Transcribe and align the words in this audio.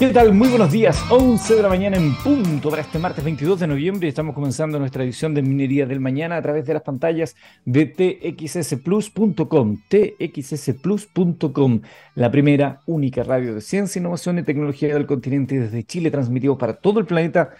¿Qué 0.00 0.08
tal? 0.08 0.32
Muy 0.32 0.48
buenos 0.48 0.72
días. 0.72 1.04
11 1.10 1.56
de 1.56 1.62
la 1.62 1.68
mañana 1.68 1.98
en 1.98 2.16
punto 2.16 2.70
para 2.70 2.80
este 2.80 2.98
martes 2.98 3.22
22 3.22 3.60
de 3.60 3.66
noviembre. 3.66 4.08
Estamos 4.08 4.34
comenzando 4.34 4.78
nuestra 4.78 5.04
edición 5.04 5.34
de 5.34 5.42
Minería 5.42 5.84
del 5.84 6.00
Mañana 6.00 6.38
a 6.38 6.42
través 6.42 6.64
de 6.64 6.72
las 6.72 6.82
pantallas 6.82 7.36
de 7.66 7.84
txsplus.com. 7.84 9.76
txsplus.com, 9.90 11.80
la 12.14 12.30
primera, 12.30 12.80
única 12.86 13.24
radio 13.24 13.54
de 13.54 13.60
ciencia, 13.60 14.00
innovación 14.00 14.38
y 14.38 14.42
tecnología 14.42 14.94
del 14.94 15.04
continente 15.04 15.60
desde 15.60 15.84
Chile, 15.84 16.10
transmitido 16.10 16.56
para 16.56 16.72
todo 16.72 16.98
el 16.98 17.04
planeta, 17.04 17.50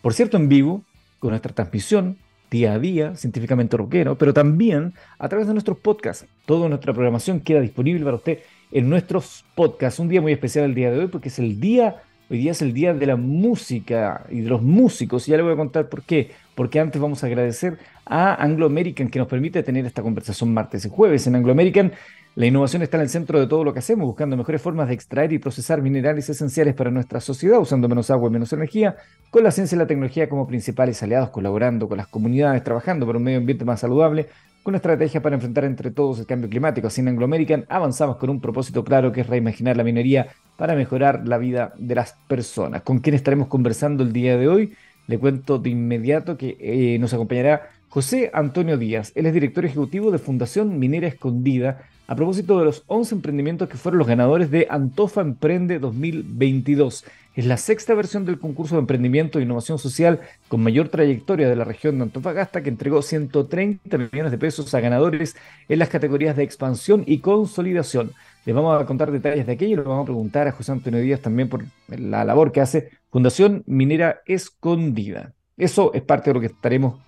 por 0.00 0.14
cierto, 0.14 0.38
en 0.38 0.48
vivo, 0.48 0.82
con 1.18 1.32
nuestra 1.32 1.52
transmisión 1.52 2.16
día 2.50 2.72
a 2.72 2.78
día, 2.78 3.14
científicamente 3.14 3.76
rockero, 3.76 4.16
pero 4.16 4.32
también 4.32 4.94
a 5.18 5.28
través 5.28 5.46
de 5.48 5.52
nuestros 5.52 5.78
podcasts. 5.78 6.24
Toda 6.46 6.66
nuestra 6.70 6.94
programación 6.94 7.40
queda 7.40 7.60
disponible 7.60 8.02
para 8.06 8.16
usted 8.16 8.38
en 8.72 8.88
nuestros 8.88 9.44
podcasts. 9.54 9.98
Un 9.98 10.08
día 10.08 10.20
muy 10.20 10.32
especial 10.32 10.64
el 10.64 10.74
día 10.74 10.90
de 10.90 10.98
hoy 10.98 11.06
porque 11.08 11.28
es 11.28 11.38
el 11.38 11.60
día, 11.60 12.02
hoy 12.30 12.38
día 12.38 12.52
es 12.52 12.62
el 12.62 12.72
día 12.72 12.94
de 12.94 13.06
la 13.06 13.16
música 13.16 14.24
y 14.30 14.40
de 14.40 14.48
los 14.48 14.62
músicos. 14.62 15.26
Y 15.26 15.32
ya 15.32 15.36
le 15.36 15.42
voy 15.42 15.52
a 15.52 15.56
contar 15.56 15.88
por 15.88 16.02
qué. 16.02 16.30
Porque 16.54 16.80
antes 16.80 17.00
vamos 17.00 17.24
a 17.24 17.26
agradecer 17.26 17.78
a 18.04 18.34
Anglo 18.42 18.66
American 18.66 19.08
que 19.08 19.18
nos 19.18 19.28
permite 19.28 19.62
tener 19.62 19.86
esta 19.86 20.02
conversación 20.02 20.52
martes 20.52 20.84
y 20.84 20.88
jueves. 20.90 21.26
En 21.26 21.36
Anglo 21.36 21.52
American 21.52 21.92
la 22.36 22.46
innovación 22.46 22.82
está 22.82 22.96
en 22.96 23.02
el 23.02 23.08
centro 23.08 23.40
de 23.40 23.48
todo 23.48 23.64
lo 23.64 23.72
que 23.72 23.80
hacemos, 23.80 24.06
buscando 24.06 24.36
mejores 24.36 24.62
formas 24.62 24.86
de 24.86 24.94
extraer 24.94 25.32
y 25.32 25.40
procesar 25.40 25.82
minerales 25.82 26.28
esenciales 26.28 26.74
para 26.74 26.92
nuestra 26.92 27.20
sociedad, 27.20 27.58
usando 27.58 27.88
menos 27.88 28.08
agua 28.08 28.28
y 28.28 28.32
menos 28.32 28.52
energía, 28.52 28.96
con 29.30 29.42
la 29.42 29.50
ciencia 29.50 29.74
y 29.74 29.78
la 29.80 29.88
tecnología 29.88 30.28
como 30.28 30.46
principales 30.46 31.02
aliados, 31.02 31.30
colaborando 31.30 31.88
con 31.88 31.98
las 31.98 32.06
comunidades, 32.06 32.62
trabajando 32.62 33.04
por 33.04 33.16
un 33.16 33.24
medio 33.24 33.38
ambiente 33.38 33.64
más 33.64 33.80
saludable, 33.80 34.28
con 34.62 34.74
estrategia 34.74 35.22
para 35.22 35.36
enfrentar 35.36 35.64
entre 35.64 35.90
todos 35.90 36.18
el 36.18 36.26
cambio 36.26 36.48
climático. 36.48 36.86
Así 36.86 37.00
en 37.00 37.08
Anglo 37.08 37.24
American 37.24 37.64
avanzamos 37.68 38.16
con 38.16 38.30
un 38.30 38.40
propósito 38.40 38.84
claro 38.84 39.12
que 39.12 39.22
es 39.22 39.26
reimaginar 39.26 39.76
la 39.76 39.84
minería 39.84 40.28
para 40.56 40.74
mejorar 40.74 41.26
la 41.26 41.38
vida 41.38 41.72
de 41.78 41.94
las 41.94 42.14
personas. 42.28 42.82
¿Con 42.82 42.98
quién 42.98 43.14
estaremos 43.14 43.48
conversando 43.48 44.02
el 44.02 44.12
día 44.12 44.36
de 44.36 44.48
hoy? 44.48 44.74
Le 45.06 45.18
cuento 45.18 45.58
de 45.58 45.70
inmediato 45.70 46.36
que 46.36 46.56
eh, 46.60 46.98
nos 46.98 47.12
acompañará 47.14 47.70
José 47.88 48.30
Antonio 48.32 48.78
Díaz. 48.78 49.12
Él 49.14 49.26
es 49.26 49.34
director 49.34 49.64
ejecutivo 49.64 50.10
de 50.10 50.18
Fundación 50.18 50.78
Minera 50.78 51.08
Escondida 51.08 51.82
a 52.06 52.14
propósito 52.14 52.58
de 52.58 52.64
los 52.64 52.84
11 52.88 53.16
emprendimientos 53.16 53.68
que 53.68 53.76
fueron 53.76 53.98
los 53.98 54.08
ganadores 54.08 54.50
de 54.50 54.66
Antofa 54.68 55.20
Emprende 55.20 55.78
2022. 55.78 57.04
Es 57.34 57.46
la 57.46 57.56
sexta 57.56 57.94
versión 57.94 58.24
del 58.24 58.40
concurso 58.40 58.74
de 58.74 58.80
emprendimiento 58.80 59.38
e 59.38 59.42
innovación 59.42 59.78
social 59.78 60.20
con 60.48 60.62
mayor 60.62 60.88
trayectoria 60.88 61.48
de 61.48 61.54
la 61.54 61.64
región 61.64 61.96
de 61.96 62.02
Antofagasta 62.02 62.62
que 62.62 62.70
entregó 62.70 63.02
130 63.02 63.98
millones 63.98 64.32
de 64.32 64.38
pesos 64.38 64.74
a 64.74 64.80
ganadores 64.80 65.36
en 65.68 65.78
las 65.78 65.88
categorías 65.88 66.36
de 66.36 66.42
expansión 66.42 67.04
y 67.06 67.18
consolidación. 67.18 68.12
Les 68.44 68.54
vamos 68.54 68.80
a 68.80 68.84
contar 68.84 69.12
detalles 69.12 69.46
de 69.46 69.52
aquello 69.52 69.74
y 69.74 69.76
le 69.76 69.82
vamos 69.82 70.02
a 70.02 70.06
preguntar 70.06 70.48
a 70.48 70.52
José 70.52 70.72
Antonio 70.72 71.00
Díaz 71.00 71.20
también 71.20 71.48
por 71.48 71.64
la 71.88 72.24
labor 72.24 72.50
que 72.50 72.62
hace 72.62 72.90
Fundación 73.10 73.62
Minera 73.66 74.22
Escondida. 74.26 75.32
Eso 75.56 75.92
es 75.94 76.02
parte 76.02 76.30
de 76.30 76.34
lo 76.34 76.40
que 76.40 76.46
estaremos 76.46 77.00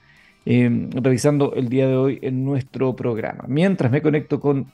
eh, 0.46 0.88
revisando 0.92 1.54
el 1.54 1.68
día 1.68 1.88
de 1.88 1.96
hoy 1.96 2.18
en 2.22 2.44
nuestro 2.44 2.94
programa. 2.94 3.44
Mientras 3.48 3.90
me 3.90 4.02
conecto 4.02 4.38
con 4.38 4.70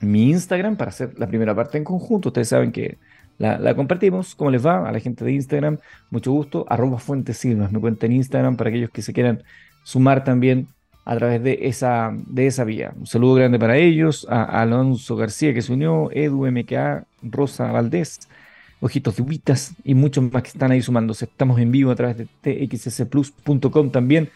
mi 0.00 0.30
Instagram 0.30 0.76
para 0.76 0.90
hacer 0.90 1.18
la 1.18 1.26
primera 1.26 1.54
parte 1.54 1.78
en 1.78 1.84
conjunto. 1.84 2.28
Ustedes 2.28 2.48
saben 2.48 2.72
que 2.72 2.98
la, 3.38 3.74
compartimos. 3.74 4.34
¿Cómo 4.34 4.50
les 4.50 4.64
va? 4.64 4.88
A 4.88 4.92
la 4.92 5.00
gente 5.00 5.24
de 5.24 5.32
Instagram, 5.32 5.78
mucho 6.10 6.32
gusto. 6.32 6.66
Arroba 6.68 6.98
Fuentes 6.98 7.38
Silvas, 7.38 7.72
me 7.72 7.80
cuenta 7.80 8.06
en 8.06 8.12
Instagram 8.12 8.56
para 8.56 8.70
aquellos 8.70 8.90
que 8.90 9.02
se 9.02 9.12
quieran 9.12 9.42
sumar 9.82 10.24
también 10.24 10.68
a 11.04 11.16
través 11.16 11.42
de 11.42 11.58
esa, 11.62 12.12
de 12.14 12.46
esa 12.46 12.64
vía. 12.64 12.92
Un 12.96 13.06
saludo 13.06 13.34
grande 13.34 13.58
para 13.58 13.76
ellos, 13.76 14.26
a 14.30 14.62
Alonso 14.62 15.16
García 15.16 15.52
que 15.52 15.62
se 15.62 15.72
unió, 15.72 16.10
Edu 16.12 16.46
MKA, 16.46 17.04
Rosa 17.22 17.70
Valdés, 17.70 18.20
Ojitos 18.80 19.16
de 19.16 19.22
Ubitas 19.22 19.74
y 19.84 19.94
muchos 19.94 20.24
más 20.32 20.42
que 20.42 20.48
están 20.48 20.72
ahí 20.72 20.80
sumándose. 20.80 21.26
Estamos 21.26 21.60
en 21.60 21.70
vivo 21.70 21.90
a 21.90 21.94
través 21.94 22.16
de 22.16 22.66
txsplus.com 22.66 23.90
también, 23.90 24.30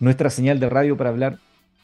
nuestra 0.00 0.30
señal 0.30 0.58
de 0.58 0.68
radio 0.68 0.96
para 0.96 1.10
hablar 1.10 1.38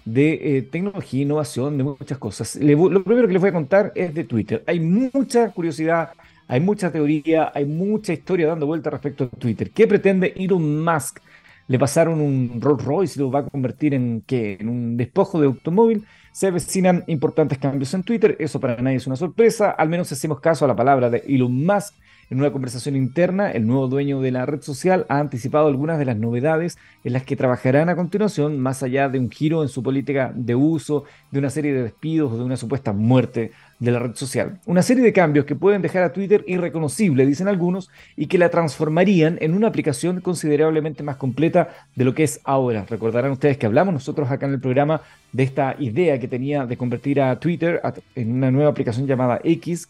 de 0.04 0.58
eh, 0.58 0.62
tecnología, 0.62 1.22
innovación, 1.22 1.78
de 1.78 1.84
muchas 1.84 2.18
cosas. 2.18 2.56
lo 2.56 3.04
primero 3.04 3.26
que 3.26 3.32
les 3.32 3.40
voy 3.40 3.50
a 3.50 3.54
contar 3.54 3.92
es 3.94 4.12
de 4.14 4.24
Twitter. 4.24 4.62
Hay 4.66 4.80
mucha 4.80 5.50
curiosidad, 5.50 6.10
hay 6.48 6.60
mucha 6.60 6.90
teoría, 6.92 7.50
hay 7.54 7.64
mucha 7.64 8.12
historia 8.12 8.46
dando 8.46 8.66
vuelta 8.66 8.90
respecto 8.90 9.24
a 9.24 9.28
Twitter. 9.28 9.70
¿Qué 9.70 9.86
pretende 9.86 10.34
Elon 10.36 10.84
Musk? 10.84 11.20
Le 11.66 11.78
pasaron 11.78 12.20
un 12.20 12.60
Rolls 12.60 12.84
Royce 12.84 13.18
y 13.18 13.22
lo 13.22 13.30
va 13.30 13.40
a 13.40 13.46
convertir 13.48 13.94
en, 13.94 14.22
¿qué? 14.26 14.58
en 14.60 14.68
un 14.68 14.96
despojo 14.96 15.40
de 15.40 15.46
automóvil. 15.46 16.04
Se 16.32 16.48
avecinan 16.48 17.04
importantes 17.06 17.58
cambios 17.58 17.94
en 17.94 18.02
Twitter. 18.02 18.36
Eso 18.38 18.60
para 18.60 18.76
nadie 18.76 18.96
es 18.96 19.06
una 19.06 19.16
sorpresa. 19.16 19.70
Al 19.70 19.88
menos 19.88 20.12
hacemos 20.12 20.40
caso 20.40 20.64
a 20.64 20.68
la 20.68 20.76
palabra 20.76 21.08
de 21.08 21.24
Elon 21.26 21.64
Musk 21.64 21.94
en 22.30 22.38
una 22.38 22.52
conversación 22.52 22.96
interna, 22.96 23.50
el 23.50 23.66
nuevo 23.66 23.88
dueño 23.88 24.20
de 24.20 24.30
la 24.30 24.46
red 24.46 24.62
social 24.62 25.06
ha 25.08 25.18
anticipado 25.18 25.66
algunas 25.66 25.98
de 25.98 26.04
las 26.04 26.16
novedades 26.16 26.78
en 27.04 27.12
las 27.12 27.24
que 27.24 27.36
trabajarán 27.36 27.88
a 27.88 27.96
continuación, 27.96 28.58
más 28.58 28.82
allá 28.82 29.08
de 29.08 29.18
un 29.18 29.30
giro 29.30 29.62
en 29.62 29.68
su 29.68 29.82
política 29.82 30.32
de 30.34 30.54
uso, 30.54 31.04
de 31.30 31.38
una 31.38 31.50
serie 31.50 31.72
de 31.72 31.82
despidos 31.82 32.32
o 32.32 32.38
de 32.38 32.44
una 32.44 32.56
supuesta 32.56 32.92
muerte 32.92 33.52
de 33.78 33.90
la 33.90 33.98
red 33.98 34.14
social. 34.14 34.60
Una 34.66 34.82
serie 34.82 35.04
de 35.04 35.12
cambios 35.12 35.44
que 35.44 35.56
pueden 35.56 35.82
dejar 35.82 36.02
a 36.02 36.12
Twitter 36.12 36.44
irreconocible, 36.46 37.26
dicen 37.26 37.48
algunos, 37.48 37.90
y 38.16 38.26
que 38.26 38.38
la 38.38 38.48
transformarían 38.48 39.38
en 39.40 39.54
una 39.54 39.68
aplicación 39.68 40.20
considerablemente 40.20 41.02
más 41.02 41.16
completa 41.16 41.68
de 41.94 42.04
lo 42.04 42.14
que 42.14 42.24
es 42.24 42.40
ahora. 42.44 42.86
Recordarán 42.88 43.32
ustedes 43.32 43.58
que 43.58 43.66
hablamos 43.66 43.94
nosotros 43.94 44.30
acá 44.30 44.46
en 44.46 44.52
el 44.52 44.60
programa 44.60 45.02
de 45.32 45.42
esta 45.42 45.76
idea 45.78 46.18
que 46.18 46.28
tenía 46.28 46.66
de 46.66 46.76
convertir 46.76 47.20
a 47.20 47.38
Twitter 47.38 47.80
en 48.14 48.32
una 48.32 48.50
nueva 48.50 48.70
aplicación 48.70 49.06
llamada 49.06 49.40
X, 49.44 49.88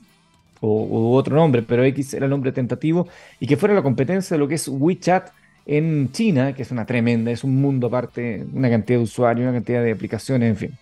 o, 0.65 1.17
otro 1.17 1.37
nombre, 1.37 1.63
pero 1.63 1.85
X 1.85 2.15
era 2.15 2.27
el 2.27 2.31
nombre 2.31 2.53
tentativo, 2.53 3.09
y 3.41 3.47
que 3.47 3.57
fuera 3.57 3.75
la 3.75 3.83
competencia 3.83 4.35
de 4.35 4.39
lo 4.39 4.49
que 4.49 4.55
es 4.55 4.69
WeChat 4.69 5.31
en 5.67 6.11
China, 6.13 6.55
que 6.55 6.63
es 6.63 6.71
una 6.71 6.87
tremenda, 6.87 7.31
es 7.31 7.45
un 7.45 7.57
mundo 7.57 7.87
aparte, 7.87 8.45
una 8.53 8.69
cantidad 8.69 8.99
de 8.99 9.05
usuarios, 9.05 9.45
una 9.45 9.55
cantidad 9.55 9.83
de 9.83 9.93
aplicaciones, 9.93 10.51
en 10.51 10.57
fin. 10.57 10.79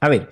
A 0.00 0.08
ver, 0.08 0.28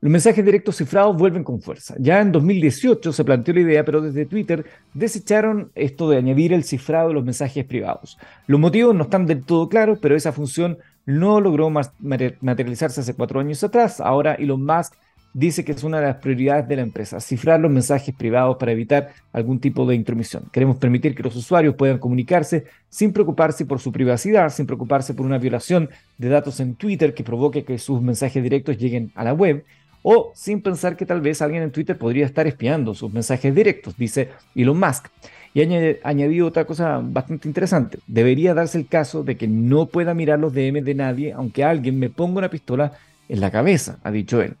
los 0.00 0.12
mensajes 0.12 0.44
directos 0.44 0.76
cifrados 0.76 1.16
vuelven 1.16 1.42
con 1.42 1.60
fuerza. 1.60 1.96
Ya 1.98 2.20
en 2.20 2.30
2018 2.30 3.12
se 3.12 3.24
planteó 3.24 3.54
la 3.54 3.60
idea, 3.60 3.84
pero 3.84 4.00
desde 4.00 4.26
Twitter 4.26 4.64
desecharon 4.94 5.72
esto 5.74 6.08
de 6.08 6.18
añadir 6.18 6.52
el 6.52 6.62
cifrado 6.62 7.08
de 7.08 7.14
los 7.14 7.24
mensajes 7.24 7.64
privados. 7.64 8.16
Los 8.46 8.60
motivos 8.60 8.94
no 8.94 9.04
están 9.04 9.26
del 9.26 9.44
todo 9.44 9.68
claros, 9.68 9.98
pero 10.00 10.14
esa 10.14 10.32
función 10.32 10.78
no 11.04 11.40
logró 11.40 11.70
materializarse 11.70 13.00
hace 13.00 13.14
cuatro 13.14 13.40
años 13.40 13.64
atrás. 13.64 14.00
Ahora 14.00 14.34
Elon 14.34 14.64
Musk 14.64 14.94
dice 15.38 15.64
que 15.64 15.70
es 15.70 15.84
una 15.84 16.00
de 16.00 16.06
las 16.06 16.16
prioridades 16.16 16.66
de 16.66 16.74
la 16.74 16.82
empresa, 16.82 17.20
cifrar 17.20 17.60
los 17.60 17.70
mensajes 17.70 18.12
privados 18.12 18.56
para 18.56 18.72
evitar 18.72 19.10
algún 19.32 19.60
tipo 19.60 19.86
de 19.86 19.94
intromisión. 19.94 20.42
Queremos 20.50 20.78
permitir 20.78 21.14
que 21.14 21.22
los 21.22 21.36
usuarios 21.36 21.76
puedan 21.76 21.98
comunicarse 21.98 22.64
sin 22.88 23.12
preocuparse 23.12 23.64
por 23.64 23.78
su 23.78 23.92
privacidad, 23.92 24.48
sin 24.50 24.66
preocuparse 24.66 25.14
por 25.14 25.24
una 25.24 25.38
violación 25.38 25.90
de 26.18 26.28
datos 26.28 26.58
en 26.58 26.74
Twitter 26.74 27.14
que 27.14 27.22
provoque 27.22 27.64
que 27.64 27.78
sus 27.78 28.02
mensajes 28.02 28.42
directos 28.42 28.78
lleguen 28.78 29.12
a 29.14 29.22
la 29.22 29.32
web, 29.32 29.64
o 30.02 30.32
sin 30.34 30.60
pensar 30.60 30.96
que 30.96 31.06
tal 31.06 31.20
vez 31.20 31.40
alguien 31.40 31.62
en 31.62 31.70
Twitter 31.70 31.96
podría 31.96 32.26
estar 32.26 32.48
espiando 32.48 32.92
sus 32.94 33.12
mensajes 33.12 33.54
directos, 33.54 33.96
dice 33.96 34.30
Elon 34.56 34.78
Musk. 34.80 35.06
Y 35.54 35.62
ha 35.62 35.96
añadido 36.02 36.48
otra 36.48 36.64
cosa 36.64 37.00
bastante 37.00 37.46
interesante. 37.46 37.98
Debería 38.08 38.54
darse 38.54 38.76
el 38.76 38.88
caso 38.88 39.22
de 39.22 39.36
que 39.36 39.46
no 39.46 39.86
pueda 39.86 40.14
mirar 40.14 40.40
los 40.40 40.52
DM 40.52 40.82
de 40.82 40.94
nadie, 40.94 41.32
aunque 41.32 41.62
alguien 41.62 41.96
me 41.98 42.10
ponga 42.10 42.38
una 42.38 42.50
pistola 42.50 42.92
en 43.28 43.40
la 43.40 43.50
cabeza, 43.52 43.98
ha 44.02 44.10
dicho 44.10 44.42
él. 44.42 44.56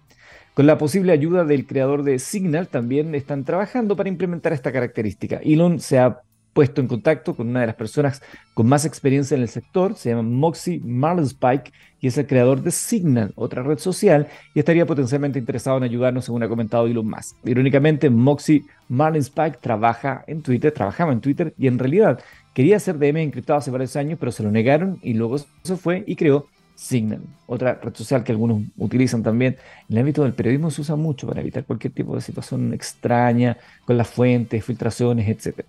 Con 0.58 0.66
la 0.66 0.76
posible 0.76 1.12
ayuda 1.12 1.44
del 1.44 1.68
creador 1.68 2.02
de 2.02 2.18
Signal, 2.18 2.66
también 2.66 3.14
están 3.14 3.44
trabajando 3.44 3.94
para 3.94 4.08
implementar 4.08 4.52
esta 4.52 4.72
característica. 4.72 5.36
Elon 5.44 5.78
se 5.78 6.00
ha 6.00 6.22
puesto 6.52 6.80
en 6.80 6.88
contacto 6.88 7.36
con 7.36 7.48
una 7.48 7.60
de 7.60 7.68
las 7.68 7.76
personas 7.76 8.20
con 8.54 8.66
más 8.66 8.84
experiencia 8.84 9.36
en 9.36 9.42
el 9.42 9.48
sector, 9.48 9.94
se 9.94 10.08
llama 10.08 10.22
Moxie 10.22 10.80
Marlinspike, 10.82 11.72
y 12.00 12.08
es 12.08 12.18
el 12.18 12.26
creador 12.26 12.60
de 12.60 12.72
Signal, 12.72 13.32
otra 13.36 13.62
red 13.62 13.78
social, 13.78 14.26
y 14.52 14.58
estaría 14.58 14.84
potencialmente 14.84 15.38
interesado 15.38 15.76
en 15.76 15.84
ayudarnos, 15.84 16.24
según 16.24 16.42
ha 16.42 16.48
comentado 16.48 16.88
Elon 16.88 17.08
Musk. 17.08 17.36
Irónicamente, 17.44 18.10
Moxie 18.10 18.64
Marlinspike 18.88 19.60
trabaja 19.60 20.24
en 20.26 20.42
Twitter, 20.42 20.72
trabajaba 20.72 21.12
en 21.12 21.20
Twitter, 21.20 21.54
y 21.56 21.68
en 21.68 21.78
realidad 21.78 22.18
quería 22.52 22.78
hacer 22.78 22.98
DM 22.98 23.18
encriptado 23.18 23.60
hace 23.60 23.70
varios 23.70 23.94
años, 23.94 24.18
pero 24.18 24.32
se 24.32 24.42
lo 24.42 24.50
negaron, 24.50 24.98
y 25.02 25.14
luego 25.14 25.38
se 25.38 25.76
fue 25.76 26.02
y 26.04 26.16
creó 26.16 26.48
Signal, 26.78 27.22
otra 27.48 27.74
red 27.82 27.92
social 27.92 28.22
que 28.22 28.30
algunos 28.30 28.62
utilizan 28.76 29.20
también. 29.20 29.56
En 29.88 29.96
el 29.96 29.98
ámbito 29.98 30.22
del 30.22 30.32
periodismo 30.32 30.70
se 30.70 30.80
usa 30.80 30.94
mucho 30.94 31.26
para 31.26 31.40
evitar 31.40 31.64
cualquier 31.64 31.92
tipo 31.92 32.14
de 32.14 32.20
situación 32.20 32.72
extraña 32.72 33.56
con 33.84 33.96
las 33.96 34.06
fuentes, 34.08 34.64
filtraciones, 34.64 35.28
etc. 35.28 35.66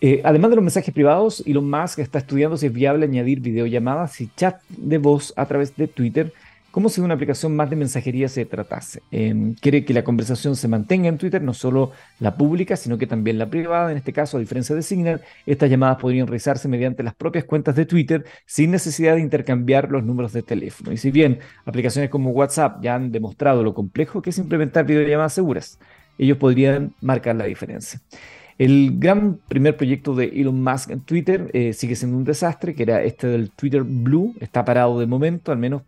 Eh, 0.00 0.20
además 0.22 0.50
de 0.50 0.56
los 0.56 0.62
mensajes 0.62 0.94
privados, 0.94 1.42
Elon 1.44 1.68
Musk 1.68 1.98
está 1.98 2.18
estudiando 2.18 2.56
si 2.56 2.66
es 2.66 2.72
viable 2.72 3.06
añadir 3.06 3.40
videollamadas 3.40 4.20
y 4.20 4.30
chat 4.36 4.62
de 4.68 4.98
voz 4.98 5.32
a 5.36 5.46
través 5.46 5.74
de 5.76 5.88
Twitter 5.88 6.32
como 6.74 6.88
si 6.88 7.00
una 7.00 7.14
aplicación 7.14 7.54
más 7.54 7.70
de 7.70 7.76
mensajería 7.76 8.28
se 8.28 8.44
tratase. 8.46 9.00
Em, 9.12 9.54
quiere 9.54 9.84
que 9.84 9.94
la 9.94 10.02
conversación 10.02 10.56
se 10.56 10.66
mantenga 10.66 11.08
en 11.08 11.18
Twitter, 11.18 11.40
no 11.40 11.54
solo 11.54 11.92
la 12.18 12.36
pública, 12.36 12.74
sino 12.74 12.98
que 12.98 13.06
también 13.06 13.38
la 13.38 13.48
privada. 13.48 13.92
En 13.92 13.96
este 13.96 14.12
caso, 14.12 14.38
a 14.38 14.40
diferencia 14.40 14.74
de 14.74 14.82
Signal, 14.82 15.20
estas 15.46 15.70
llamadas 15.70 15.98
podrían 15.98 16.26
realizarse 16.26 16.66
mediante 16.66 17.04
las 17.04 17.14
propias 17.14 17.44
cuentas 17.44 17.76
de 17.76 17.86
Twitter 17.86 18.24
sin 18.44 18.72
necesidad 18.72 19.14
de 19.14 19.20
intercambiar 19.20 19.88
los 19.88 20.02
números 20.02 20.32
de 20.32 20.42
teléfono. 20.42 20.90
Y 20.90 20.96
si 20.96 21.12
bien 21.12 21.38
aplicaciones 21.64 22.10
como 22.10 22.30
WhatsApp 22.30 22.82
ya 22.82 22.96
han 22.96 23.12
demostrado 23.12 23.62
lo 23.62 23.72
complejo 23.72 24.20
que 24.20 24.30
es 24.30 24.38
implementar 24.38 24.84
videollamadas 24.84 25.32
seguras, 25.32 25.78
ellos 26.18 26.38
podrían 26.38 26.92
marcar 27.00 27.36
la 27.36 27.44
diferencia. 27.44 28.00
El 28.58 28.98
gran 28.98 29.38
primer 29.46 29.76
proyecto 29.76 30.16
de 30.16 30.24
Elon 30.24 30.60
Musk 30.60 30.90
en 30.90 31.02
Twitter 31.02 31.50
eh, 31.52 31.72
sigue 31.72 31.94
siendo 31.94 32.16
un 32.16 32.24
desastre, 32.24 32.74
que 32.74 32.82
era 32.82 33.00
este 33.04 33.28
del 33.28 33.52
Twitter 33.52 33.84
Blue, 33.84 34.34
está 34.40 34.64
parado 34.64 34.98
de 34.98 35.06
momento, 35.06 35.52
al 35.52 35.58
menos 35.58 35.82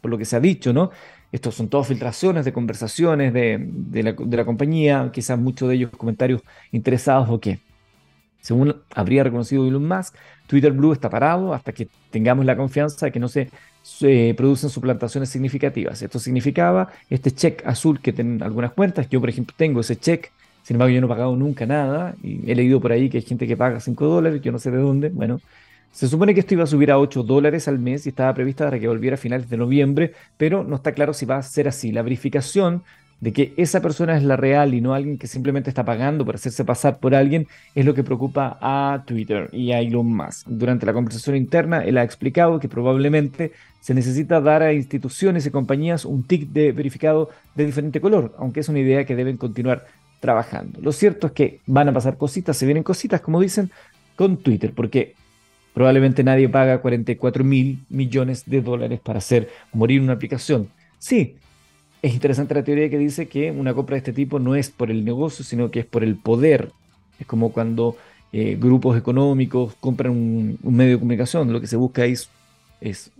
por 0.00 0.10
lo 0.10 0.18
que 0.18 0.24
se 0.24 0.36
ha 0.36 0.40
dicho, 0.40 0.72
¿no? 0.72 0.90
Estos 1.32 1.54
son 1.54 1.68
todas 1.68 1.88
filtraciones 1.88 2.44
de 2.44 2.52
conversaciones 2.52 3.32
de, 3.32 4.02
la, 4.02 4.12
de 4.12 4.36
la, 4.36 4.44
compañía, 4.44 5.10
quizás 5.12 5.38
muchos 5.38 5.68
de 5.68 5.76
ellos 5.76 5.90
comentarios 5.96 6.42
interesados 6.72 7.28
o 7.30 7.40
qué. 7.40 7.60
Según 8.40 8.74
habría 8.94 9.22
reconocido 9.22 9.66
Elon 9.66 9.86
Musk, 9.86 10.14
Twitter 10.46 10.72
Blue 10.72 10.92
está 10.92 11.10
parado 11.10 11.52
hasta 11.52 11.72
que 11.72 11.88
tengamos 12.10 12.44
la 12.44 12.56
confianza 12.56 13.06
de 13.06 13.12
que 13.12 13.20
no 13.20 13.28
se, 13.28 13.48
producen 14.36 14.70
suplantaciones 14.70 15.28
significativas. 15.28 16.02
Esto 16.02 16.18
significaba 16.18 16.88
este 17.08 17.30
check 17.30 17.62
azul 17.66 18.00
que 18.00 18.12
tienen 18.12 18.42
algunas 18.42 18.72
cuentas. 18.72 19.08
Yo, 19.08 19.20
por 19.20 19.28
ejemplo, 19.28 19.54
tengo 19.56 19.80
ese 19.80 19.96
check. 19.96 20.30
Sin 20.62 20.74
embargo, 20.74 20.92
yo 20.94 21.00
no 21.00 21.06
he 21.06 21.10
pagado 21.10 21.36
nunca 21.36 21.66
nada. 21.66 22.14
Y 22.22 22.50
he 22.50 22.54
leído 22.54 22.80
por 22.80 22.92
ahí 22.92 23.08
que 23.08 23.18
hay 23.18 23.22
gente 23.22 23.46
que 23.46 23.56
paga 23.56 23.78
5 23.78 24.06
dólares. 24.06 24.40
Yo 24.42 24.52
no 24.52 24.58
sé 24.58 24.70
de 24.70 24.78
dónde. 24.78 25.10
Bueno, 25.10 25.40
se 25.92 26.08
supone 26.08 26.34
que 26.34 26.40
esto 26.40 26.54
iba 26.54 26.64
a 26.64 26.68
subir 26.68 26.90
a 26.90 26.98
8 26.98 27.22
dólares 27.22 27.68
al 27.68 27.78
mes 27.78 28.06
y 28.06 28.10
estaba 28.10 28.32
prevista 28.34 28.64
para 28.64 28.78
que 28.78 28.88
volviera 28.88 29.14
a 29.14 29.18
finales 29.18 29.50
de 29.50 29.56
noviembre, 29.56 30.12
pero 30.36 30.64
no 30.64 30.76
está 30.76 30.92
claro 30.92 31.12
si 31.12 31.26
va 31.26 31.36
a 31.36 31.42
ser 31.42 31.68
así. 31.68 31.92
La 31.92 32.02
verificación 32.02 32.82
de 33.20 33.32
que 33.32 33.52
esa 33.56 33.80
persona 33.80 34.16
es 34.16 34.22
la 34.22 34.36
real 34.36 34.72
y 34.72 34.80
no 34.80 34.94
alguien 34.94 35.18
que 35.18 35.26
simplemente 35.26 35.68
está 35.68 35.84
pagando 35.84 36.24
por 36.24 36.36
hacerse 36.36 36.64
pasar 36.64 36.98
por 36.98 37.14
alguien, 37.14 37.46
es 37.74 37.84
lo 37.84 37.94
que 37.94 38.02
preocupa 38.02 38.58
a 38.60 39.02
Twitter 39.06 39.50
y 39.52 39.72
a 39.72 39.80
Elon 39.80 40.06
Musk. 40.06 40.46
Durante 40.48 40.86
la 40.86 40.92
conversación 40.92 41.36
interna, 41.36 41.84
él 41.84 41.98
ha 41.98 42.02
explicado 42.02 42.58
que 42.58 42.68
probablemente 42.68 43.52
se 43.80 43.94
necesita 43.94 44.40
dar 44.40 44.62
a 44.62 44.72
instituciones 44.72 45.44
y 45.46 45.50
compañías 45.50 46.04
un 46.04 46.22
tick 46.22 46.48
de 46.48 46.72
verificado 46.72 47.30
de 47.54 47.66
diferente 47.66 48.00
color, 48.00 48.34
aunque 48.38 48.60
es 48.60 48.68
una 48.68 48.78
idea 48.78 49.04
que 49.04 49.16
deben 49.16 49.36
continuar 49.36 49.86
trabajando. 50.20 50.80
Lo 50.80 50.92
cierto 50.92 51.28
es 51.28 51.32
que 51.32 51.60
van 51.66 51.88
a 51.88 51.92
pasar 51.92 52.16
cositas, 52.16 52.56
se 52.56 52.66
vienen 52.66 52.82
cositas, 52.82 53.20
como 53.20 53.40
dicen, 53.40 53.70
con 54.16 54.38
Twitter, 54.38 54.72
porque 54.74 55.14
probablemente 55.74 56.24
nadie 56.24 56.48
paga 56.48 56.80
44 56.80 57.44
mil 57.44 57.80
millones 57.88 58.44
de 58.46 58.60
dólares 58.62 59.00
para 59.00 59.18
hacer 59.18 59.48
morir 59.72 60.00
una 60.00 60.14
aplicación. 60.14 60.68
Sí, 60.98 61.36
es 62.02 62.14
interesante 62.14 62.54
la 62.54 62.64
teoría 62.64 62.88
que 62.88 62.98
dice 62.98 63.28
que 63.28 63.50
una 63.50 63.74
compra 63.74 63.94
de 63.94 63.98
este 63.98 64.12
tipo 64.12 64.38
no 64.38 64.54
es 64.54 64.70
por 64.70 64.90
el 64.90 65.04
negocio, 65.04 65.44
sino 65.44 65.70
que 65.70 65.80
es 65.80 65.86
por 65.86 66.02
el 66.02 66.16
poder. 66.16 66.70
Es 67.18 67.26
como 67.26 67.52
cuando 67.52 67.96
eh, 68.32 68.56
grupos 68.58 68.96
económicos 68.96 69.74
compran 69.80 70.12
un, 70.12 70.58
medio 70.62 70.92
de 70.92 70.98
comunicación, 70.98 71.52
lo 71.52 71.60
que 71.60 71.66
se 71.66 71.76
busca 71.76 72.04
es, 72.04 72.30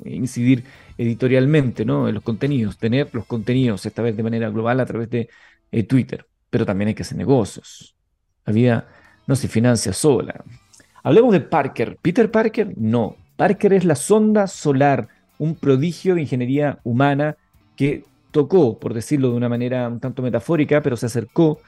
incidir 0.05 0.65
editorialmente 0.97 1.85
¿no? 1.85 2.09
en 2.09 2.15
los 2.15 2.23
contenidos, 2.23 2.79
tener 2.79 3.11
los 3.13 3.27
contenidos, 3.27 3.85
esta 3.85 4.01
vez 4.01 4.17
de 4.17 4.23
manera 4.23 4.49
global 4.49 4.81
a 4.81 4.87
través 4.87 5.11
de 5.11 5.29
eh, 5.73 5.83
Twitter. 5.83 6.27
Pero 6.49 6.65
también 6.65 6.89
hay 6.89 6.95
que 6.95 7.03
hacer 7.03 7.19
negocios. 7.19 7.95
La 8.47 8.53
vida 8.53 8.89
no 9.27 9.37
se 9.37 9.49
financia 9.49 9.93
sola. 9.93 10.43
Hablemos 11.03 11.33
de 11.33 11.41
Parker. 11.41 11.97
¿Peter 12.03 12.31
Parker? 12.31 12.75
No. 12.77 13.17
Parker 13.37 13.73
es 13.73 13.85
la 13.85 13.95
sonda 13.95 14.47
solar, 14.47 15.09
un 15.39 15.55
prodigio 15.55 16.15
de 16.15 16.23
ingeniería 16.23 16.79
humana 16.85 17.37
que 17.77 18.05
tocó, 18.31 18.79
por 18.79 18.93
decirlo 18.93 19.31
de 19.31 19.37
una 19.37 19.49
manera 19.49 19.89
un 19.89 19.99
tanto 19.99 20.23
metafórica, 20.23 20.83
pero 20.83 20.97
se 20.97 21.07
acercó 21.07 21.59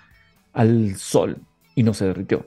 al 0.52 0.96
Sol 0.96 1.38
y 1.74 1.82
no 1.82 1.94
se 1.94 2.04
derritió, 2.04 2.46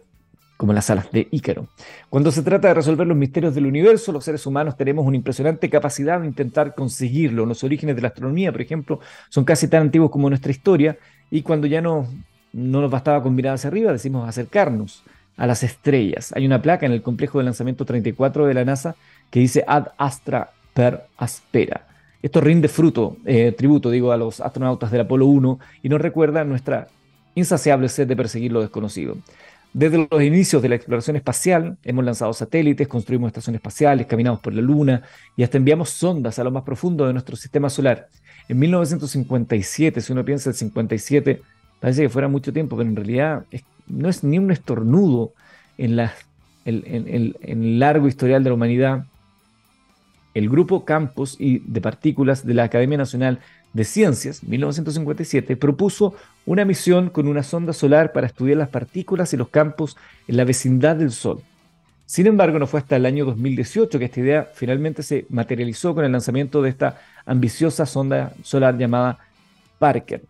como 0.58 0.74
las 0.74 0.90
alas 0.92 1.12
de 1.12 1.28
Ícaro. 1.32 1.68
Cuando 2.10 2.32
se 2.32 2.44
trata 2.44 2.68
de 2.68 2.76
resolver 2.76 3.08
los 3.08 3.18
misterios 3.18 3.56
del 3.56 3.66
universo, 3.66 4.12
los 4.12 4.24
seres 4.24 4.46
humanos 4.46 4.78
tenemos 4.78 5.08
una 5.08 5.16
impresionante 5.16 5.72
capacidad 5.72 6.22
de 6.22 6.28
intentar 6.28 6.76
conseguirlo. 6.76 7.48
Los 7.48 7.64
orígenes 7.64 7.96
de 7.96 8.04
la 8.04 8.10
astronomía, 8.10 8.52
por 8.52 8.62
ejemplo, 8.62 9.00
son 9.30 9.44
casi 9.44 9.68
tan 9.68 9.82
antiguos 9.82 10.12
como 10.12 10.30
nuestra 10.30 10.52
historia, 10.52 11.00
y 11.32 11.42
cuando 11.42 11.66
ya 11.66 11.82
no, 11.82 12.08
no 12.54 12.82
nos 12.82 12.92
bastaba 12.92 13.24
con 13.24 13.34
mirar 13.34 13.56
hacia 13.56 13.70
arriba, 13.70 13.92
decimos 13.92 14.30
acercarnos 14.30 15.04
a 15.38 15.48
las 15.48 15.64
estrellas. 15.64 16.34
Hay 16.36 16.46
una 16.46 16.62
placa 16.62 16.86
en 16.86 16.92
el 16.92 17.02
complejo 17.02 17.40
de 17.40 17.46
lanzamiento 17.46 17.86
34 17.86 18.46
de 18.46 18.54
la 18.54 18.66
NASA 18.66 18.96
que 19.30 19.40
dice 19.40 19.64
Ad 19.68 19.88
Astra 19.98 20.52
per 20.74 21.06
Aspera 21.18 21.86
esto 22.26 22.42
rinde 22.42 22.68
fruto, 22.70 23.18
eh, 23.24 23.52
tributo, 23.52 23.92
digo, 23.92 24.12
a 24.12 24.18
los 24.18 24.42
astronautas 24.42 24.90
del 24.90 25.02
Apolo 25.02 25.28
1 25.28 25.60
y 25.84 25.90
nos 25.90 26.02
recuerda 26.02 26.44
nuestra 26.44 26.88
insaciable 27.36 27.88
sed 27.88 28.08
de 28.08 28.16
perseguir 28.16 28.52
lo 28.52 28.62
desconocido. 28.62 29.16
Desde 29.74 30.08
los 30.10 30.24
inicios 30.24 30.60
de 30.64 30.70
la 30.70 30.76
exploración 30.76 31.18
espacial, 31.18 31.78
hemos 31.84 32.04
lanzado 32.04 32.34
satélites, 32.34 32.88
construimos 32.88 33.28
estaciones 33.28 33.60
espaciales, 33.60 34.08
caminamos 34.08 34.40
por 34.40 34.56
la 34.56 34.64
Luna 34.64 35.04
y 35.38 35.44
hasta 35.44 35.58
enviamos 35.58 35.92
sondas 35.92 36.40
a 36.40 36.44
lo 36.44 36.50
más 36.50 36.64
profundo 36.64 37.06
de 37.06 37.14
nuestro 37.14 37.36
sistema 37.36 37.70
solar. 37.70 38.08
En 38.50 38.58
1957, 38.58 40.02
si 40.02 40.12
uno 40.12 40.26
piensa 40.26 40.50
el 40.50 40.56
57, 40.56 41.44
parece 41.80 42.02
que 42.02 42.10
fuera 42.10 42.28
mucho 42.28 42.52
tiempo, 42.52 42.76
pero 42.76 42.90
en 42.90 42.96
realidad 42.96 43.46
no 43.88 44.10
es 44.10 44.24
ni 44.24 44.40
un 44.40 44.52
estornudo 44.52 45.34
en, 45.78 46.00
el 46.66 47.80
largo 47.80 48.08
historial 48.08 48.44
de 48.44 48.50
la 48.50 48.54
humanidad 48.54 49.06
el 50.36 50.50
Grupo 50.50 50.86
Campos 50.86 51.38
y 51.40 51.60
de 51.60 51.82
Partículas 51.82 52.46
de 52.46 52.54
la 52.54 52.66
Academia 52.66 52.98
Nacional 52.98 53.40
de 53.74 53.86
Ciencias, 53.86 54.44
1957, 54.44 55.56
propuso 55.56 56.14
una 56.46 56.66
misión 56.66 57.10
con 57.10 57.28
una 57.28 57.42
sonda 57.42 57.74
solar 57.74 58.12
para 58.12 58.28
estudiar 58.28 58.58
las 58.58 58.70
partículas 58.70 59.34
y 59.34 59.38
los 59.38 59.48
campos 59.48 59.98
en 60.28 60.38
la 60.38 60.44
vecindad 60.44 60.98
del 60.98 61.12
Sol. 61.12 61.42
Sin 62.06 62.28
embargo, 62.28 62.60
no 62.60 62.68
fue 62.68 62.82
hasta 62.82 62.98
el 62.98 63.06
año 63.06 63.26
2018 63.26 63.98
que 63.98 64.06
esta 64.06 64.20
idea 64.20 64.50
finalmente 64.54 65.04
se 65.04 65.26
materializó 65.30 65.96
con 65.96 66.04
el 66.06 66.12
lanzamiento 66.12 66.62
de 66.62 66.70
esta 66.70 67.00
ambiciosa 67.26 67.86
sonda 67.86 68.34
solar 68.44 68.78
llamada 68.78 69.18
Parker. 69.80 70.22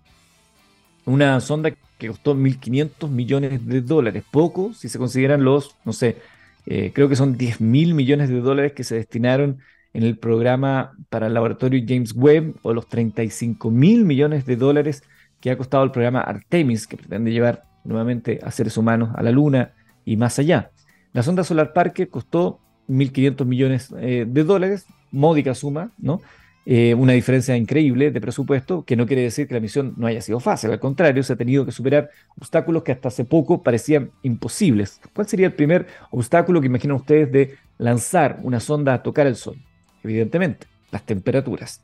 Una 1.05 1.39
sonda 1.41 1.71
que 1.97 2.07
costó 2.07 2.35
1.500 2.35 3.09
millones 3.09 3.65
de 3.65 3.81
dólares, 3.81 4.23
poco 4.29 4.73
si 4.73 4.89
se 4.89 4.99
consideran 4.99 5.43
los, 5.43 5.75
no 5.85 5.93
sé, 5.93 6.17
eh, 6.65 6.91
creo 6.93 7.09
que 7.09 7.15
son 7.15 7.37
10.000 7.37 7.93
millones 7.93 8.29
de 8.29 8.41
dólares 8.41 8.73
que 8.73 8.83
se 8.83 8.95
destinaron 8.95 9.59
en 9.95 10.03
el 10.03 10.17
programa 10.17 10.91
para 11.09 11.27
el 11.27 11.33
laboratorio 11.33 11.81
James 11.87 12.13
Webb 12.13 12.55
o 12.63 12.73
los 12.73 12.87
35 12.87 13.71
mil 13.71 14.03
millones 14.03 14.45
de 14.45 14.57
dólares 14.57 15.03
que 15.39 15.51
ha 15.51 15.57
costado 15.57 15.85
el 15.85 15.91
programa 15.91 16.19
Artemis, 16.19 16.85
que 16.85 16.97
pretende 16.97 17.31
llevar 17.31 17.63
nuevamente 17.85 18.39
a 18.43 18.51
seres 18.51 18.75
humanos 18.75 19.11
a 19.15 19.23
la 19.23 19.31
Luna 19.31 19.71
y 20.03 20.17
más 20.17 20.37
allá. 20.37 20.71
La 21.13 21.23
sonda 21.23 21.45
Solar 21.45 21.71
Parker 21.71 22.09
costó 22.09 22.59
1.500 22.89 23.45
millones 23.45 23.93
eh, 23.97 24.25
de 24.27 24.43
dólares, 24.43 24.85
módica 25.11 25.55
suma, 25.55 25.91
¿no? 25.97 26.21
Eh, 26.67 26.95
una 26.95 27.13
diferencia 27.13 27.55
increíble 27.55 28.09
de 28.09 28.19
presupuesto, 28.19 28.83
que 28.83 28.95
no 28.95 29.05
quiere 29.05 29.21
decir 29.21 29.47
que 29.47 29.53
la 29.53 29.59
misión 29.59 29.93
no 29.97 30.07
haya 30.07 30.21
sido 30.21 30.39
fácil, 30.39 30.71
al 30.71 30.79
contrario, 30.79 31.21
se 31.21 31.33
ha 31.33 31.35
tenido 31.35 31.63
que 31.63 31.71
superar 31.71 32.09
obstáculos 32.37 32.81
que 32.81 32.91
hasta 32.91 33.09
hace 33.09 33.23
poco 33.23 33.61
parecían 33.61 34.09
imposibles. 34.23 34.99
¿Cuál 35.13 35.27
sería 35.27 35.45
el 35.45 35.53
primer 35.53 35.85
obstáculo 36.09 36.61
que 36.61 36.67
imaginan 36.67 36.97
ustedes 36.97 37.31
de 37.31 37.55
lanzar 37.77 38.39
una 38.41 38.59
sonda 38.59 38.95
a 38.95 39.03
tocar 39.03 39.27
el 39.27 39.35
Sol? 39.35 39.57
evidentemente, 40.05 40.67
las 40.91 41.03
temperaturas. 41.03 41.81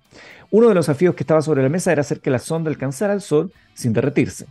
Uno 0.49 0.69
de 0.69 0.75
los 0.75 0.85
desafíos 0.85 1.15
que 1.15 1.23
estaba 1.23 1.41
sobre 1.41 1.63
la 1.63 1.69
mesa 1.69 1.91
era 1.91 2.01
hacer 2.01 2.19
que 2.19 2.29
la 2.29 2.39
sonda 2.39 2.69
alcanzara 2.69 3.13
el 3.13 3.21
Sol 3.21 3.51
sin 3.73 3.93
derretirse. 3.93 4.45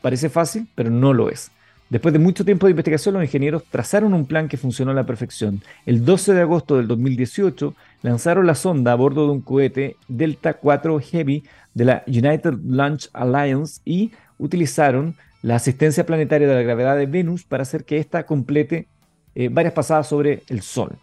Parece 0.00 0.28
fácil, 0.28 0.68
pero 0.74 0.90
no 0.90 1.12
lo 1.12 1.30
es. 1.30 1.50
Después 1.90 2.12
de 2.12 2.18
mucho 2.18 2.44
tiempo 2.44 2.66
de 2.66 2.72
investigación, 2.72 3.14
los 3.14 3.24
ingenieros 3.24 3.64
trazaron 3.64 4.12
un 4.12 4.26
plan 4.26 4.48
que 4.48 4.58
funcionó 4.58 4.90
a 4.90 4.94
la 4.94 5.06
perfección. 5.06 5.62
El 5.86 6.04
12 6.04 6.34
de 6.34 6.42
agosto 6.42 6.76
del 6.76 6.86
2018 6.86 7.74
lanzaron 8.02 8.46
la 8.46 8.54
sonda 8.54 8.92
a 8.92 8.94
bordo 8.96 9.24
de 9.24 9.32
un 9.32 9.40
cohete 9.40 9.96
Delta 10.06 10.54
4 10.54 11.00
Heavy 11.00 11.44
de 11.72 11.84
la 11.84 12.02
United 12.06 12.54
Launch 12.64 13.08
Alliance 13.14 13.80
y 13.86 14.12
utilizaron 14.36 15.16
la 15.40 15.56
asistencia 15.56 16.04
planetaria 16.04 16.46
de 16.46 16.54
la 16.54 16.62
gravedad 16.62 16.96
de 16.96 17.06
Venus 17.06 17.44
para 17.44 17.62
hacer 17.62 17.84
que 17.84 17.98
ésta 17.98 18.26
complete 18.26 18.86
eh, 19.34 19.48
varias 19.48 19.72
pasadas 19.72 20.08
sobre 20.08 20.42
el 20.48 20.60
Sol. 20.60 20.98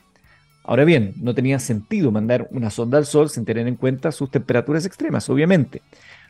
Ahora 0.64 0.84
bien, 0.84 1.14
no 1.18 1.34
tenía 1.34 1.60
sentido 1.60 2.12
mandar 2.12 2.48
una 2.52 2.70
sonda 2.70 2.98
al 2.98 3.06
Sol 3.06 3.30
sin 3.30 3.46
tener 3.46 3.68
en 3.68 3.76
cuenta 3.76 4.12
sus 4.12 4.30
temperaturas 4.30 4.86
extremas, 4.86 5.30
obviamente. 5.30 5.82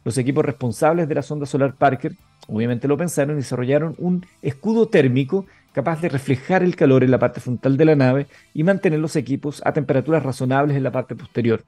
Los 0.06 0.20
equipos 0.20 0.46
responsables 0.46 1.10
de 1.10 1.16
la 1.16 1.24
sonda 1.24 1.48
solar 1.48 1.74
Parker 1.74 2.14
obviamente 2.48 2.88
lo 2.88 2.96
pensaron 2.96 3.36
y 3.36 3.40
desarrollaron 3.40 3.96
un 3.98 4.24
escudo 4.44 4.88
térmico 4.88 5.48
capaz 5.74 6.00
de 6.00 6.10
reflejar 6.10 6.62
el 6.62 6.76
calor 6.76 7.04
en 7.04 7.10
la 7.10 7.18
parte 7.18 7.42
frontal 7.42 7.76
de 7.76 7.86
la 7.86 7.96
nave 7.96 8.28
y 8.54 8.64
mantener 8.64 9.00
los 9.00 9.16
equipos 9.16 9.64
a 9.66 9.74
temperaturas 9.74 10.22
razonables 10.22 10.78
en 10.78 10.84
la 10.84 10.92
parte 10.92 11.16
posterior. 11.16 11.64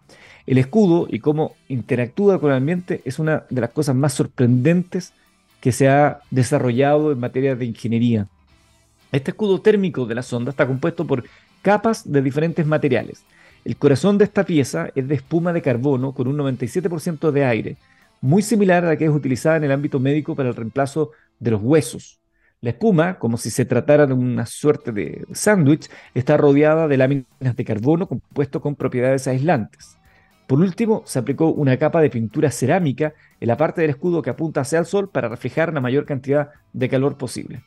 El 0.46 0.60
escudo 0.60 1.08
y 1.10 1.18
cómo 1.20 1.56
interactúa 1.68 2.40
con 2.40 2.52
el 2.52 2.58
ambiente 2.58 3.02
es 3.06 3.18
una 3.18 3.44
de 3.50 3.60
las 3.60 3.72
cosas 3.72 3.96
más 3.96 4.14
sorprendentes 4.14 5.14
que 5.60 5.72
se 5.72 5.90
ha 5.90 6.20
desarrollado 6.30 7.12
en 7.12 7.20
materia 7.20 7.56
de 7.56 7.66
ingeniería. 7.66 8.28
Este 9.12 9.32
escudo 9.32 9.62
térmico 9.62 10.06
de 10.06 10.14
la 10.14 10.22
sonda 10.22 10.52
está 10.52 10.68
compuesto 10.68 11.08
por 11.08 11.24
capas 11.64 12.10
de 12.10 12.22
diferentes 12.22 12.68
materiales. 12.68 13.24
El 13.66 13.78
corazón 13.78 14.20
de 14.20 14.26
esta 14.26 14.46
pieza 14.46 14.90
es 14.94 15.08
de 15.08 15.16
espuma 15.16 15.54
de 15.54 15.64
carbono 15.64 16.14
con 16.14 16.28
un 16.28 16.38
97% 16.38 17.32
de 17.32 17.44
aire, 17.44 17.78
muy 18.22 18.42
similar 18.42 18.86
a 18.86 18.90
la 18.90 18.98
que 18.98 19.06
es 19.06 19.12
utilizada 19.12 19.58
en 19.58 19.64
el 19.66 19.72
ámbito 19.72 20.00
médico 20.00 20.36
para 20.36 20.50
el 20.50 20.56
reemplazo 20.56 21.12
de 21.40 21.52
los 21.52 21.62
huesos. 21.62 22.20
La 22.62 22.72
espuma, 22.72 23.20
como 23.20 23.38
si 23.38 23.52
se 23.52 23.66
tratara 23.66 24.08
de 24.08 24.14
una 24.14 24.46
suerte 24.46 24.92
de 24.92 25.26
sándwich, 25.32 25.90
está 26.16 26.38
rodeada 26.38 26.88
de 26.88 26.98
láminas 26.98 27.56
de 27.56 27.66
carbono 27.66 28.08
compuesto 28.08 28.62
con 28.62 28.76
propiedades 28.76 29.28
aislantes. 29.28 29.98
Por 30.48 30.60
último, 30.60 31.04
se 31.06 31.20
aplicó 31.20 31.50
una 31.50 31.78
capa 31.78 32.02
de 32.02 32.10
pintura 32.10 32.50
cerámica 32.50 33.14
en 33.40 33.48
la 33.48 33.58
parte 33.58 33.82
del 33.82 33.92
escudo 33.92 34.22
que 34.22 34.30
apunta 34.30 34.62
hacia 34.62 34.80
el 34.80 34.86
sol 34.86 35.10
para 35.10 35.30
reflejar 35.30 35.74
la 35.74 35.82
mayor 35.82 36.06
cantidad 36.06 36.50
de 36.74 36.90
calor 36.90 37.18
posible. 37.18 37.64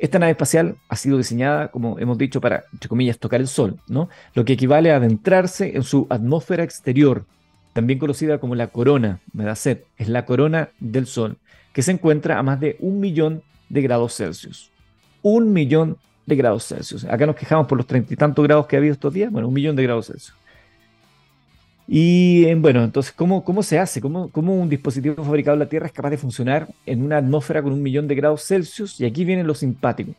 Esta 0.00 0.18
nave 0.18 0.32
espacial 0.32 0.76
ha 0.88 0.96
sido 0.96 1.18
diseñada, 1.18 1.70
como 1.70 1.98
hemos 1.98 2.16
dicho, 2.16 2.40
para, 2.40 2.64
entre 2.72 3.14
tocar 3.14 3.38
el 3.38 3.48
Sol, 3.48 3.78
¿no? 3.86 4.08
Lo 4.32 4.46
que 4.46 4.54
equivale 4.54 4.92
a 4.92 4.96
adentrarse 4.96 5.76
en 5.76 5.82
su 5.82 6.06
atmósfera 6.08 6.64
exterior, 6.64 7.26
también 7.72 7.98
conocida 7.98 8.38
como 8.38 8.54
la 8.54 8.68
corona, 8.68 9.20
me 9.32 9.44
da 9.44 9.54
sed, 9.54 9.80
es 9.96 10.08
la 10.08 10.24
corona 10.24 10.70
del 10.80 11.06
Sol, 11.06 11.36
que 11.72 11.82
se 11.82 11.92
encuentra 11.92 12.38
a 12.38 12.42
más 12.42 12.60
de 12.60 12.76
un 12.80 13.00
millón 13.00 13.42
de 13.68 13.82
grados 13.82 14.16
Celsius. 14.16 14.70
Un 15.22 15.52
millón 15.52 15.96
de 16.26 16.36
grados 16.36 16.66
Celsius. 16.66 17.04
Acá 17.04 17.26
nos 17.26 17.36
quejamos 17.36 17.66
por 17.66 17.78
los 17.78 17.86
treinta 17.86 18.12
y 18.12 18.16
tantos 18.16 18.44
grados 18.44 18.66
que 18.66 18.76
ha 18.76 18.78
habido 18.78 18.92
estos 18.92 19.12
días, 19.12 19.30
bueno, 19.30 19.48
un 19.48 19.54
millón 19.54 19.76
de 19.76 19.82
grados 19.84 20.06
Celsius. 20.06 20.34
Y 21.92 22.44
eh, 22.44 22.54
bueno, 22.54 22.84
entonces, 22.84 23.12
¿cómo, 23.12 23.42
cómo 23.44 23.64
se 23.64 23.78
hace? 23.78 24.00
¿Cómo, 24.00 24.30
¿Cómo, 24.30 24.54
un 24.54 24.68
dispositivo 24.68 25.24
fabricado 25.24 25.54
en 25.54 25.58
la 25.58 25.68
Tierra 25.68 25.86
es 25.86 25.92
capaz 25.92 26.10
de 26.10 26.18
funcionar 26.18 26.68
en 26.86 27.02
una 27.02 27.16
atmósfera 27.16 27.62
con 27.62 27.72
un 27.72 27.82
millón 27.82 28.06
de 28.06 28.14
grados 28.14 28.44
Celsius? 28.46 29.00
Y 29.00 29.06
aquí 29.06 29.24
viene 29.24 29.42
lo 29.42 29.56
simpático. 29.56 30.14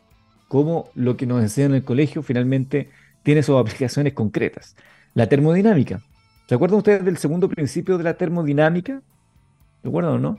Cómo 0.48 0.90
lo 0.94 1.16
que 1.16 1.24
nos 1.24 1.40
enseñan 1.40 1.70
en 1.70 1.76
el 1.76 1.84
colegio 1.84 2.22
finalmente 2.22 2.90
tiene 3.22 3.42
sus 3.42 3.58
aplicaciones 3.58 4.12
concretas. 4.12 4.76
La 5.14 5.28
termodinámica. 5.28 6.02
¿Se 6.46 6.54
acuerdan 6.54 6.78
ustedes 6.78 7.04
del 7.04 7.16
segundo 7.16 7.48
principio 7.48 7.98
de 7.98 8.04
la 8.04 8.14
termodinámica? 8.14 9.00
¿Se 9.82 9.88
acuerdan 9.88 10.14
o 10.14 10.18
no? 10.18 10.38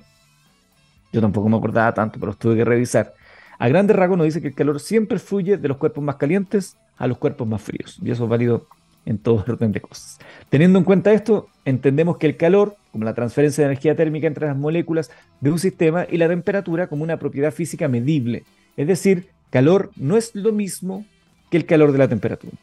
Yo 1.11 1.21
tampoco 1.21 1.47
me 1.49 1.57
acordaba 1.57 1.93
tanto, 1.93 2.19
pero 2.19 2.27
los 2.27 2.39
tuve 2.39 2.55
que 2.55 2.65
revisar. 2.65 3.13
A 3.59 3.67
grandes 3.67 3.95
rasgos 3.95 4.17
nos 4.17 4.25
dice 4.25 4.41
que 4.41 4.47
el 4.47 4.55
calor 4.55 4.79
siempre 4.79 5.19
fluye 5.19 5.57
de 5.57 5.67
los 5.67 5.77
cuerpos 5.77 6.03
más 6.03 6.15
calientes 6.15 6.77
a 6.97 7.07
los 7.07 7.17
cuerpos 7.17 7.47
más 7.47 7.61
fríos. 7.61 7.99
Y 8.01 8.11
eso 8.11 8.23
es 8.23 8.29
válido 8.29 8.67
en 9.05 9.17
todo 9.17 9.35
orden 9.47 9.71
de 9.71 9.81
cosas. 9.81 10.19
Teniendo 10.49 10.79
en 10.79 10.85
cuenta 10.85 11.13
esto, 11.13 11.47
entendemos 11.65 12.17
que 12.17 12.27
el 12.27 12.37
calor, 12.37 12.75
como 12.91 13.05
la 13.05 13.13
transferencia 13.13 13.63
de 13.63 13.71
energía 13.71 13.95
térmica 13.95 14.27
entre 14.27 14.47
las 14.47 14.57
moléculas 14.57 15.11
de 15.39 15.51
un 15.51 15.59
sistema, 15.59 16.05
y 16.09 16.17
la 16.17 16.27
temperatura 16.27 16.87
como 16.87 17.03
una 17.03 17.17
propiedad 17.17 17.51
física 17.51 17.87
medible. 17.87 18.43
Es 18.75 18.87
decir, 18.87 19.29
calor 19.49 19.91
no 19.95 20.17
es 20.17 20.33
lo 20.35 20.51
mismo 20.51 21.05
que 21.49 21.57
el 21.57 21.65
calor 21.65 21.91
de 21.91 21.99
la 21.99 22.07
temperatura. 22.07 22.53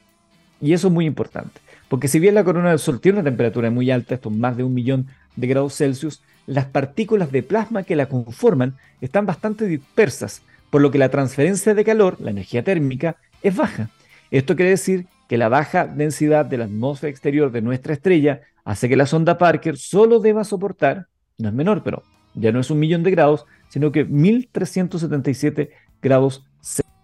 Y 0.60 0.72
eso 0.72 0.88
es 0.88 0.92
muy 0.92 1.06
importante, 1.06 1.60
porque 1.88 2.08
si 2.08 2.18
bien 2.18 2.34
la 2.34 2.44
corona 2.44 2.70
del 2.70 2.78
Sol 2.78 3.00
tiene 3.00 3.18
una 3.18 3.30
temperatura 3.30 3.70
muy 3.70 3.90
alta, 3.90 4.14
esto 4.14 4.28
es 4.28 4.36
más 4.36 4.56
de 4.56 4.64
un 4.64 4.74
millón 4.74 5.06
de 5.36 5.46
grados 5.46 5.76
Celsius, 5.76 6.22
las 6.46 6.66
partículas 6.66 7.32
de 7.32 7.42
plasma 7.42 7.82
que 7.82 7.96
la 7.96 8.06
conforman 8.06 8.76
están 9.00 9.26
bastante 9.26 9.66
dispersas, 9.66 10.42
por 10.68 10.82
lo 10.82 10.90
que 10.90 10.98
la 10.98 11.08
transferencia 11.08 11.74
de 11.74 11.84
calor, 11.84 12.16
la 12.20 12.30
energía 12.30 12.62
térmica, 12.62 13.16
es 13.42 13.56
baja. 13.56 13.90
Esto 14.30 14.54
quiere 14.56 14.70
decir 14.70 15.06
que 15.28 15.38
la 15.38 15.48
baja 15.48 15.86
densidad 15.86 16.44
de 16.44 16.58
la 16.58 16.64
atmósfera 16.64 17.10
exterior 17.10 17.50
de 17.52 17.62
nuestra 17.62 17.92
estrella 17.92 18.40
hace 18.64 18.88
que 18.88 18.96
la 18.96 19.06
sonda 19.06 19.38
Parker 19.38 19.76
solo 19.78 20.20
deba 20.20 20.44
soportar, 20.44 21.06
no 21.38 21.48
es 21.48 21.54
menor, 21.54 21.82
pero 21.82 22.02
ya 22.34 22.52
no 22.52 22.60
es 22.60 22.70
un 22.70 22.78
millón 22.78 23.02
de 23.02 23.10
grados, 23.10 23.46
sino 23.68 23.92
que 23.92 24.04
1377 24.04 25.70
grados 26.02 26.44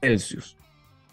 Celsius. 0.01 0.57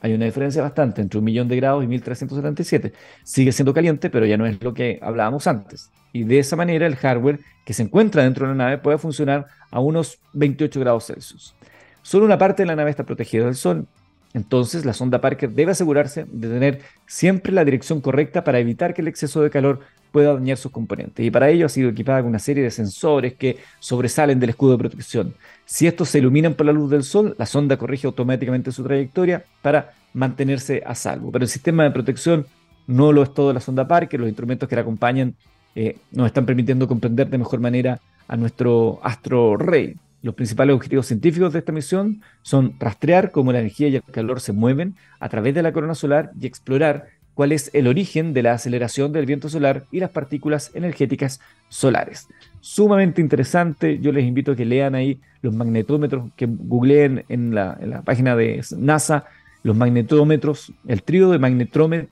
Hay 0.03 0.13
una 0.13 0.25
diferencia 0.25 0.61
bastante 0.61 1.01
entre 1.01 1.17
un 1.17 1.23
millón 1.23 1.47
de 1.47 1.55
grados 1.55 1.81
y 1.81 1.87
1377. 1.87 2.91
Sigue 3.23 3.53
siendo 3.53 3.73
caliente, 3.73 4.09
pero 4.09 4.25
ya 4.25 4.35
no 4.35 4.45
es 4.45 4.61
lo 4.61 4.73
que 4.73 4.99
hablábamos 5.01 5.47
antes. 5.47 5.91
Y 6.11 6.25
de 6.25 6.39
esa 6.39 6.57
manera 6.57 6.85
el 6.85 6.97
hardware 6.97 7.39
que 7.65 7.73
se 7.73 7.83
encuentra 7.83 8.23
dentro 8.23 8.45
de 8.45 8.51
la 8.51 8.65
nave 8.65 8.77
puede 8.79 8.97
funcionar 8.97 9.47
a 9.71 9.79
unos 9.79 10.19
28 10.33 10.77
grados 10.81 11.07
Celsius. 11.07 11.55
Solo 12.01 12.25
una 12.25 12.37
parte 12.37 12.63
de 12.63 12.67
la 12.67 12.75
nave 12.75 12.89
está 12.89 13.05
protegida 13.05 13.45
del 13.45 13.55
sol 13.55 13.87
entonces, 14.33 14.83
la 14.83 14.93
sonda 14.93 15.21
Parker 15.21 15.51
debe 15.51 15.73
asegurarse 15.73 16.25
de 16.27 16.49
tener 16.49 16.81
siempre 17.05 17.53
la 17.53 17.63
dirección 17.63 18.01
correcta 18.01 18.43
para 18.43 18.59
evitar 18.59 18.93
que 18.93 19.01
el 19.01 19.07
exceso 19.07 19.41
de 19.41 19.51
calor 19.51 19.79
pueda 20.11 20.33
dañar 20.33 20.57
sus 20.57 20.71
componentes. 20.71 21.25
Y 21.25 21.31
para 21.31 21.49
ello 21.49 21.67
ha 21.67 21.69
sido 21.69 21.89
equipada 21.89 22.21
con 22.21 22.29
una 22.29 22.39
serie 22.39 22.63
de 22.63 22.71
sensores 22.71 23.33
que 23.33 23.57
sobresalen 23.79 24.39
del 24.39 24.51
escudo 24.51 24.73
de 24.73 24.77
protección. 24.79 25.35
Si 25.65 25.87
estos 25.87 26.09
se 26.09 26.19
iluminan 26.19 26.55
por 26.55 26.65
la 26.65 26.71
luz 26.71 26.89
del 26.89 27.03
sol, 27.03 27.35
la 27.37 27.45
sonda 27.45 27.77
corrige 27.77 28.07
automáticamente 28.07 28.71
su 28.71 28.83
trayectoria 28.83 29.43
para 29.61 29.93
mantenerse 30.13 30.83
a 30.85 30.95
salvo. 30.95 31.31
Pero 31.31 31.43
el 31.43 31.49
sistema 31.49 31.83
de 31.83 31.91
protección 31.91 32.47
no 32.87 33.11
lo 33.11 33.23
es 33.23 33.33
todo 33.33 33.53
la 33.53 33.59
sonda 33.59 33.87
Parker. 33.87 34.19
Los 34.19 34.29
instrumentos 34.29 34.67
que 34.67 34.75
la 34.75 34.81
acompañan 34.81 35.35
eh, 35.75 35.97
nos 36.11 36.27
están 36.27 36.45
permitiendo 36.45 36.87
comprender 36.87 37.29
de 37.29 37.37
mejor 37.37 37.59
manera 37.59 37.99
a 38.27 38.35
nuestro 38.35 38.99
astro 39.03 39.57
rey. 39.57 39.95
Los 40.23 40.35
principales 40.35 40.73
objetivos 40.73 41.05
científicos 41.05 41.51
de 41.51 41.59
esta 41.59 41.73
misión 41.73 42.21
son 42.43 42.75
rastrear 42.79 43.31
cómo 43.31 43.51
la 43.51 43.59
energía 43.59 43.89
y 43.89 43.97
el 43.97 44.03
calor 44.03 44.39
se 44.39 44.53
mueven 44.53 44.95
a 45.19 45.27
través 45.27 45.53
de 45.53 45.61
la 45.61 45.73
corona 45.73 45.95
solar 45.95 46.31
y 46.39 46.47
explorar 46.47 47.07
cuál 47.33 47.51
es 47.51 47.69
el 47.73 47.87
origen 47.87 48.31
de 48.31 48.41
la 48.41 48.53
aceleración 48.53 49.11
del 49.11 49.25
viento 49.25 49.49
solar 49.49 49.83
y 49.91 49.99
las 49.99 50.11
partículas 50.11 50.71
energéticas 50.75 51.41
solares. 51.67 52.29
Sumamente 52.61 53.19
interesante, 53.19 53.99
yo 53.99 54.13
les 54.13 54.23
invito 54.23 54.53
a 54.53 54.55
que 54.55 54.63
lean 54.63 54.95
ahí 54.95 55.19
los 55.41 55.53
magnetómetros, 55.53 56.31
que 56.37 56.47
googleen 56.47 57.25
en 57.27 57.53
la, 57.53 58.01
página 58.05 58.37
de 58.37 58.63
NASA 58.77 59.25
los 59.61 59.75
magnetómetros, 59.75 60.71
el 60.87 61.03
trío 61.03 61.31
de 61.31 61.39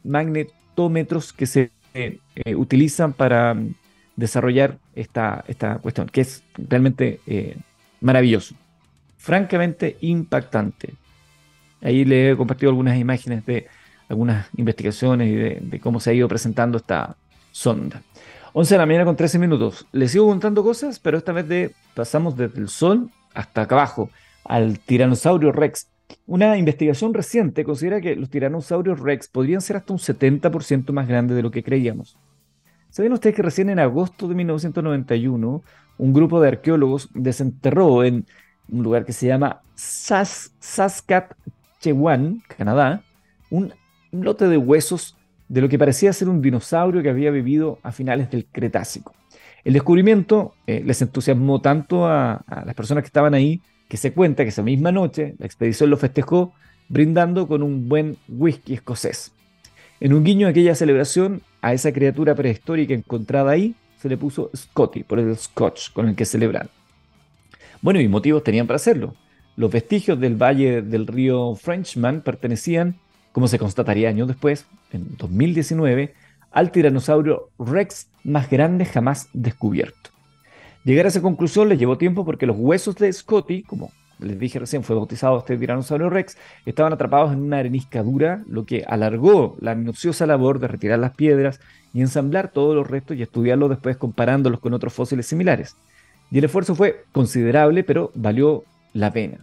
magnetómetros 0.04 1.32
que 1.32 1.46
se 1.46 1.72
eh, 1.94 2.20
utilizan 2.56 3.14
para 3.14 3.56
desarrollar 4.18 4.78
esta, 4.96 5.46
esta 5.48 5.78
cuestión, 5.78 6.08
que 6.08 6.20
es 6.20 6.44
realmente... 6.58 7.22
Eh, 7.26 7.56
maravilloso, 8.02 8.56
francamente 9.18 9.98
impactante. 10.02 10.94
Ahí 11.82 12.06
le 12.06 12.32
he 12.32 12.38
compartido 12.38 12.70
algunas 12.70 12.98
imágenes 12.98 13.46
de 13.46 13.68
algunas 14.10 14.48
investigaciones 14.58 15.30
y 15.30 15.36
de, 15.36 15.80
cómo 15.80 16.00
se 16.00 16.10
ha 16.10 16.14
ido 16.14 16.28
presentando 16.28 16.78
esta 16.78 17.16
sonda. 17.52 18.02
11 18.54 18.74
de 18.74 18.78
la 18.78 18.86
mañana 18.86 19.06
con 19.06 19.16
13 19.16 19.40
minutos. 19.40 19.88
Les 19.94 20.12
sigo 20.12 20.28
contando 20.28 20.64
cosas, 20.64 21.00
pero 21.00 21.18
esta 21.18 21.32
vez 21.32 21.48
de, 21.48 21.72
pasamos 21.96 22.36
desde 22.36 22.60
el 22.60 22.68
Sol 22.68 23.10
hasta 23.34 23.62
acá 23.62 23.76
abajo, 23.76 24.10
al 24.44 24.80
tiranosaurio 24.80 25.54
Rex. 25.54 25.88
Una 26.28 26.58
investigación 26.58 27.14
reciente 27.14 27.64
considera 27.64 28.02
que 28.02 28.18
los 28.18 28.30
tiranosaurios 28.30 29.00
Rex 29.00 29.30
podrían 29.30 29.62
ser 29.62 29.78
hasta 29.78 29.94
un 29.94 30.00
70% 30.00 30.92
más 30.92 31.08
grandes 31.08 31.38
de 31.38 31.44
lo 31.44 31.52
que 31.52 31.64
creíamos. 31.64 32.18
¿Saben 32.92 33.12
ustedes 33.14 33.36
que 33.38 33.42
recién 33.42 33.70
en 33.70 33.80
agosto 33.80 34.28
de 34.28 34.36
1991 34.36 35.64
un 35.98 36.14
grupo 36.14 36.42
de 36.42 36.50
arqueólogos 36.50 37.10
desenterró 37.14 38.04
en 38.04 38.26
un 38.68 38.84
lugar 38.84 39.06
que 39.06 39.14
se 39.14 39.28
llama 39.28 39.62
Saskatchewan, 39.76 42.44
Canadá, 42.58 43.02
un 43.50 43.74
lote 44.12 44.50
de 44.50 44.58
huesos 44.58 45.16
de 45.48 45.62
lo 45.62 45.70
que 45.70 45.80
parecía 45.80 46.12
ser 46.12 46.28
un 46.28 46.42
dinosaurio 46.42 47.02
que 47.02 47.10
había 47.10 47.32
vivido 47.32 47.80
a 47.82 47.94
finales 47.94 48.30
del 48.30 48.46
Cretácico. 48.46 49.14
El 49.64 49.72
descubrimiento 49.72 50.54
eh, 50.68 50.84
les 50.86 51.02
entusiasmó 51.02 51.62
tanto 51.62 52.08
a, 52.08 52.44
a, 52.46 52.66
las 52.66 52.76
personas 52.76 53.04
que 53.04 53.08
estaban 53.08 53.34
ahí 53.34 53.62
que 53.88 53.96
se 53.96 54.12
cuenta 54.12 54.44
que 54.44 54.50
esa 54.50 54.64
misma 54.64 54.92
noche 54.92 55.36
la 55.40 55.46
expedición 55.46 55.90
lo 55.90 55.96
festejó 55.96 56.52
brindando 56.90 57.48
con 57.48 57.64
un 57.64 57.88
buen 57.88 58.18
whisky 58.28 58.74
escocés. 58.74 59.32
En 60.02 60.12
un 60.14 60.26
guiño 60.26 60.48
de 60.48 60.52
aquella 60.52 60.76
celebración, 60.76 61.42
a 61.62 61.74
esa 61.74 61.92
criatura 61.92 62.36
prehistórica 62.36 62.94
encontrada 62.94 63.52
ahí 63.52 63.76
se 63.98 64.10
le 64.10 64.18
puso 64.18 64.50
Scotty, 64.56 65.04
por 65.04 65.20
el 65.20 65.38
scotch 65.38 65.92
con 65.92 66.08
el 66.10 66.16
que 66.16 66.26
celebran. 66.26 66.70
Bueno, 67.82 68.00
y 68.00 68.08
motivos 68.08 68.44
tenían 68.44 68.68
para 68.68 68.78
hacerlo. 68.78 69.16
Los 69.56 69.72
vestigios 69.72 70.20
del 70.20 70.42
valle 70.42 70.82
del 70.82 71.06
río 71.06 71.56
Frenchman 71.56 72.22
pertenecían, 72.22 72.96
como 73.32 73.48
se 73.48 73.60
constataría 73.60 74.10
años 74.10 74.28
después, 74.28 74.66
en 74.92 75.16
2019, 75.18 76.14
al 76.52 76.72
tiranosaurio 76.72 77.50
Rex 77.60 78.08
más 78.24 78.50
grande 78.50 78.86
jamás 78.86 79.30
descubierto. 79.34 80.10
Llegar 80.84 81.06
a 81.06 81.10
esa 81.10 81.22
conclusión 81.22 81.70
les 81.70 81.78
llevó 81.78 81.98
tiempo 81.98 82.26
porque 82.26 82.48
los 82.48 82.58
huesos 82.58 82.96
de 82.96 83.14
Scotty, 83.14 83.64
como 83.64 83.92
les 84.22 84.40
dije 84.40 84.60
recién, 84.60 84.84
fue 84.84 84.96
bautizado 84.96 85.38
este 85.40 85.58
tiranosaurio 85.58 86.10
Rex, 86.10 86.38
estaban 86.66 86.94
atrapados 86.94 87.34
en 87.34 87.42
una 87.42 87.58
arenisca 87.58 88.04
dura, 88.04 88.44
lo 88.48 88.66
que 88.66 88.84
alargó 88.88 89.58
la 89.60 89.76
minuciosa 89.76 90.26
labor 90.26 90.60
de 90.60 90.68
retirar 90.68 91.00
las 91.00 91.16
piedras 91.16 91.60
y 91.94 92.02
ensamblar 92.02 92.50
todos 92.52 92.76
los 92.76 92.90
restos 92.90 93.18
y 93.18 93.22
estudiarlos 93.22 93.70
después 93.70 93.98
comparándolos 93.98 94.60
con 94.60 94.74
otros 94.74 94.94
fósiles 94.94 95.26
similares. 95.26 95.76
Y 96.30 96.38
el 96.38 96.46
esfuerzo 96.46 96.76
fue 96.76 97.04
considerable, 97.12 97.84
pero 97.84 98.12
valió 98.16 98.64
la 98.94 99.12
pena. 99.12 99.40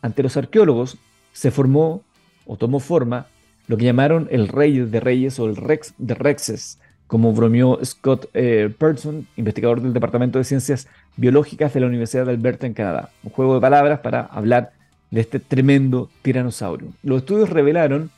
Ante 0.00 0.22
los 0.22 0.36
arqueólogos 0.36 0.98
se 1.32 1.50
formó 1.50 2.02
o 2.46 2.56
tomó 2.56 2.80
forma 2.80 3.26
lo 3.66 3.76
que 3.76 3.84
llamaron 3.84 4.28
el 4.30 4.48
Rey 4.48 4.78
de 4.78 5.00
Reyes 5.00 5.38
o 5.38 5.46
el 5.46 5.56
Rex 5.56 5.94
de 5.98 6.14
Rexes, 6.14 6.78
como 7.12 7.34
bromeó 7.34 7.78
Scott 7.84 8.30
eh, 8.32 8.74
Person, 8.78 9.26
investigador 9.36 9.82
del 9.82 9.92
Departamento 9.92 10.38
de 10.38 10.44
Ciencias 10.44 10.88
Biológicas 11.18 11.74
de 11.74 11.80
la 11.80 11.86
Universidad 11.86 12.24
de 12.24 12.32
Alberta 12.32 12.66
en 12.66 12.72
Canadá. 12.72 13.10
Un 13.22 13.30
juego 13.30 13.54
de 13.54 13.60
palabras 13.60 14.00
para 14.00 14.22
hablar 14.22 14.72
de 15.10 15.20
este 15.20 15.38
tremendo 15.38 16.08
tiranosaurio. 16.22 16.88
Los 17.02 17.18
estudios 17.18 17.50
revelaron 17.50 18.10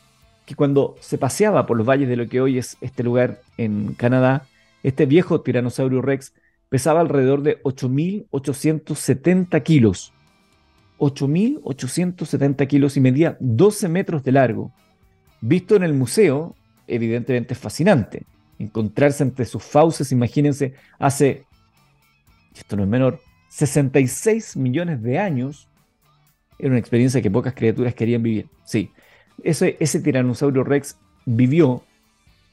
que 0.46 0.54
cuando 0.54 0.94
se 1.00 1.18
paseaba 1.18 1.66
por 1.66 1.76
los 1.76 1.88
valles 1.88 2.08
de 2.08 2.14
lo 2.14 2.28
que 2.28 2.40
hoy 2.40 2.56
es 2.56 2.76
este 2.82 3.02
lugar 3.02 3.40
en 3.56 3.94
Canadá, 3.94 4.46
este 4.84 5.06
viejo 5.06 5.40
tiranosaurio 5.40 6.00
rex 6.00 6.32
pesaba 6.68 7.00
alrededor 7.00 7.42
de 7.42 7.60
8.870 7.64 9.60
kilos. 9.64 10.12
8.870 10.98 12.68
kilos 12.68 12.96
y 12.96 13.00
medía 13.00 13.36
12 13.40 13.88
metros 13.88 14.22
de 14.22 14.30
largo. 14.30 14.70
Visto 15.40 15.74
en 15.74 15.82
el 15.82 15.94
museo, 15.94 16.54
evidentemente 16.86 17.54
es 17.54 17.58
fascinante. 17.58 18.24
Encontrarse 18.58 19.22
entre 19.22 19.44
sus 19.44 19.62
fauces, 19.62 20.12
imagínense, 20.12 20.74
hace, 20.98 21.44
esto 22.54 22.76
no 22.76 22.82
es 22.82 22.88
menor, 22.88 23.20
66 23.48 24.56
millones 24.56 25.02
de 25.02 25.18
años, 25.18 25.68
era 26.58 26.70
una 26.70 26.78
experiencia 26.78 27.20
que 27.20 27.30
pocas 27.30 27.54
criaturas 27.54 27.94
querían 27.94 28.22
vivir. 28.22 28.48
Sí, 28.64 28.90
ese, 29.42 29.76
ese 29.80 30.00
tiranosaurio 30.00 30.64
rex 30.64 30.96
vivió, 31.26 31.82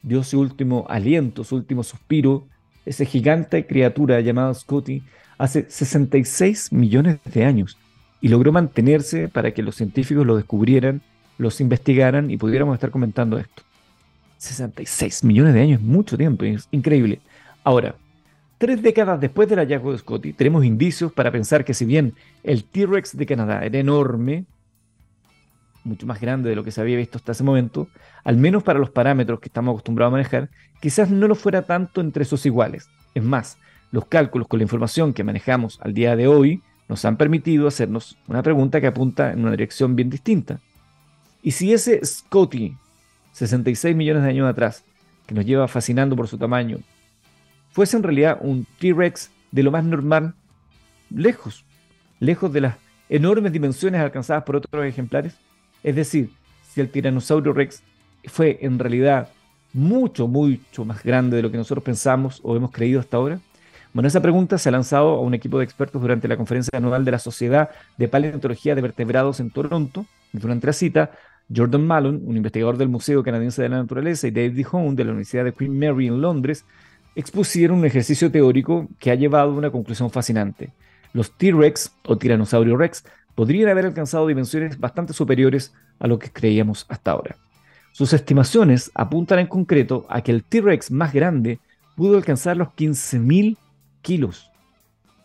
dio 0.02 0.24
su 0.24 0.40
último 0.40 0.86
aliento, 0.88 1.44
su 1.44 1.56
último 1.56 1.82
suspiro, 1.82 2.46
esa 2.84 3.04
gigante 3.04 3.66
criatura 3.66 4.20
llamada 4.20 4.54
Scotty, 4.54 5.02
hace 5.38 5.66
66 5.68 6.72
millones 6.72 7.18
de 7.24 7.44
años 7.44 7.78
y 8.20 8.28
logró 8.28 8.52
mantenerse 8.52 9.28
para 9.28 9.52
que 9.52 9.62
los 9.62 9.76
científicos 9.76 10.24
lo 10.24 10.36
descubrieran, 10.36 11.02
los 11.38 11.60
investigaran 11.60 12.30
y 12.30 12.36
pudiéramos 12.36 12.74
estar 12.74 12.90
comentando 12.90 13.38
esto. 13.38 13.62
66 14.42 15.22
millones 15.24 15.54
de 15.54 15.60
años 15.60 15.80
mucho 15.80 16.18
tiempo, 16.18 16.44
es 16.44 16.66
increíble. 16.72 17.20
Ahora, 17.62 17.94
tres 18.58 18.82
décadas 18.82 19.20
después 19.20 19.48
del 19.48 19.60
hallazgo 19.60 19.92
de 19.92 19.98
Scotty, 19.98 20.32
tenemos 20.32 20.64
indicios 20.64 21.12
para 21.12 21.30
pensar 21.30 21.64
que 21.64 21.74
si 21.74 21.84
bien 21.84 22.14
el 22.42 22.64
T-Rex 22.64 23.16
de 23.16 23.26
Canadá 23.26 23.64
era 23.64 23.78
enorme, 23.78 24.44
mucho 25.84 26.06
más 26.06 26.20
grande 26.20 26.50
de 26.50 26.56
lo 26.56 26.64
que 26.64 26.72
se 26.72 26.80
había 26.80 26.96
visto 26.96 27.18
hasta 27.18 27.32
ese 27.32 27.44
momento, 27.44 27.86
al 28.24 28.36
menos 28.36 28.64
para 28.64 28.80
los 28.80 28.90
parámetros 28.90 29.38
que 29.38 29.48
estamos 29.48 29.72
acostumbrados 29.72 30.10
a 30.10 30.16
manejar, 30.16 30.50
quizás 30.80 31.08
no 31.08 31.28
lo 31.28 31.36
fuera 31.36 31.62
tanto 31.62 32.00
entre 32.00 32.24
sus 32.24 32.44
iguales. 32.44 32.88
Es 33.14 33.22
más, 33.22 33.58
los 33.92 34.06
cálculos 34.06 34.48
con 34.48 34.58
la 34.58 34.64
información 34.64 35.12
que 35.12 35.22
manejamos 35.22 35.78
al 35.82 35.94
día 35.94 36.16
de 36.16 36.26
hoy 36.26 36.62
nos 36.88 37.04
han 37.04 37.16
permitido 37.16 37.68
hacernos 37.68 38.18
una 38.26 38.42
pregunta 38.42 38.80
que 38.80 38.88
apunta 38.88 39.32
en 39.32 39.40
una 39.40 39.52
dirección 39.52 39.94
bien 39.94 40.10
distinta. 40.10 40.58
Y 41.42 41.52
si 41.52 41.72
ese 41.72 42.04
Scotty, 42.04 42.76
66 43.32 43.94
millones 43.96 44.22
de 44.22 44.30
años 44.30 44.48
atrás, 44.48 44.84
que 45.26 45.34
nos 45.34 45.44
lleva 45.44 45.68
fascinando 45.68 46.16
por 46.16 46.28
su 46.28 46.38
tamaño, 46.38 46.78
fuese 47.72 47.96
en 47.96 48.02
realidad 48.02 48.38
un 48.40 48.66
T-Rex 48.78 49.30
de 49.50 49.62
lo 49.62 49.70
más 49.70 49.84
normal, 49.84 50.34
lejos, 51.10 51.64
lejos 52.20 52.52
de 52.52 52.62
las 52.62 52.76
enormes 53.08 53.52
dimensiones 53.52 54.00
alcanzadas 54.00 54.44
por 54.44 54.56
otros 54.56 54.84
ejemplares, 54.84 55.34
es 55.82 55.94
decir, 55.96 56.30
si 56.62 56.80
el 56.80 56.90
tiranosaurio 56.90 57.52
rex 57.52 57.82
fue 58.24 58.58
en 58.62 58.78
realidad 58.78 59.28
mucho, 59.72 60.26
mucho 60.28 60.84
más 60.84 61.02
grande 61.02 61.36
de 61.36 61.42
lo 61.42 61.50
que 61.50 61.56
nosotros 61.56 61.84
pensamos 61.84 62.40
o 62.42 62.56
hemos 62.56 62.70
creído 62.70 63.00
hasta 63.00 63.16
ahora? 63.16 63.40
Bueno, 63.92 64.08
esa 64.08 64.22
pregunta 64.22 64.56
se 64.56 64.70
ha 64.70 64.72
lanzado 64.72 65.16
a 65.16 65.20
un 65.20 65.34
equipo 65.34 65.58
de 65.58 65.64
expertos 65.64 66.00
durante 66.00 66.26
la 66.26 66.38
conferencia 66.38 66.78
anual 66.78 67.04
de 67.04 67.10
la 67.10 67.18
Sociedad 67.18 67.70
de 67.98 68.08
Paleontología 68.08 68.74
de 68.74 68.80
Vertebrados 68.80 69.38
en 69.40 69.50
Toronto. 69.50 70.06
Durante 70.32 70.66
la 70.66 70.72
cita, 70.72 71.10
Jordan 71.54 71.86
Mallon, 71.86 72.22
un 72.24 72.36
investigador 72.36 72.76
del 72.76 72.88
Museo 72.88 73.22
Canadiense 73.22 73.62
de 73.62 73.68
la 73.68 73.78
Naturaleza, 73.78 74.26
y 74.26 74.30
David 74.30 74.66
Hone, 74.70 74.94
de 74.94 75.04
la 75.04 75.10
Universidad 75.10 75.44
de 75.44 75.52
Queen 75.52 75.78
Mary 75.78 76.06
en 76.06 76.20
Londres, 76.20 76.64
expusieron 77.14 77.78
un 77.78 77.84
ejercicio 77.84 78.30
teórico 78.30 78.88
que 78.98 79.10
ha 79.10 79.14
llevado 79.14 79.50
a 79.50 79.54
una 79.54 79.70
conclusión 79.70 80.10
fascinante. 80.10 80.72
Los 81.12 81.36
T-Rex 81.36 81.96
o 82.06 82.16
Tiranosaurio 82.16 82.76
Rex 82.76 83.04
podrían 83.34 83.68
haber 83.68 83.86
alcanzado 83.86 84.26
dimensiones 84.26 84.78
bastante 84.78 85.12
superiores 85.12 85.74
a 85.98 86.06
lo 86.06 86.18
que 86.18 86.30
creíamos 86.30 86.86
hasta 86.88 87.10
ahora. 87.10 87.36
Sus 87.92 88.12
estimaciones 88.12 88.90
apuntan 88.94 89.38
en 89.38 89.46
concreto 89.46 90.06
a 90.08 90.22
que 90.22 90.32
el 90.32 90.44
T-Rex 90.44 90.90
más 90.90 91.12
grande 91.12 91.60
pudo 91.96 92.16
alcanzar 92.16 92.56
los 92.56 92.68
15.000 92.68 93.58
kilos. 94.00 94.51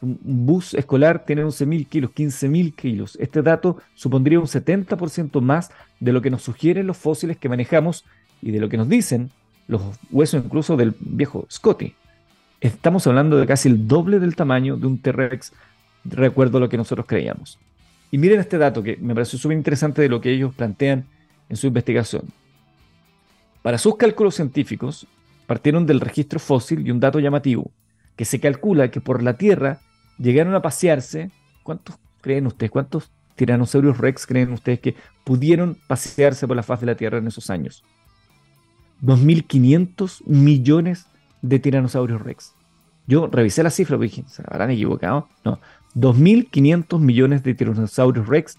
Un 0.01 0.45
bus 0.45 0.73
escolar 0.73 1.25
tiene 1.25 1.43
11.000 1.43 1.87
kilos, 1.87 2.11
15.000 2.11 2.75
kilos. 2.75 3.17
Este 3.19 3.41
dato 3.41 3.77
supondría 3.95 4.39
un 4.39 4.45
70% 4.45 5.41
más 5.41 5.71
de 5.99 6.13
lo 6.13 6.21
que 6.21 6.29
nos 6.29 6.43
sugieren 6.43 6.87
los 6.87 6.97
fósiles 6.97 7.37
que 7.37 7.49
manejamos 7.49 8.05
y 8.41 8.51
de 8.51 8.59
lo 8.59 8.69
que 8.69 8.77
nos 8.77 8.87
dicen 8.87 9.31
los 9.67 9.81
huesos 10.11 10.43
incluso 10.43 10.77
del 10.77 10.95
viejo 10.99 11.45
Scotty. 11.51 11.93
Estamos 12.61 13.05
hablando 13.05 13.37
de 13.37 13.45
casi 13.45 13.69
el 13.69 13.87
doble 13.87 14.19
del 14.19 14.35
tamaño 14.35 14.77
de 14.77 14.87
un 14.87 14.97
T-Rex, 14.97 15.53
recuerdo 16.05 16.59
lo 16.59 16.69
que 16.69 16.77
nosotros 16.77 17.05
creíamos. 17.05 17.59
Y 18.09 18.17
miren 18.17 18.39
este 18.39 18.57
dato 18.57 18.81
que 18.81 18.97
me 18.97 19.13
pareció 19.13 19.37
súper 19.37 19.57
interesante 19.57 20.01
de 20.01 20.09
lo 20.09 20.21
que 20.21 20.31
ellos 20.31 20.55
plantean 20.55 21.05
en 21.49 21.57
su 21.57 21.67
investigación. 21.67 22.23
Para 23.61 23.77
sus 23.77 23.97
cálculos 23.97 24.35
científicos, 24.35 25.05
partieron 25.45 25.85
del 25.85 25.99
registro 25.99 26.39
fósil 26.39 26.87
y 26.87 26.91
un 26.91 26.99
dato 26.99 27.19
llamativo, 27.19 27.69
que 28.15 28.25
se 28.25 28.39
calcula 28.39 28.89
que 28.89 29.01
por 29.01 29.21
la 29.21 29.37
Tierra 29.37 29.79
llegaron 30.17 30.55
a 30.55 30.61
pasearse, 30.61 31.31
¿cuántos 31.63 31.97
creen 32.21 32.47
ustedes? 32.47 32.71
¿Cuántos 32.71 33.11
tiranosaurios 33.35 33.97
rex 33.97 34.25
creen 34.25 34.51
ustedes 34.51 34.79
que 34.79 34.95
pudieron 35.23 35.77
pasearse 35.87 36.47
por 36.47 36.55
la 36.55 36.63
faz 36.63 36.79
de 36.79 36.87
la 36.87 36.95
Tierra 36.95 37.17
en 37.17 37.27
esos 37.27 37.49
años? 37.49 37.83
2.500 39.03 40.25
millones 40.25 41.05
de 41.41 41.59
tiranosaurios 41.59 42.21
rex. 42.21 42.53
Yo 43.05 43.27
revisé 43.27 43.63
la 43.63 43.69
cifra 43.69 43.95
y 43.97 44.01
dije, 44.01 44.23
¿se 44.27 44.43
habrán 44.45 44.71
equivocado? 44.71 45.29
No, 45.45 45.59
2.500 45.95 46.99
millones 46.99 47.43
de 47.43 47.53
tiranosaurios 47.53 48.27
rex, 48.27 48.57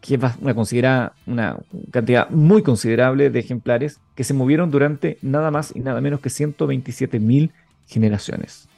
que 0.00 0.14
es 0.16 0.22
una, 0.42 1.12
una 1.26 1.58
cantidad 1.90 2.28
muy 2.30 2.62
considerable 2.62 3.30
de 3.30 3.38
ejemplares 3.38 4.00
que 4.14 4.24
se 4.24 4.34
movieron 4.34 4.70
durante 4.70 5.18
nada 5.22 5.50
más 5.50 5.74
y 5.74 5.80
nada 5.80 6.00
menos 6.00 6.20
que 6.20 6.28
127.000 6.28 7.50
generaciones. 7.86 8.68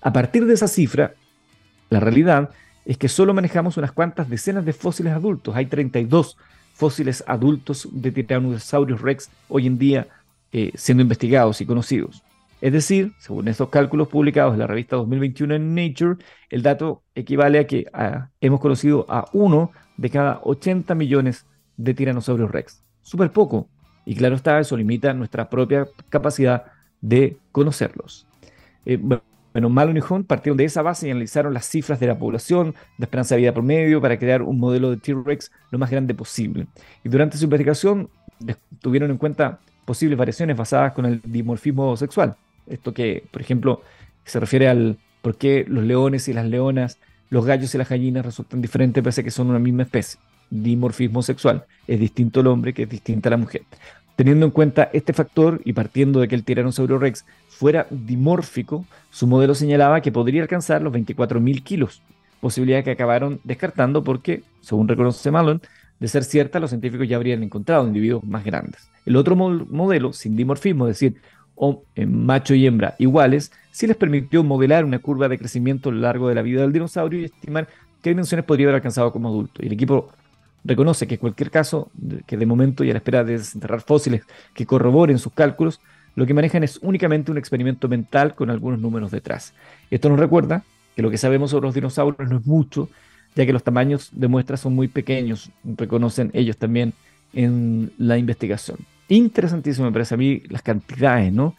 A 0.00 0.12
partir 0.12 0.46
de 0.46 0.54
esa 0.54 0.68
cifra, 0.68 1.14
la 1.90 2.00
realidad 2.00 2.50
es 2.84 2.96
que 2.96 3.08
solo 3.08 3.34
manejamos 3.34 3.76
unas 3.76 3.92
cuantas 3.92 4.28
decenas 4.28 4.64
de 4.64 4.72
fósiles 4.72 5.12
adultos. 5.12 5.54
Hay 5.54 5.66
32 5.66 6.36
fósiles 6.74 7.22
adultos 7.26 7.88
de 7.92 8.10
tiranosaurios 8.10 9.02
rex 9.02 9.30
hoy 9.48 9.66
en 9.66 9.78
día 9.78 10.08
eh, 10.52 10.72
siendo 10.74 11.02
investigados 11.02 11.60
y 11.60 11.66
conocidos. 11.66 12.22
Es 12.60 12.72
decir, 12.72 13.12
según 13.18 13.48
estos 13.48 13.68
cálculos 13.68 14.08
publicados 14.08 14.52
en 14.52 14.58
la 14.58 14.66
revista 14.66 14.96
2021 14.96 15.54
en 15.54 15.74
Nature, 15.74 16.16
el 16.50 16.62
dato 16.62 17.02
equivale 17.14 17.58
a 17.58 17.66
que 17.66 17.86
hemos 18.40 18.60
conocido 18.60 19.06
a 19.08 19.26
uno 19.32 19.70
de 19.96 20.10
cada 20.10 20.40
80 20.42 20.94
millones 20.94 21.46
de 21.76 21.94
tiranosaurios 21.94 22.50
rex. 22.50 22.82
Súper 23.02 23.30
poco. 23.30 23.68
Y 24.04 24.14
claro 24.14 24.34
está, 24.34 24.58
eso 24.58 24.76
limita 24.76 25.14
nuestra 25.14 25.48
propia 25.48 25.86
capacidad 26.08 26.64
de 27.00 27.36
conocerlos. 27.52 28.26
Eh, 28.84 28.98
bueno, 29.00 29.22
Malone 29.54 30.00
y 30.00 30.12
Hunt 30.12 30.26
partieron 30.26 30.56
de 30.56 30.64
esa 30.64 30.82
base 30.82 31.08
y 31.08 31.10
analizaron 31.10 31.52
las 31.52 31.66
cifras 31.66 31.98
de 31.98 32.06
la 32.06 32.18
población, 32.18 32.74
de 32.98 33.04
esperanza 33.04 33.34
de 33.34 33.42
vida 33.42 33.52
promedio, 33.52 34.00
para 34.00 34.18
crear 34.18 34.42
un 34.42 34.58
modelo 34.58 34.90
de 34.90 34.96
T-Rex 34.96 35.50
lo 35.70 35.78
más 35.78 35.90
grande 35.90 36.14
posible. 36.14 36.66
Y 37.04 37.08
durante 37.08 37.36
su 37.36 37.44
investigación 37.44 38.08
tuvieron 38.80 39.10
en 39.10 39.18
cuenta 39.18 39.58
posibles 39.84 40.16
variaciones 40.16 40.56
basadas 40.56 40.92
con 40.92 41.04
el 41.04 41.20
dimorfismo 41.24 41.96
sexual. 41.96 42.36
Esto 42.66 42.94
que, 42.94 43.24
por 43.30 43.42
ejemplo, 43.42 43.82
se 44.24 44.38
refiere 44.38 44.68
al 44.68 44.98
por 45.22 45.36
qué 45.36 45.64
los 45.68 45.84
leones 45.84 46.28
y 46.28 46.32
las 46.32 46.46
leonas, 46.46 46.98
los 47.28 47.44
gallos 47.44 47.74
y 47.74 47.78
las 47.78 47.88
gallinas 47.88 48.24
resultan 48.24 48.62
diferentes 48.62 49.02
pese 49.02 49.20
a 49.20 49.24
que 49.24 49.30
son 49.30 49.50
una 49.50 49.58
misma 49.58 49.82
especie. 49.82 50.20
Dimorfismo 50.50 51.22
sexual. 51.22 51.64
Es 51.86 51.98
distinto 51.98 52.40
el 52.40 52.46
hombre 52.46 52.72
que 52.72 52.84
es 52.84 52.88
distinta 52.88 53.30
la 53.30 53.36
mujer. 53.36 53.62
Teniendo 54.16 54.46
en 54.46 54.52
cuenta 54.52 54.90
este 54.92 55.12
factor 55.12 55.60
y 55.64 55.72
partiendo 55.72 56.20
de 56.20 56.28
que 56.28 56.34
el 56.34 56.44
tiranosaurio 56.44 56.98
rex 56.98 57.24
fuera 57.60 57.86
dimórfico, 57.90 58.86
su 59.10 59.26
modelo 59.26 59.54
señalaba 59.54 60.00
que 60.00 60.10
podría 60.10 60.40
alcanzar 60.40 60.80
los 60.80 60.94
24.000 60.94 61.62
kilos, 61.62 62.00
posibilidad 62.40 62.82
que 62.82 62.92
acabaron 62.92 63.38
descartando 63.44 64.02
porque, 64.02 64.42
según 64.62 64.88
reconoce 64.88 65.30
Malone, 65.30 65.60
de 65.98 66.08
ser 66.08 66.24
cierta, 66.24 66.58
los 66.58 66.70
científicos 66.70 67.06
ya 67.06 67.16
habrían 67.16 67.42
encontrado 67.42 67.86
individuos 67.86 68.24
más 68.24 68.46
grandes. 68.46 68.88
El 69.04 69.14
otro 69.14 69.36
modelo, 69.36 70.14
sin 70.14 70.36
dimorfismo, 70.36 70.86
es 70.86 70.98
decir, 70.98 71.20
o 71.54 71.82
en 71.96 72.24
macho 72.24 72.54
y 72.54 72.66
hembra 72.66 72.94
iguales, 72.98 73.52
sí 73.72 73.86
les 73.86 73.96
permitió 73.98 74.42
modelar 74.42 74.86
una 74.86 74.98
curva 74.98 75.28
de 75.28 75.36
crecimiento 75.36 75.90
a 75.90 75.92
lo 75.92 75.98
largo 75.98 76.30
de 76.30 76.36
la 76.36 76.40
vida 76.40 76.62
del 76.62 76.72
dinosaurio 76.72 77.20
y 77.20 77.24
estimar 77.24 77.68
qué 78.00 78.08
dimensiones 78.08 78.46
podría 78.46 78.68
haber 78.68 78.76
alcanzado 78.76 79.12
como 79.12 79.28
adulto. 79.28 79.62
Y 79.62 79.66
el 79.66 79.74
equipo 79.74 80.08
reconoce 80.64 81.06
que 81.06 81.18
cualquier 81.18 81.50
caso, 81.50 81.90
que 82.26 82.38
de 82.38 82.46
momento 82.46 82.84
y 82.84 82.88
a 82.88 82.94
la 82.94 83.00
espera 83.00 83.22
de 83.22 83.36
desenterrar 83.36 83.82
fósiles 83.82 84.22
que 84.54 84.64
corroboren 84.64 85.18
sus 85.18 85.34
cálculos, 85.34 85.78
lo 86.16 86.26
que 86.26 86.34
manejan 86.34 86.64
es 86.64 86.78
únicamente 86.82 87.30
un 87.30 87.38
experimento 87.38 87.88
mental 87.88 88.34
con 88.34 88.50
algunos 88.50 88.80
números 88.80 89.10
detrás. 89.10 89.54
Esto 89.90 90.08
nos 90.08 90.18
recuerda 90.18 90.64
que 90.96 91.02
lo 91.02 91.10
que 91.10 91.18
sabemos 91.18 91.50
sobre 91.50 91.66
los 91.66 91.74
dinosaurios 91.74 92.28
no 92.28 92.38
es 92.38 92.46
mucho, 92.46 92.88
ya 93.34 93.46
que 93.46 93.52
los 93.52 93.62
tamaños 93.62 94.10
de 94.12 94.28
muestras 94.28 94.60
son 94.60 94.74
muy 94.74 94.88
pequeños, 94.88 95.50
reconocen 95.64 96.30
ellos 96.34 96.56
también 96.56 96.92
en 97.32 97.92
la 97.96 98.18
investigación. 98.18 98.78
Interesantísimo 99.08 99.86
me 99.86 99.92
parece 99.92 100.14
a 100.14 100.18
mí 100.18 100.42
las 100.48 100.62
cantidades, 100.62 101.32
¿no? 101.32 101.54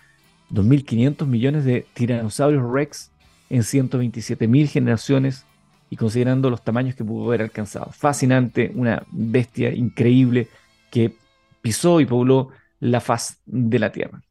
2.500 0.51 1.25
millones 1.27 1.65
de 1.65 1.85
tiranosaurios 1.93 2.69
rex 2.71 3.09
en 3.49 3.61
127.000 3.61 4.67
generaciones 4.67 5.45
y 5.89 5.95
considerando 5.97 6.49
los 6.49 6.63
tamaños 6.63 6.95
que 6.95 7.03
pudo 7.03 7.27
haber 7.27 7.41
alcanzado. 7.41 7.91
Fascinante, 7.91 8.71
una 8.75 9.03
bestia 9.11 9.73
increíble 9.73 10.47
que 10.89 11.15
pisó 11.61 11.99
y 11.99 12.05
pobló 12.05 12.49
la 12.79 13.01
faz 13.01 13.37
de 13.45 13.79
la 13.79 13.91
Tierra. 13.91 14.21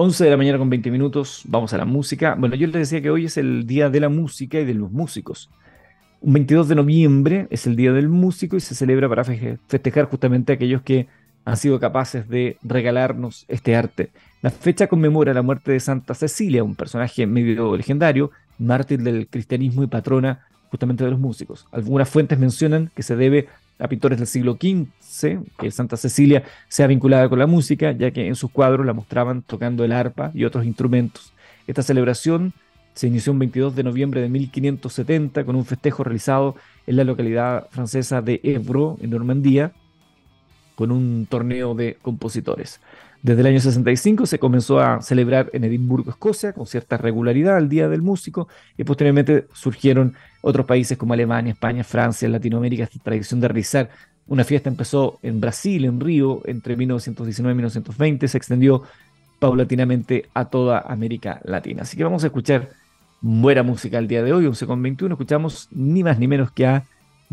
11 0.00 0.22
de 0.22 0.30
la 0.30 0.36
mañana 0.36 0.58
con 0.58 0.70
20 0.70 0.92
minutos, 0.92 1.42
vamos 1.48 1.74
a 1.74 1.76
la 1.76 1.84
música. 1.84 2.36
Bueno, 2.38 2.54
yo 2.54 2.68
les 2.68 2.88
decía 2.88 3.02
que 3.02 3.10
hoy 3.10 3.24
es 3.24 3.36
el 3.36 3.66
día 3.66 3.90
de 3.90 3.98
la 3.98 4.08
música 4.08 4.60
y 4.60 4.64
de 4.64 4.72
los 4.72 4.92
músicos. 4.92 5.50
Un 6.20 6.34
22 6.34 6.68
de 6.68 6.76
noviembre 6.76 7.48
es 7.50 7.66
el 7.66 7.74
día 7.74 7.92
del 7.92 8.08
músico 8.08 8.56
y 8.56 8.60
se 8.60 8.76
celebra 8.76 9.08
para 9.08 9.24
festejar 9.24 10.04
justamente 10.04 10.52
a 10.52 10.54
aquellos 10.54 10.82
que 10.82 11.08
han 11.44 11.56
sido 11.56 11.80
capaces 11.80 12.28
de 12.28 12.58
regalarnos 12.62 13.44
este 13.48 13.74
arte. 13.74 14.10
La 14.40 14.50
fecha 14.50 14.86
conmemora 14.86 15.34
la 15.34 15.42
muerte 15.42 15.72
de 15.72 15.80
Santa 15.80 16.14
Cecilia, 16.14 16.62
un 16.62 16.76
personaje 16.76 17.26
medio 17.26 17.76
legendario, 17.76 18.30
mártir 18.56 19.02
del 19.02 19.26
cristianismo 19.26 19.82
y 19.82 19.88
patrona 19.88 20.46
justamente 20.70 21.02
de 21.02 21.10
los 21.10 21.18
músicos. 21.18 21.66
Algunas 21.72 22.08
fuentes 22.08 22.38
mencionan 22.38 22.92
que 22.94 23.02
se 23.02 23.16
debe 23.16 23.48
a 23.78 23.88
pintores 23.88 24.18
del 24.18 24.26
siglo 24.26 24.58
XV, 24.60 25.38
que 25.58 25.70
Santa 25.70 25.96
Cecilia 25.96 26.42
sea 26.68 26.86
vinculada 26.86 27.28
con 27.28 27.38
la 27.38 27.46
música, 27.46 27.92
ya 27.92 28.10
que 28.10 28.26
en 28.26 28.34
sus 28.34 28.50
cuadros 28.50 28.84
la 28.84 28.92
mostraban 28.92 29.42
tocando 29.42 29.84
el 29.84 29.92
arpa 29.92 30.30
y 30.34 30.44
otros 30.44 30.64
instrumentos. 30.64 31.32
Esta 31.66 31.82
celebración 31.82 32.52
se 32.94 33.06
inició 33.06 33.32
un 33.32 33.38
22 33.38 33.76
de 33.76 33.84
noviembre 33.84 34.20
de 34.20 34.28
1570 34.28 35.44
con 35.44 35.54
un 35.54 35.64
festejo 35.64 36.02
realizado 36.02 36.56
en 36.86 36.96
la 36.96 37.04
localidad 37.04 37.68
francesa 37.70 38.22
de 38.22 38.40
Évreux, 38.42 39.00
en 39.00 39.10
Normandía, 39.10 39.72
con 40.74 40.90
un 40.90 41.26
torneo 41.26 41.74
de 41.74 41.96
compositores. 42.02 42.80
Desde 43.22 43.40
el 43.40 43.46
año 43.48 43.60
65 43.60 44.26
se 44.26 44.38
comenzó 44.38 44.78
a 44.78 45.02
celebrar 45.02 45.50
en 45.52 45.64
Edimburgo, 45.64 46.10
Escocia, 46.10 46.52
con 46.52 46.66
cierta 46.66 46.96
regularidad 46.96 47.58
el 47.58 47.68
Día 47.68 47.88
del 47.88 48.02
Músico, 48.02 48.48
y 48.76 48.84
posteriormente 48.84 49.46
surgieron 49.52 50.14
otros 50.40 50.66
países 50.66 50.96
como 50.96 51.14
Alemania, 51.14 51.52
España, 51.52 51.84
Francia, 51.84 52.28
Latinoamérica. 52.28 52.84
Esta 52.84 52.98
tradición 52.98 53.40
de 53.40 53.48
realizar 53.48 53.90
una 54.26 54.44
fiesta 54.44 54.68
empezó 54.68 55.18
en 55.22 55.40
Brasil, 55.40 55.84
en 55.84 56.00
Río, 56.00 56.42
entre 56.44 56.76
1919 56.76 57.52
y 57.52 57.56
1920, 57.56 58.28
se 58.28 58.36
extendió 58.36 58.82
paulatinamente 59.38 60.28
a 60.34 60.46
toda 60.46 60.80
América 60.80 61.40
Latina. 61.44 61.82
Así 61.82 61.96
que 61.96 62.04
vamos 62.04 62.24
a 62.24 62.26
escuchar 62.26 62.70
buena 63.20 63.62
música 63.62 63.98
el 63.98 64.08
día 64.08 64.22
de 64.22 64.32
hoy, 64.32 64.46
11 64.46 64.66
con 64.66 64.82
21, 64.82 65.14
escuchamos 65.14 65.68
ni 65.70 66.02
más 66.02 66.18
ni 66.18 66.28
menos 66.28 66.50
que 66.52 66.66
a 66.66 66.84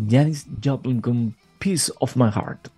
Janis 0.09 0.47
Joplin 0.63 1.01
con 1.01 1.35
Peace 1.59 1.91
of 1.99 2.15
My 2.15 2.31
Heart. 2.31 2.74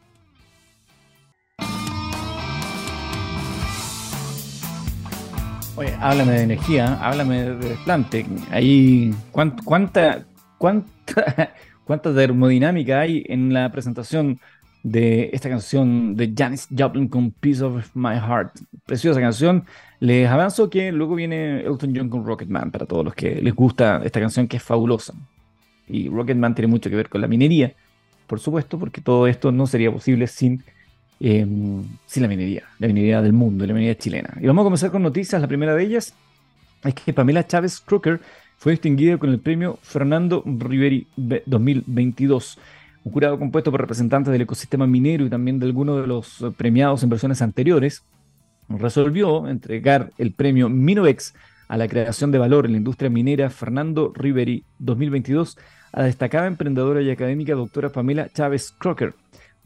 Oye, 5.77 5.93
háblame 5.99 6.31
de 6.31 6.41
energía, 6.41 6.95
háblame 6.95 7.43
de 7.43 7.69
desplante. 7.69 8.25
Ahí, 8.49 9.13
¿cuánta, 9.31 9.63
cuánta, 9.63 10.25
cuánta, 10.57 11.53
cuánta 11.85 12.15
termodinámica 12.15 13.01
hay 13.01 13.23
en 13.27 13.53
la 13.53 13.71
presentación 13.71 14.39
de 14.81 15.29
esta 15.33 15.49
canción 15.49 16.15
de 16.15 16.33
Janis 16.35 16.67
Joplin 16.75 17.07
con 17.07 17.29
Peace 17.29 17.63
of 17.63 17.95
My 17.95 18.15
Heart? 18.15 18.57
Preciosa 18.87 19.21
canción 19.21 19.65
les 19.99 20.27
avanzo 20.27 20.67
que 20.67 20.91
luego 20.91 21.13
viene 21.13 21.61
Elton 21.61 21.93
John 21.95 22.09
con 22.09 22.25
Rocketman, 22.25 22.71
para 22.71 22.87
todos 22.87 23.05
los 23.05 23.13
que 23.13 23.39
les 23.39 23.53
gusta 23.53 24.01
esta 24.03 24.19
canción 24.19 24.47
que 24.47 24.57
es 24.57 24.63
fabulosa. 24.63 25.13
Y 25.87 26.09
Rocketman 26.09 26.55
tiene 26.55 26.69
mucho 26.69 26.89
que 26.89 26.95
ver 26.95 27.07
con 27.07 27.21
la 27.21 27.27
minería, 27.27 27.75
por 28.25 28.39
supuesto, 28.39 28.79
porque 28.79 28.99
todo 28.99 29.27
esto 29.27 29.51
no 29.51 29.67
sería 29.67 29.91
posible 29.91 30.25
sin, 30.25 30.63
em, 31.19 31.83
sin 32.05 32.23
la 32.23 32.29
minería, 32.29 32.63
la 32.79 32.87
minería 32.87 33.21
del 33.21 33.33
mundo, 33.33 33.65
la 33.65 33.73
minería 33.73 33.97
chilena. 33.97 34.33
Y 34.41 34.47
vamos 34.47 34.63
a 34.63 34.65
comenzar 34.65 34.91
con 34.91 35.03
noticias. 35.03 35.41
La 35.41 35.47
primera 35.47 35.75
de 35.75 35.83
ellas 35.83 36.13
es 36.83 36.93
que 36.93 37.13
Pamela 37.13 37.45
Chávez 37.45 37.79
Crooker 37.79 38.19
fue 38.57 38.73
distinguida 38.73 39.17
con 39.17 39.29
el 39.29 39.39
premio 39.39 39.79
Fernando 39.81 40.43
Riveri 40.45 41.07
2022 41.15 42.57
un 43.07 43.13
jurado 43.13 43.39
compuesto 43.39 43.71
por 43.71 43.79
representantes 43.79 44.33
del 44.33 44.41
ecosistema 44.41 44.85
minero 44.85 45.25
y 45.25 45.29
también 45.29 45.59
de 45.59 45.65
algunos 45.65 46.01
de 46.01 46.07
los 46.07 46.43
premiados 46.57 47.03
en 47.03 47.09
versiones 47.09 47.41
anteriores, 47.41 48.03
resolvió 48.67 49.47
entregar 49.47 50.11
el 50.17 50.33
premio 50.33 50.67
Minovex 50.67 51.33
a 51.69 51.77
la 51.77 51.87
creación 51.87 52.31
de 52.31 52.37
valor 52.37 52.65
en 52.65 52.73
la 52.73 52.77
industria 52.79 53.09
minera 53.09 53.49
Fernando 53.49 54.11
Riveri 54.13 54.65
2022 54.79 55.57
a 55.93 56.01
la 56.01 56.05
destacada 56.05 56.47
emprendedora 56.47 57.01
y 57.01 57.09
académica 57.09 57.53
doctora 57.53 57.89
Pamela 57.89 58.27
Chávez 58.29 58.73
Crocker, 58.77 59.13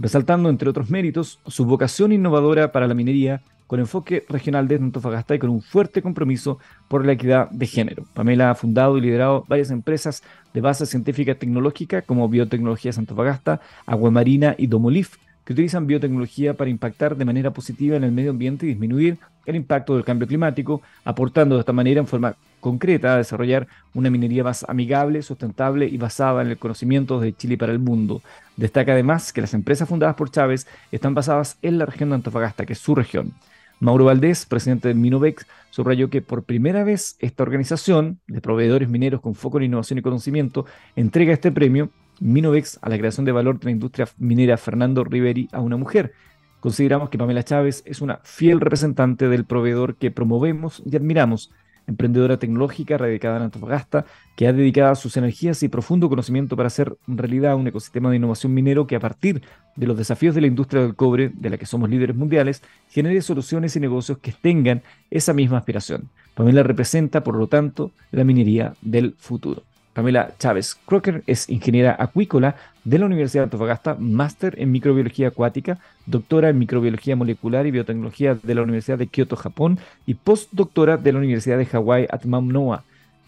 resaltando 0.01 0.49
entre 0.49 0.69
otros 0.69 0.89
méritos 0.89 1.39
su 1.47 1.65
vocación 1.65 2.11
innovadora 2.11 2.71
para 2.71 2.87
la 2.87 2.93
minería 2.93 3.41
con 3.67 3.79
enfoque 3.79 4.25
regional 4.27 4.67
de 4.67 4.75
Antofagasta 4.75 5.35
y 5.35 5.39
con 5.39 5.49
un 5.49 5.61
fuerte 5.61 6.01
compromiso 6.01 6.59
por 6.89 7.05
la 7.05 7.13
equidad 7.13 7.49
de 7.51 7.67
género. 7.67 8.03
Pamela 8.13 8.51
ha 8.51 8.55
fundado 8.55 8.97
y 8.97 9.01
liderado 9.01 9.45
varias 9.47 9.71
empresas 9.71 10.23
de 10.53 10.59
base 10.59 10.85
científica 10.85 11.35
tecnológica 11.35 12.01
como 12.01 12.27
Biotecnologías 12.27 12.97
Antofagasta, 12.97 13.61
Agua 13.85 14.11
Marina 14.11 14.55
y 14.57 14.67
Domolif, 14.67 15.15
que 15.51 15.55
utilizan 15.55 15.85
biotecnología 15.85 16.53
para 16.53 16.69
impactar 16.69 17.17
de 17.17 17.25
manera 17.25 17.51
positiva 17.51 17.97
en 17.97 18.05
el 18.05 18.13
medio 18.13 18.31
ambiente 18.31 18.65
y 18.65 18.69
disminuir 18.69 19.17
el 19.45 19.57
impacto 19.57 19.95
del 19.95 20.05
cambio 20.05 20.25
climático, 20.25 20.81
aportando 21.03 21.55
de 21.55 21.59
esta 21.59 21.73
manera 21.73 21.99
en 21.99 22.07
forma 22.07 22.35
concreta 22.61 23.13
a 23.13 23.17
desarrollar 23.17 23.67
una 23.93 24.09
minería 24.09 24.45
más 24.45 24.63
amigable, 24.69 25.21
sustentable 25.21 25.87
y 25.87 25.97
basada 25.97 26.41
en 26.41 26.47
el 26.47 26.57
conocimiento 26.57 27.19
de 27.19 27.35
Chile 27.35 27.57
para 27.57 27.73
el 27.73 27.79
mundo. 27.79 28.21
Destaca 28.55 28.93
además 28.93 29.33
que 29.33 29.41
las 29.41 29.53
empresas 29.53 29.89
fundadas 29.89 30.15
por 30.15 30.31
Chávez 30.31 30.67
están 30.91 31.15
basadas 31.15 31.57
en 31.61 31.77
la 31.77 31.85
región 31.85 32.09
de 32.09 32.15
Antofagasta, 32.15 32.65
que 32.65 32.73
es 32.73 32.79
su 32.79 32.95
región. 32.95 33.33
Mauro 33.81 34.05
Valdés, 34.05 34.45
presidente 34.45 34.87
de 34.87 34.93
Minovex, 34.93 35.45
subrayó 35.71 36.09
que 36.09 36.21
por 36.21 36.43
primera 36.43 36.83
vez 36.83 37.17
esta 37.19 37.43
organización 37.43 38.19
de 38.27 38.39
proveedores 38.39 38.87
mineros 38.87 39.19
con 39.19 39.35
foco 39.35 39.57
en 39.57 39.65
innovación 39.65 39.99
y 39.99 40.03
conocimiento 40.03 40.65
entrega 40.95 41.33
este 41.33 41.51
premio 41.51 41.89
Minovex 42.21 42.77
a 42.81 42.89
la 42.89 42.97
creación 42.97 43.25
de 43.25 43.31
valor 43.31 43.59
de 43.59 43.65
la 43.65 43.71
industria 43.71 44.07
minera 44.17 44.55
Fernando 44.55 45.03
Riveri 45.03 45.49
a 45.51 45.59
una 45.59 45.75
mujer. 45.75 46.13
Consideramos 46.59 47.09
que 47.09 47.17
Pamela 47.17 47.43
Chávez 47.43 47.81
es 47.87 47.99
una 47.99 48.19
fiel 48.23 48.61
representante 48.61 49.27
del 49.27 49.45
proveedor 49.45 49.95
que 49.95 50.11
promovemos 50.11 50.83
y 50.85 50.95
admiramos, 50.95 51.51
emprendedora 51.87 52.37
tecnológica 52.37 52.99
radicada 52.99 53.37
en 53.37 53.43
Antofagasta, 53.43 54.05
que 54.35 54.47
ha 54.47 54.53
dedicado 54.53 54.93
sus 54.93 55.17
energías 55.17 55.63
y 55.63 55.69
profundo 55.69 56.09
conocimiento 56.09 56.55
para 56.55 56.67
hacer 56.67 56.95
realidad 57.07 57.55
un 57.55 57.67
ecosistema 57.67 58.11
de 58.11 58.17
innovación 58.17 58.53
minero 58.53 58.85
que 58.85 58.95
a 58.95 58.99
partir 58.99 59.41
de 59.75 59.87
los 59.87 59.97
desafíos 59.97 60.35
de 60.35 60.41
la 60.41 60.47
industria 60.47 60.83
del 60.83 60.95
cobre, 60.95 61.31
de 61.33 61.49
la 61.49 61.57
que 61.57 61.65
somos 61.65 61.89
líderes 61.89 62.15
mundiales, 62.15 62.61
genere 62.87 63.19
soluciones 63.23 63.75
y 63.75 63.79
negocios 63.79 64.19
que 64.19 64.31
tengan 64.31 64.83
esa 65.09 65.33
misma 65.33 65.57
aspiración. 65.57 66.09
Pamela 66.35 66.61
representa, 66.61 67.23
por 67.23 67.35
lo 67.35 67.47
tanto, 67.47 67.91
la 68.11 68.23
minería 68.23 68.75
del 68.83 69.15
futuro. 69.17 69.63
Pamela 69.93 70.33
Chávez 70.39 70.75
Crocker 70.85 71.23
es 71.27 71.49
ingeniera 71.49 71.95
acuícola 71.99 72.55
de 72.83 72.97
la 72.97 73.05
Universidad 73.05 73.41
de 73.41 73.45
Antofagasta, 73.45 73.95
máster 73.99 74.55
en 74.57 74.71
microbiología 74.71 75.27
acuática, 75.27 75.79
doctora 76.05 76.49
en 76.49 76.59
microbiología 76.59 77.15
molecular 77.15 77.65
y 77.67 77.71
biotecnología 77.71 78.35
de 78.35 78.55
la 78.55 78.61
Universidad 78.61 78.97
de 78.97 79.07
Kioto, 79.07 79.35
Japón, 79.35 79.79
y 80.05 80.13
postdoctora 80.13 80.97
de 80.97 81.11
la 81.11 81.19
Universidad 81.19 81.57
de 81.57 81.65
Hawái 81.65 82.07
at 82.09 82.23
Noah. 82.23 82.83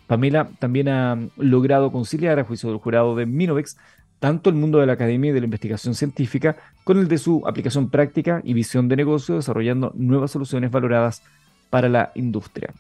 Pamela 0.08 0.50
también 0.60 0.90
ha 0.90 1.18
logrado 1.38 1.92
conciliar, 1.92 2.40
a 2.40 2.44
juicio 2.44 2.70
del 2.70 2.80
jurado 2.80 3.16
de 3.16 3.26
Minovex, 3.26 3.78
tanto 4.20 4.50
el 4.50 4.56
mundo 4.56 4.80
de 4.80 4.86
la 4.86 4.94
academia 4.94 5.32
y 5.32 5.34
de 5.34 5.42
la 5.42 5.46
investigación 5.46 5.96
científica 5.96 6.56
con 6.86 6.98
el 6.98 7.10
de 7.10 7.18
su 7.18 7.44
aplicación 7.46 7.90
práctica 7.90 8.42
y 8.44 8.54
visión 8.54 8.88
de 8.88 8.96
negocio, 8.96 9.36
desarrollando 9.36 9.92
nuevas 9.96 10.32
soluciones 10.32 10.72
valoradas 10.72 11.24
para 11.70 11.90
la 11.90 12.12
industria. 12.16 12.74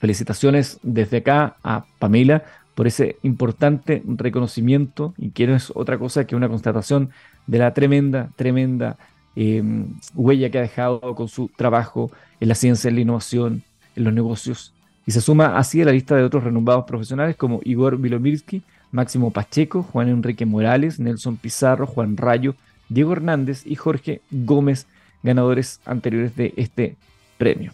Felicitaciones 0.00 0.78
desde 0.82 1.18
acá 1.18 1.56
a 1.62 1.84
Pamela 1.98 2.44
por 2.78 2.86
ese 2.86 3.16
importante 3.24 4.04
reconocimiento 4.06 5.12
y 5.18 5.30
que 5.30 5.48
no 5.48 5.56
es 5.56 5.72
otra 5.74 5.98
cosa 5.98 6.28
que 6.28 6.36
una 6.36 6.48
constatación 6.48 7.10
de 7.48 7.58
la 7.58 7.74
tremenda, 7.74 8.30
tremenda 8.36 8.96
em, 9.34 9.94
huella 10.14 10.48
que 10.48 10.58
ha 10.58 10.62
dejado 10.62 11.00
con 11.16 11.26
su 11.26 11.48
trabajo 11.48 12.12
en 12.38 12.48
la 12.48 12.54
ciencia, 12.54 12.86
en 12.86 12.94
la 12.94 13.00
innovación, 13.00 13.64
en 13.96 14.04
los 14.04 14.12
negocios. 14.12 14.72
Y 15.06 15.10
se 15.10 15.20
suma 15.20 15.58
así 15.58 15.82
a 15.82 15.86
la 15.86 15.90
lista 15.90 16.14
de 16.14 16.22
otros 16.22 16.44
renombrados 16.44 16.84
profesionales 16.84 17.34
como 17.34 17.58
Igor 17.64 17.98
Vilomirsky, 17.98 18.62
Máximo 18.92 19.32
Pacheco, 19.32 19.82
Juan 19.82 20.08
Enrique 20.08 20.46
Morales, 20.46 21.00
Nelson 21.00 21.36
Pizarro, 21.36 21.84
Juan 21.84 22.16
Rayo, 22.16 22.54
Diego 22.88 23.10
Hernández 23.10 23.66
y 23.66 23.74
Jorge 23.74 24.20
Gómez, 24.30 24.86
ganadores 25.24 25.80
anteriores 25.84 26.36
de 26.36 26.54
este 26.56 26.94
premio. 27.38 27.72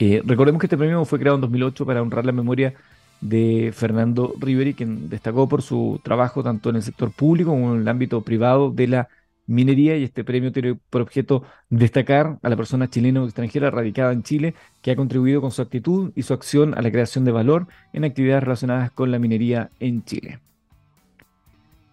Eh, 0.00 0.20
recordemos 0.24 0.58
que 0.58 0.66
este 0.66 0.76
premio 0.76 1.04
fue 1.04 1.20
creado 1.20 1.36
en 1.36 1.42
2008 1.42 1.86
para 1.86 2.02
honrar 2.02 2.26
la 2.26 2.32
memoria 2.32 2.74
de 3.22 3.72
Fernando 3.72 4.34
Riveri, 4.38 4.74
quien 4.74 5.08
destacó 5.08 5.48
por 5.48 5.62
su 5.62 6.00
trabajo 6.02 6.42
tanto 6.42 6.68
en 6.68 6.76
el 6.76 6.82
sector 6.82 7.12
público 7.12 7.50
como 7.50 7.74
en 7.74 7.82
el 7.82 7.88
ámbito 7.88 8.20
privado 8.20 8.70
de 8.70 8.88
la 8.88 9.08
minería 9.46 9.96
y 9.96 10.04
este 10.04 10.24
premio 10.24 10.52
tiene 10.52 10.76
por 10.90 11.02
objeto 11.02 11.44
destacar 11.70 12.38
a 12.42 12.48
la 12.48 12.56
persona 12.56 12.88
chilena 12.88 13.22
o 13.22 13.24
extranjera 13.24 13.70
radicada 13.70 14.12
en 14.12 14.22
Chile 14.22 14.54
que 14.82 14.90
ha 14.90 14.96
contribuido 14.96 15.40
con 15.40 15.50
su 15.50 15.62
actitud 15.62 16.12
y 16.14 16.22
su 16.22 16.34
acción 16.34 16.76
a 16.76 16.82
la 16.82 16.90
creación 16.90 17.24
de 17.24 17.32
valor 17.32 17.66
en 17.92 18.04
actividades 18.04 18.42
relacionadas 18.42 18.90
con 18.90 19.10
la 19.10 19.18
minería 19.18 19.70
en 19.80 20.04
Chile. 20.04 20.40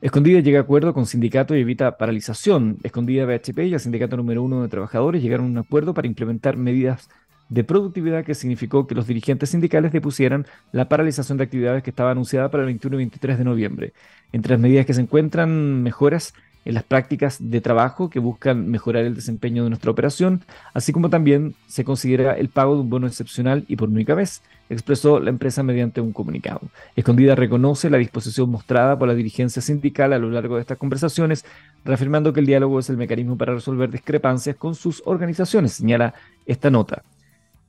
Escondida 0.02 0.40
llega 0.40 0.60
a 0.60 0.62
acuerdo 0.62 0.94
con 0.94 1.06
sindicato 1.06 1.56
y 1.56 1.60
evita 1.60 1.98
paralización. 1.98 2.78
Escondida 2.84 3.26
BHP 3.26 3.60
y 3.60 3.74
el 3.74 3.80
sindicato 3.80 4.16
número 4.16 4.42
uno 4.42 4.62
de 4.62 4.70
trabajadores 4.70 5.22
llegaron 5.22 5.48
a 5.48 5.50
un 5.50 5.58
acuerdo 5.58 5.94
para 5.94 6.08
implementar 6.08 6.56
medidas 6.56 7.10
de 7.50 7.64
productividad 7.64 8.24
que 8.24 8.36
significó 8.36 8.88
que 8.88 8.96
los 8.96 9.08
dirigentes 9.08 9.50
sindicales 9.50 9.92
depusieran 9.92 10.46
la 10.72 10.88
paralización 10.88 11.38
de 11.38 11.44
actividades 11.44 11.84
que 11.84 11.90
estaba 11.90 12.12
anunciada 12.12 12.50
para 12.50 12.64
el 12.64 12.68
21 12.68 12.96
y 12.96 12.98
23 12.98 13.38
de 13.38 13.44
noviembre. 13.44 13.94
Entre 14.32 14.52
las 14.52 14.60
medidas 14.60 14.86
que 14.86 14.94
se 14.94 15.02
encuentran 15.02 15.82
mejoras 15.82 16.34
en 16.66 16.76
las 16.76 16.84
prácticas 16.84 17.38
de 17.40 17.62
trabajo 17.62 18.10
que 18.10 18.20
buscan 18.20 18.70
mejorar 18.70 19.06
el 19.06 19.16
desempeño 19.16 19.64
de 19.64 19.70
nuestra 19.70 19.90
operación, 19.90 20.44
así 20.74 20.92
como 20.92 21.10
también 21.10 21.56
se 21.68 21.84
considera 21.84 22.34
el 22.34 22.50
pago 22.50 22.76
de 22.76 22.82
un 22.82 22.90
bono 22.90 23.08
excepcional 23.08 23.66
y 23.68 23.76
por 23.76 23.90
única 23.90 24.14
vez, 24.14 24.44
expresó 24.70 25.20
la 25.20 25.32
empresa 25.32 25.64
mediante 25.64 26.02
un 26.02 26.14
comunicado. 26.14 26.62
Escondida 26.96 27.34
reconoce 27.34 27.90
la 27.90 27.98
disposición 27.98 28.52
mostrada 28.52 29.00
por 29.00 29.08
la 29.08 29.16
dirigencia 29.16 29.62
sindical 29.62 30.14
a 30.14 30.20
lo 30.20 30.30
largo 30.30 30.56
de 30.56 30.62
estas 30.62 30.78
conversaciones, 30.78 31.44
reafirmando 31.86 32.34
que 32.34 32.42
el 32.42 32.46
diálogo 32.46 32.80
es 32.80 32.90
el 32.90 32.98
mecanismo 32.98 33.36
para 33.36 33.56
resolver 33.56 33.90
discrepancias 33.90 34.56
con 34.56 34.76
sus 34.76 35.02
organizaciones, 35.06 35.74
señala 35.74 36.14
esta 36.46 36.70
nota. 36.70 37.02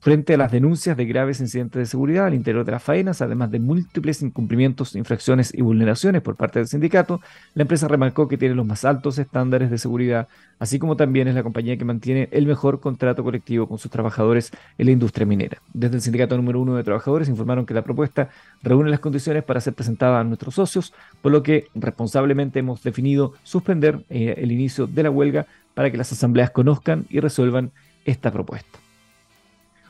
Frente 0.01 0.33
a 0.33 0.37
las 0.37 0.51
denuncias 0.51 0.97
de 0.97 1.05
graves 1.05 1.39
incidentes 1.39 1.79
de 1.79 1.85
seguridad 1.85 2.25
al 2.25 2.33
interior 2.33 2.65
de 2.65 2.71
las 2.71 2.83
faenas, 2.83 3.21
además 3.21 3.51
de 3.51 3.59
múltiples 3.59 4.23
incumplimientos, 4.23 4.95
infracciones 4.95 5.53
y 5.53 5.61
vulneraciones 5.61 6.23
por 6.23 6.35
parte 6.35 6.57
del 6.57 6.67
sindicato, 6.67 7.21
la 7.53 7.61
empresa 7.61 7.87
remarcó 7.87 8.27
que 8.27 8.37
tiene 8.37 8.55
los 8.55 8.65
más 8.65 8.83
altos 8.83 9.19
estándares 9.19 9.69
de 9.69 9.77
seguridad, 9.77 10.27
así 10.57 10.79
como 10.79 10.95
también 10.95 11.27
es 11.27 11.35
la 11.35 11.43
compañía 11.43 11.77
que 11.77 11.85
mantiene 11.85 12.29
el 12.31 12.47
mejor 12.47 12.79
contrato 12.79 13.23
colectivo 13.23 13.67
con 13.67 13.77
sus 13.77 13.91
trabajadores 13.91 14.51
en 14.79 14.87
la 14.87 14.91
industria 14.91 15.27
minera. 15.27 15.61
Desde 15.71 15.97
el 15.97 16.01
sindicato 16.01 16.35
número 16.35 16.59
uno 16.59 16.75
de 16.75 16.83
trabajadores 16.83 17.29
informaron 17.29 17.67
que 17.67 17.75
la 17.75 17.83
propuesta 17.83 18.29
reúne 18.63 18.89
las 18.89 19.01
condiciones 19.01 19.43
para 19.43 19.61
ser 19.61 19.73
presentada 19.73 20.19
a 20.19 20.23
nuestros 20.23 20.55
socios, 20.55 20.93
por 21.21 21.31
lo 21.31 21.43
que 21.43 21.67
responsablemente 21.75 22.57
hemos 22.57 22.81
definido 22.81 23.33
suspender 23.43 24.03
eh, 24.09 24.33
el 24.37 24.51
inicio 24.51 24.87
de 24.87 25.03
la 25.03 25.11
huelga 25.11 25.45
para 25.75 25.91
que 25.91 25.97
las 25.97 26.11
asambleas 26.11 26.49
conozcan 26.49 27.05
y 27.09 27.19
resuelvan 27.19 27.71
esta 28.03 28.31
propuesta. 28.31 28.80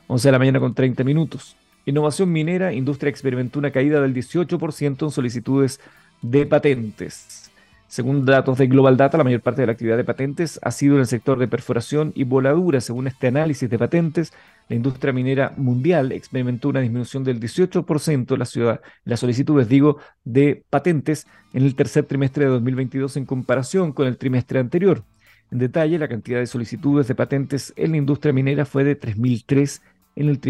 11 0.06 0.28
de 0.28 0.32
la 0.32 0.38
mañana 0.38 0.60
con 0.60 0.74
30 0.74 1.04
minutos. 1.04 1.56
Innovación 1.84 2.30
minera, 2.30 2.72
industria 2.72 3.10
experimentó 3.10 3.58
una 3.58 3.70
caída 3.70 4.00
del 4.00 4.14
18% 4.14 5.04
en 5.04 5.10
solicitudes 5.10 5.80
de 6.20 6.46
patentes. 6.46 7.50
Según 7.92 8.24
datos 8.24 8.56
de 8.56 8.68
Global 8.68 8.96
Data, 8.96 9.18
la 9.18 9.24
mayor 9.24 9.42
parte 9.42 9.60
de 9.60 9.66
la 9.66 9.72
actividad 9.72 9.98
de 9.98 10.04
patentes 10.04 10.58
ha 10.62 10.70
sido 10.70 10.94
en 10.94 11.00
el 11.00 11.06
sector 11.06 11.38
de 11.38 11.46
perforación 11.46 12.12
y 12.14 12.24
voladura. 12.24 12.80
Según 12.80 13.06
este 13.06 13.26
análisis 13.26 13.68
de 13.68 13.78
patentes, 13.78 14.32
la 14.70 14.76
industria 14.76 15.12
minera 15.12 15.52
mundial 15.58 16.10
experimentó 16.12 16.70
una 16.70 16.80
disminución 16.80 17.22
del 17.22 17.38
18% 17.38 18.32
en 18.32 18.38
la 18.38 18.46
ciudad, 18.46 18.80
las 19.04 19.20
solicitudes, 19.20 19.68
digo, 19.68 19.98
de 20.24 20.64
patentes 20.70 21.26
en 21.52 21.64
el 21.64 21.74
tercer 21.74 22.06
trimestre 22.06 22.44
de 22.44 22.52
2022 22.52 23.18
en 23.18 23.26
comparación 23.26 23.92
con 23.92 24.06
el 24.06 24.16
trimestre 24.16 24.58
anterior. 24.58 25.04
En 25.50 25.58
detalle, 25.58 25.98
la 25.98 26.08
cantidad 26.08 26.38
de 26.38 26.46
solicitudes 26.46 27.08
de 27.08 27.14
patentes 27.14 27.74
en 27.76 27.90
la 27.90 27.98
industria 27.98 28.32
minera 28.32 28.64
fue 28.64 28.84
de 28.84 28.98
3.003 28.98 29.82
en 30.16 30.28
el, 30.28 30.40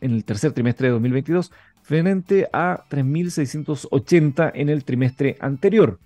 en 0.00 0.10
el 0.12 0.24
tercer 0.24 0.52
trimestre 0.52 0.88
de 0.88 0.92
2022 0.92 1.52
frente 1.82 2.48
a 2.52 2.84
3.680 2.88 4.52
en 4.54 4.68
el 4.68 4.84
trimestre 4.84 5.36
anterior. 5.40 5.98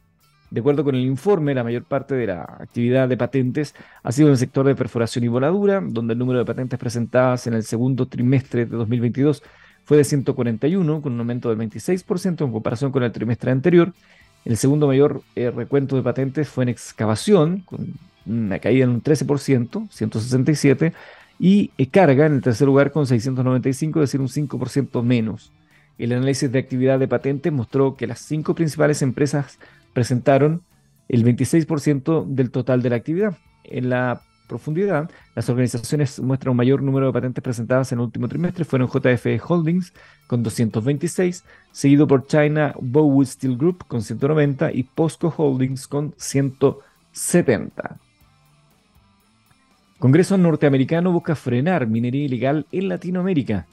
De 0.50 0.60
acuerdo 0.60 0.84
con 0.84 0.94
el 0.94 1.04
informe, 1.04 1.54
la 1.54 1.64
mayor 1.64 1.84
parte 1.84 2.14
de 2.14 2.28
la 2.28 2.42
actividad 2.42 3.08
de 3.08 3.16
patentes 3.16 3.74
ha 4.02 4.12
sido 4.12 4.28
en 4.28 4.32
el 4.32 4.38
sector 4.38 4.64
de 4.66 4.76
perforación 4.76 5.24
y 5.24 5.28
voladura, 5.28 5.82
donde 5.82 6.12
el 6.12 6.18
número 6.18 6.38
de 6.38 6.44
patentes 6.44 6.78
presentadas 6.78 7.46
en 7.46 7.54
el 7.54 7.64
segundo 7.64 8.06
trimestre 8.06 8.64
de 8.64 8.76
2022 8.76 9.42
fue 9.84 9.96
de 9.96 10.04
141, 10.04 11.02
con 11.02 11.12
un 11.12 11.20
aumento 11.20 11.48
del 11.48 11.58
26% 11.58 12.44
en 12.44 12.52
comparación 12.52 12.92
con 12.92 13.02
el 13.02 13.12
trimestre 13.12 13.50
anterior. 13.50 13.92
El 14.44 14.56
segundo 14.56 14.86
mayor 14.86 15.22
eh, 15.34 15.50
recuento 15.50 15.96
de 15.96 16.02
patentes 16.02 16.48
fue 16.48 16.64
en 16.64 16.68
excavación, 16.68 17.60
con 17.60 17.94
una 18.24 18.58
caída 18.60 18.84
en 18.84 18.90
un 18.90 19.02
13%, 19.02 19.88
167, 19.90 20.92
y 21.38 21.70
eh, 21.78 21.88
carga 21.88 22.26
en 22.26 22.34
el 22.34 22.42
tercer 22.42 22.66
lugar 22.66 22.92
con 22.92 23.06
695, 23.06 24.02
es 24.02 24.10
decir, 24.10 24.20
un 24.20 24.28
5% 24.28 25.02
menos. 25.02 25.52
El 25.98 26.12
análisis 26.12 26.50
de 26.50 26.58
actividad 26.58 26.98
de 26.98 27.08
patentes 27.08 27.52
mostró 27.52 27.96
que 27.96 28.06
las 28.06 28.20
cinco 28.20 28.54
principales 28.54 29.02
empresas 29.02 29.58
presentaron 29.92 30.62
el 31.08 31.24
26% 31.24 32.26
del 32.26 32.50
total 32.50 32.82
de 32.82 32.90
la 32.90 32.96
actividad. 32.96 33.38
En 33.64 33.88
la 33.88 34.20
profundidad, 34.46 35.10
las 35.34 35.48
organizaciones 35.48 36.20
muestran 36.20 36.52
un 36.52 36.58
mayor 36.58 36.82
número 36.82 37.06
de 37.06 37.12
patentes 37.12 37.42
presentadas 37.42 37.92
en 37.92 37.98
el 37.98 38.04
último 38.04 38.28
trimestre. 38.28 38.64
Fueron 38.64 38.88
JFE 38.88 39.40
Holdings 39.46 39.92
con 40.26 40.42
226, 40.42 41.44
seguido 41.72 42.06
por 42.06 42.26
China 42.26 42.74
Bowood 42.78 43.26
Steel 43.26 43.56
Group 43.56 43.86
con 43.86 44.02
190 44.02 44.72
y 44.72 44.82
POSCO 44.84 45.34
Holdings 45.36 45.88
con 45.88 46.14
170. 46.16 47.98
Congreso 49.98 50.36
norteamericano 50.36 51.10
busca 51.10 51.34
frenar 51.34 51.86
minería 51.86 52.26
ilegal 52.26 52.66
en 52.70 52.90
Latinoamérica. 52.90 53.66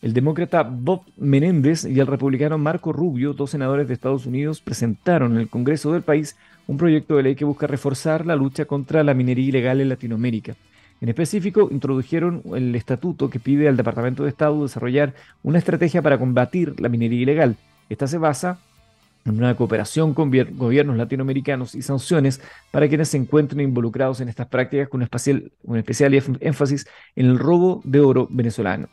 El 0.00 0.14
demócrata 0.14 0.62
Bob 0.62 1.02
Menéndez 1.18 1.84
y 1.84 2.00
el 2.00 2.06
republicano 2.06 2.56
Marco 2.56 2.94
Rubio, 2.94 3.34
dos 3.34 3.50
senadores 3.50 3.86
de 3.86 3.92
Estados 3.94 4.24
Unidos, 4.24 4.62
presentaron 4.62 5.32
en 5.32 5.40
el 5.40 5.50
Congreso 5.50 5.92
del 5.92 6.00
país 6.00 6.34
un 6.66 6.78
proyecto 6.78 7.16
de 7.16 7.24
ley 7.24 7.34
que 7.34 7.44
busca 7.44 7.66
reforzar 7.66 8.24
la 8.24 8.36
lucha 8.36 8.64
contra 8.64 9.04
la 9.04 9.12
minería 9.12 9.48
ilegal 9.48 9.82
en 9.82 9.90
Latinoamérica. 9.90 10.56
En 11.02 11.10
específico, 11.10 11.68
introdujeron 11.70 12.42
el 12.54 12.74
estatuto 12.74 13.28
que 13.28 13.38
pide 13.38 13.68
al 13.68 13.76
Departamento 13.76 14.22
de 14.22 14.30
Estado 14.30 14.62
desarrollar 14.62 15.12
una 15.42 15.58
estrategia 15.58 16.00
para 16.00 16.18
combatir 16.18 16.80
la 16.80 16.88
minería 16.88 17.20
ilegal. 17.20 17.56
Esta 17.90 18.06
se 18.06 18.16
basa 18.16 18.60
una 19.30 19.54
cooperación 19.56 20.14
con 20.14 20.30
gobiernos 20.56 20.96
latinoamericanos 20.96 21.74
y 21.74 21.82
sanciones 21.82 22.40
para 22.70 22.88
quienes 22.88 23.08
se 23.08 23.16
encuentren 23.16 23.60
involucrados 23.60 24.20
en 24.20 24.28
estas 24.28 24.46
prácticas 24.46 24.88
con 24.88 24.98
un 24.98 25.04
especial, 25.04 25.52
un 25.64 25.78
especial 25.78 26.14
énfasis 26.40 26.86
en 27.16 27.26
el 27.26 27.38
robo 27.38 27.80
de 27.84 28.00
oro 28.00 28.26
venezolano. 28.30 28.88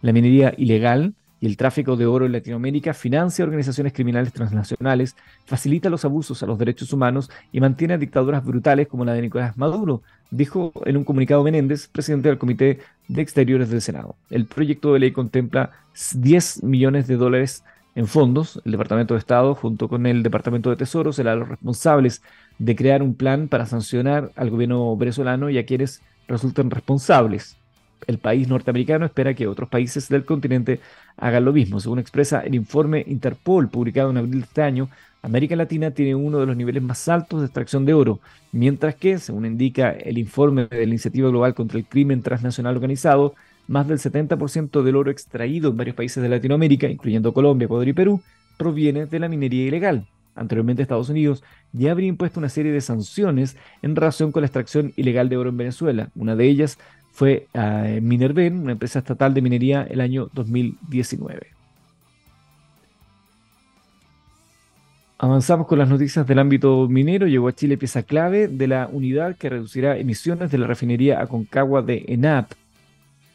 La 0.00 0.12
minería 0.12 0.52
ilegal 0.56 1.14
y 1.42 1.46
el 1.46 1.56
tráfico 1.56 1.96
de 1.96 2.06
oro 2.06 2.24
en 2.24 2.32
Latinoamérica 2.32 2.94
financia 2.94 3.44
organizaciones 3.44 3.92
criminales 3.92 4.32
transnacionales, 4.32 5.16
facilita 5.44 5.90
los 5.90 6.04
abusos 6.04 6.40
a 6.42 6.46
los 6.46 6.56
derechos 6.56 6.92
humanos 6.92 7.30
y 7.50 7.60
mantiene 7.60 7.98
dictaduras 7.98 8.44
brutales 8.44 8.86
como 8.86 9.04
la 9.04 9.12
de 9.12 9.22
Nicolás 9.22 9.56
Maduro, 9.56 10.02
dijo 10.30 10.72
en 10.86 10.96
un 10.96 11.02
comunicado 11.02 11.42
Menéndez, 11.42 11.88
presidente 11.88 12.28
del 12.28 12.38
Comité 12.38 12.78
de 13.08 13.22
Exteriores 13.22 13.70
del 13.70 13.82
Senado. 13.82 14.14
El 14.30 14.46
proyecto 14.46 14.92
de 14.92 15.00
ley 15.00 15.10
contempla 15.10 15.72
10 16.14 16.62
millones 16.62 17.08
de 17.08 17.16
dólares 17.16 17.64
en 17.94 18.06
fondos, 18.06 18.60
el 18.64 18.72
Departamento 18.72 19.14
de 19.14 19.18
Estado, 19.18 19.54
junto 19.54 19.88
con 19.88 20.06
el 20.06 20.22
Departamento 20.22 20.70
de 20.70 20.76
Tesoro, 20.76 21.12
serán 21.12 21.40
los 21.40 21.48
responsables 21.48 22.22
de 22.58 22.74
crear 22.74 23.02
un 23.02 23.14
plan 23.14 23.48
para 23.48 23.66
sancionar 23.66 24.32
al 24.36 24.50
gobierno 24.50 24.96
venezolano 24.96 25.50
y 25.50 25.58
a 25.58 25.66
quienes 25.66 26.02
resulten 26.26 26.70
responsables. 26.70 27.56
El 28.06 28.18
país 28.18 28.48
norteamericano 28.48 29.04
espera 29.04 29.34
que 29.34 29.46
otros 29.46 29.68
países 29.68 30.08
del 30.08 30.24
continente 30.24 30.80
hagan 31.16 31.44
lo 31.44 31.52
mismo. 31.52 31.80
Según 31.80 31.98
expresa 31.98 32.40
el 32.40 32.54
informe 32.54 33.04
Interpol 33.06 33.68
publicado 33.68 34.10
en 34.10 34.16
abril 34.16 34.40
de 34.40 34.46
este 34.46 34.62
año, 34.62 34.88
América 35.20 35.54
Latina 35.54 35.92
tiene 35.92 36.14
uno 36.14 36.40
de 36.40 36.46
los 36.46 36.56
niveles 36.56 36.82
más 36.82 37.06
altos 37.08 37.40
de 37.40 37.46
extracción 37.46 37.84
de 37.84 37.94
oro, 37.94 38.20
mientras 38.50 38.96
que, 38.96 39.18
según 39.18 39.46
indica 39.46 39.92
el 39.92 40.18
informe 40.18 40.66
de 40.66 40.78
la 40.78 40.82
Iniciativa 40.82 41.28
Global 41.28 41.54
contra 41.54 41.78
el 41.78 41.84
Crimen 41.84 42.22
Transnacional 42.22 42.74
Organizado, 42.74 43.34
más 43.68 43.88
del 43.88 43.98
70% 43.98 44.82
del 44.82 44.96
oro 44.96 45.10
extraído 45.10 45.70
en 45.70 45.76
varios 45.76 45.96
países 45.96 46.22
de 46.22 46.28
Latinoamérica, 46.28 46.88
incluyendo 46.88 47.32
Colombia, 47.32 47.66
Ecuador 47.66 47.88
y 47.88 47.92
Perú, 47.92 48.20
proviene 48.56 49.06
de 49.06 49.18
la 49.18 49.28
minería 49.28 49.66
ilegal. 49.66 50.06
Anteriormente 50.34 50.82
Estados 50.82 51.10
Unidos 51.10 51.42
ya 51.72 51.90
habría 51.90 52.08
impuesto 52.08 52.40
una 52.40 52.48
serie 52.48 52.72
de 52.72 52.80
sanciones 52.80 53.56
en 53.82 53.94
relación 53.94 54.32
con 54.32 54.42
la 54.42 54.46
extracción 54.46 54.92
ilegal 54.96 55.28
de 55.28 55.36
oro 55.36 55.50
en 55.50 55.56
Venezuela. 55.56 56.08
Una 56.14 56.36
de 56.36 56.46
ellas 56.46 56.78
fue 57.12 57.46
a 57.52 57.88
eh, 57.88 58.00
Minerven, 58.00 58.58
una 58.58 58.72
empresa 58.72 59.00
estatal 59.00 59.34
de 59.34 59.42
minería, 59.42 59.86
el 59.88 60.00
año 60.00 60.30
2019. 60.32 61.48
Avanzamos 65.18 65.68
con 65.68 65.78
las 65.78 65.88
noticias 65.88 66.26
del 66.26 66.40
ámbito 66.40 66.88
minero. 66.88 67.28
Llegó 67.28 67.46
a 67.46 67.52
Chile 67.52 67.76
pieza 67.76 68.02
clave 68.02 68.48
de 68.48 68.66
la 68.66 68.88
unidad 68.90 69.36
que 69.36 69.50
reducirá 69.50 69.96
emisiones 69.96 70.50
de 70.50 70.58
la 70.58 70.66
refinería 70.66 71.20
Aconcagua 71.20 71.80
de 71.82 72.04
ENAP. 72.08 72.50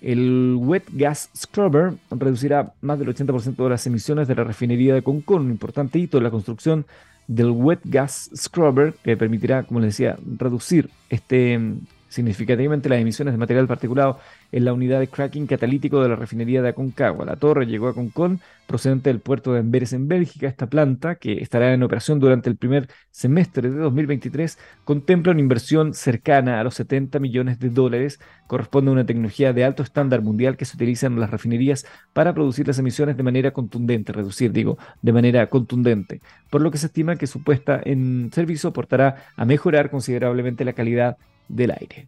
El 0.02 0.58
Wet 0.60 0.86
Gas 0.94 1.30
Scrubber 1.36 1.94
reducirá 2.12 2.74
más 2.82 3.00
del 3.00 3.10
80% 3.10 3.56
de 3.56 3.70
las 3.70 3.88
emisiones 3.88 4.28
de 4.28 4.36
la 4.36 4.44
refinería 4.44 4.94
de 4.94 5.02
Concón, 5.02 5.44
un 5.46 5.52
importante 5.52 6.00
hito 6.00 6.18
en 6.18 6.24
la 6.24 6.32
construcción 6.32 6.86
del 7.28 7.52
Wet 7.52 7.82
Gas 7.84 8.30
Scrubber 8.36 8.94
que 9.04 9.18
permitirá, 9.18 9.64
como 9.64 9.80
les 9.80 9.94
decía, 9.94 10.18
reducir 10.38 10.90
este 11.10 11.60
significativamente 12.10 12.90
las 12.90 13.00
emisiones 13.00 13.34
de 13.34 13.38
material 13.38 13.68
particulado 13.68 14.20
en 14.52 14.66
la 14.66 14.74
unidad 14.74 15.00
de 15.00 15.08
cracking 15.08 15.48
catalítico 15.48 16.02
de 16.02 16.10
la 16.10 16.16
refinería 16.16 16.62
de 16.62 16.70
Aconcagua. 16.70 17.26
La 17.26 17.36
torre 17.36 17.66
llegó 17.66 17.88
a 17.88 17.94
Concón 17.94 18.40
procedente 18.68 19.10
del 19.10 19.22
puerto 19.22 19.54
de 19.54 19.60
Amberes 19.60 19.94
en 19.94 20.08
Bélgica. 20.08 20.48
Esta 20.48 20.68
planta, 20.68 21.16
que 21.16 21.42
estará 21.42 21.74
en 21.74 21.82
operación 21.82 22.20
durante 22.20 22.50
el 22.50 22.58
primer 22.58 22.90
semestre 23.12 23.72
de 23.72 23.78
2023, 23.78 24.60
contempla 24.84 25.32
una 25.32 25.42
inversión 25.42 25.94
cercana 25.94 26.60
a 26.60 26.64
los 26.64 26.76
70 26.76 27.20
millones 27.20 27.60
de 27.60 27.70
dólares. 27.70 28.20
Corresponde 28.46 28.90
a 28.90 28.94
una 28.94 29.06
tecnología 29.06 29.54
de 29.54 29.64
alto 29.64 29.84
estándar 29.84 30.22
mundial 30.22 30.58
que 30.58 30.66
se 30.66 30.76
utiliza 30.76 31.08
en 31.08 31.20
las 31.20 31.32
refinerías 31.32 31.86
para 32.14 32.34
producir 32.34 32.68
las 32.68 32.78
emisiones 32.78 33.18
de 33.18 33.24
manera 33.24 33.52
contundente, 33.52 34.14
reducir, 34.14 34.52
digo, 34.52 34.78
de 35.02 35.14
manera 35.14 35.48
contundente. 35.48 36.22
Por 36.50 36.62
lo 36.62 36.70
que 36.70 36.78
se 36.78 36.88
estima 36.88 37.16
que 37.16 37.28
su 37.28 37.44
puesta 37.44 37.82
en 37.84 38.32
servicio 38.34 38.70
aportará 38.70 39.26
a 39.36 39.46
mejorar 39.46 39.90
considerablemente 39.90 40.66
la 40.66 40.74
calidad 40.74 41.18
del 41.48 41.72
aire. 41.72 42.08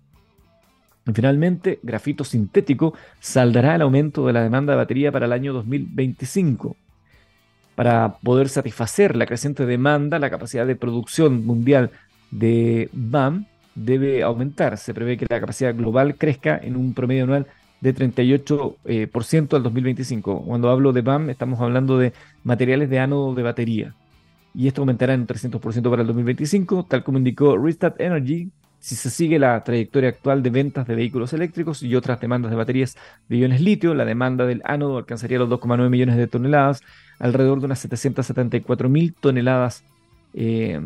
Y 1.08 1.14
finalmente, 1.14 1.80
grafito 1.82 2.24
sintético 2.24 2.94
saldará 3.20 3.76
el 3.76 3.82
aumento 3.82 4.26
de 4.28 4.34
la 4.34 4.44
demanda 4.44 4.74
de 4.74 4.78
batería 4.78 5.12
para 5.12 5.26
el 5.26 5.34
año 5.34 5.54
2025. 5.54 6.76
Para 7.76 8.18
poder 8.24 8.50
satisfacer 8.50 9.16
la 9.16 9.26
creciente 9.26 9.66
demanda, 9.66 10.20
la 10.20 10.30
capacidad 10.30 10.68
de 10.68 10.76
producción 10.76 11.46
mundial 11.46 11.92
de 12.30 12.90
BAM 12.94 13.46
debe 13.74 14.22
aumentar. 14.24 14.78
Se 14.78 14.94
prevé 14.94 15.18
que 15.18 15.26
la 15.30 15.40
capacidad 15.40 15.74
global 15.74 16.16
crezca 16.16 16.60
en 16.62 16.76
un 16.76 16.94
promedio 16.94 17.24
anual 17.24 17.48
de 17.82 17.96
38% 17.96 18.76
eh, 18.86 19.56
al 19.56 19.64
2025. 19.64 20.44
Cuando 20.44 20.70
hablo 20.70 20.92
de 20.92 21.02
BAM, 21.02 21.30
estamos 21.30 21.60
hablando 21.62 21.98
de 21.98 22.14
materiales 22.44 22.90
de 22.90 23.00
ánodo 23.00 23.34
de 23.34 23.44
batería. 23.44 23.96
Y 24.54 24.68
esto 24.68 24.82
aumentará 24.82 25.14
en 25.14 25.26
300% 25.26 25.90
para 25.90 26.02
el 26.02 26.08
2025, 26.08 26.86
tal 26.90 27.04
como 27.04 27.18
indicó 27.18 27.58
Restart 27.58 28.00
Energy, 28.02 28.52
si 28.80 28.96
se 28.96 29.10
sigue 29.10 29.40
la 29.40 29.64
trayectoria 29.64 30.10
actual 30.10 30.42
de 30.42 30.50
ventas 30.50 30.88
de 30.88 30.96
vehículos 30.96 31.34
eléctricos 31.34 31.84
y 31.84 31.96
otras 31.96 32.20
demandas 32.20 32.50
de 32.50 32.58
baterías 32.58 32.98
de 33.28 33.38
iones 33.38 33.62
litio, 33.62 33.94
la 33.94 34.06
demanda 34.06 34.46
del 34.46 34.62
ánodo 34.64 34.98
alcanzaría 34.98 35.38
los 35.38 35.50
2,9 35.50 35.90
millones 35.90 36.16
de 36.16 36.28
toneladas, 36.28 36.82
alrededor 37.20 37.60
de 37.60 37.66
unas 37.66 37.80
774 37.80 38.88
mil 38.88 39.14
toneladas 39.14 39.84
eh, 40.34 40.80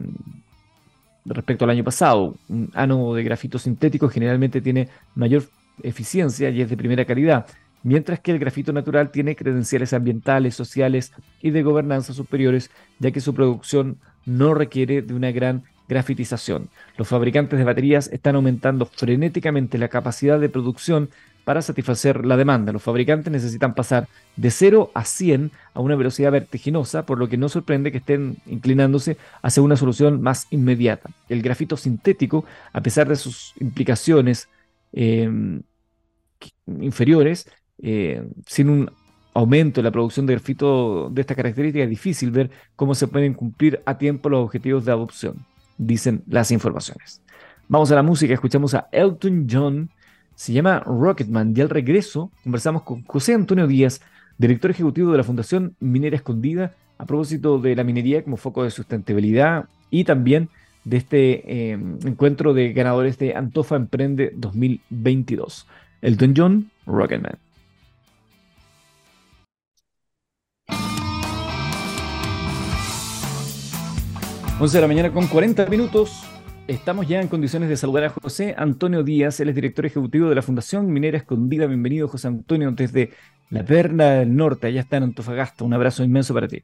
respecto 1.25 1.65
al 1.65 1.71
año 1.71 1.84
pasado. 1.84 2.36
Un 2.49 2.71
ánodo 2.73 3.13
de 3.13 3.23
grafito 3.23 3.60
sintético 3.60 4.10
generalmente 4.10 4.62
tiene 4.62 4.89
mayor 5.13 5.43
eficiencia 5.84 6.49
y 6.49 6.62
es 6.62 6.69
de 6.69 6.77
primera 6.77 7.06
calidad, 7.06 7.45
mientras 7.84 8.19
que 8.19 8.32
el 8.32 8.39
grafito 8.39 8.73
natural 8.73 9.12
tiene 9.12 9.36
credenciales 9.36 9.93
ambientales, 9.93 10.56
sociales 10.56 11.13
y 11.41 11.51
de 11.51 11.62
gobernanza 11.62 12.13
superiores, 12.13 12.71
ya 12.99 13.12
que 13.12 13.21
su 13.21 13.36
producción 13.36 13.97
no 14.25 14.53
requiere 14.53 15.01
de 15.01 15.13
una 15.13 15.32
gran 15.32 15.63
grafitización. 15.93 16.69
Los 16.97 17.08
fabricantes 17.08 17.58
de 17.60 17.65
baterías 17.65 18.10
están 18.12 18.36
aumentando 18.36 18.86
frenéticamente 18.86 19.77
la 19.77 19.88
capacidad 19.88 20.39
de 20.39 20.49
producción 20.49 21.10
para 21.43 21.62
satisfacer 21.62 22.25
la 22.25 22.38
demanda. 22.38 22.71
Los 22.71 22.84
fabricantes 22.84 23.32
necesitan 23.32 23.75
pasar 23.75 24.08
de 24.36 24.49
0 24.49 24.91
a 24.93 25.03
100 25.06 25.51
a 25.73 25.82
una 25.82 25.95
velocidad 25.95 26.32
vertiginosa, 26.32 27.06
por 27.06 27.19
lo 27.19 27.27
que 27.27 27.38
no 27.38 27.49
sorprende 27.49 27.91
que 27.91 27.99
estén 27.99 28.38
inclinándose 28.45 29.17
hacia 29.41 29.63
una 29.63 29.75
solución 29.75 30.21
más 30.21 30.47
inmediata. 30.51 31.10
El 31.29 31.41
grafito 31.41 31.77
sintético, 31.77 32.45
a 32.71 32.82
pesar 32.82 33.08
de 33.08 33.15
sus 33.15 33.53
implicaciones 33.60 34.47
em, 34.93 35.62
inferiores, 36.67 37.47
eh, 37.82 38.23
sin 38.47 38.69
un 38.69 38.91
aumento 39.34 39.79
en 39.79 39.86
la 39.86 39.91
producción 39.91 40.25
de 40.25 40.34
grafito 40.34 41.10
de 41.10 41.21
esta 41.21 41.36
característica, 41.36 41.84
es 41.84 41.89
difícil 41.89 42.32
ver 42.32 42.49
cómo 42.75 42.95
se 42.95 43.08
pueden 43.08 43.34
cumplir 43.34 43.82
a 43.86 43.97
tiempo 43.97 44.29
los 44.29 44.45
objetivos 44.45 44.86
de 44.86 44.91
adopción, 44.91 45.45
dicen 45.77 46.23
las 46.27 46.51
informaciones. 46.51 47.21
Vamos 47.67 47.91
a 47.91 47.95
la 47.95 48.03
música, 48.03 48.33
escuchamos 48.33 48.73
a 48.73 48.88
Elton 48.91 49.47
John 49.49 49.89
se 50.36 50.53
llama 50.53 50.79
Rocketman 50.79 51.53
y 51.55 51.62
al 51.62 51.69
regreso 51.69 52.31
conversamos 52.43 52.83
con 52.83 53.03
José 53.03 53.33
Antonio 53.33 53.67
Díaz, 53.67 54.01
director 54.38 54.71
ejecutivo 54.71 55.12
de 55.12 55.17
la 55.17 55.23
Fundación 55.23 55.75
Minera 55.79 56.15
Escondida, 56.15 56.73
a 56.97 57.05
propósito 57.05 57.59
de 57.59 57.75
la 57.75 57.83
minería 57.83 58.23
como 58.23 58.38
foco 58.38 58.63
de 58.63 58.71
sustentabilidad 58.71 59.65
y 59.89 60.03
también 60.03 60.49
de 60.86 60.97
este 60.97 61.71
eh, 61.71 61.79
encuentro 62.03 62.53
de 62.53 62.73
ganadores 62.73 63.17
de 63.17 63.36
Antofa 63.36 63.75
Emprende 63.75 64.33
2022. 64.36 65.67
Elton 66.01 66.33
John, 66.36 66.71
Rocketman. 66.86 67.38
11 74.60 74.78
de 74.78 74.82
la 74.82 74.88
mañana 74.88 75.12
con 75.12 75.28
40 75.28 75.66
minutos. 75.66 76.24
Estamos 76.68 77.08
ya 77.08 77.20
en 77.20 77.28
condiciones 77.28 77.70
de 77.70 77.76
saludar 77.76 78.06
a 78.06 78.10
José 78.10 78.54
Antonio 78.56 79.04
Díaz, 79.04 79.39
él 79.39 79.50
es 79.50 79.56
director 79.56 79.86
ejecutivo 79.86 80.30
de 80.30 80.36
la 80.36 80.42
Fundación 80.42 80.94
Minera 80.94 81.18
Escondida. 81.18 81.66
Bienvenido, 81.66 82.08
José 82.08 82.28
Antonio, 82.28 82.72
desde 82.72 83.12
la 83.50 83.66
Perna 83.66 84.12
del 84.12 84.36
Norte, 84.36 84.68
allá 84.68 84.82
está 84.82 84.98
en 84.98 85.04
Antofagasta. 85.04 85.66
Un 85.66 85.74
abrazo 85.74 86.04
inmenso 86.04 86.34
para 86.36 86.48
ti. 86.48 86.63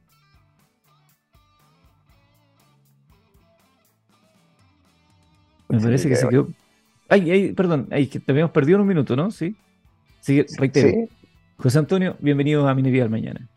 Me 5.68 5.80
parece 5.80 6.08
que 6.08 6.16
se 6.16 6.28
quedó. 6.28 6.48
Ay, 7.08 7.30
ay, 7.30 7.52
perdón, 7.52 7.88
ay, 7.90 8.06
que 8.06 8.20
te 8.20 8.32
habíamos 8.32 8.52
perdido 8.52 8.80
un 8.80 8.86
minuto, 8.86 9.16
¿no? 9.16 9.30
Sí. 9.30 9.56
Sí, 10.20 10.44
reitero. 10.56 11.08
José 11.56 11.78
Antonio, 11.78 12.16
bienvenido 12.20 12.66
a 12.66 12.74
Minería 12.74 13.02
del 13.02 13.10
Mañana. 13.10 13.48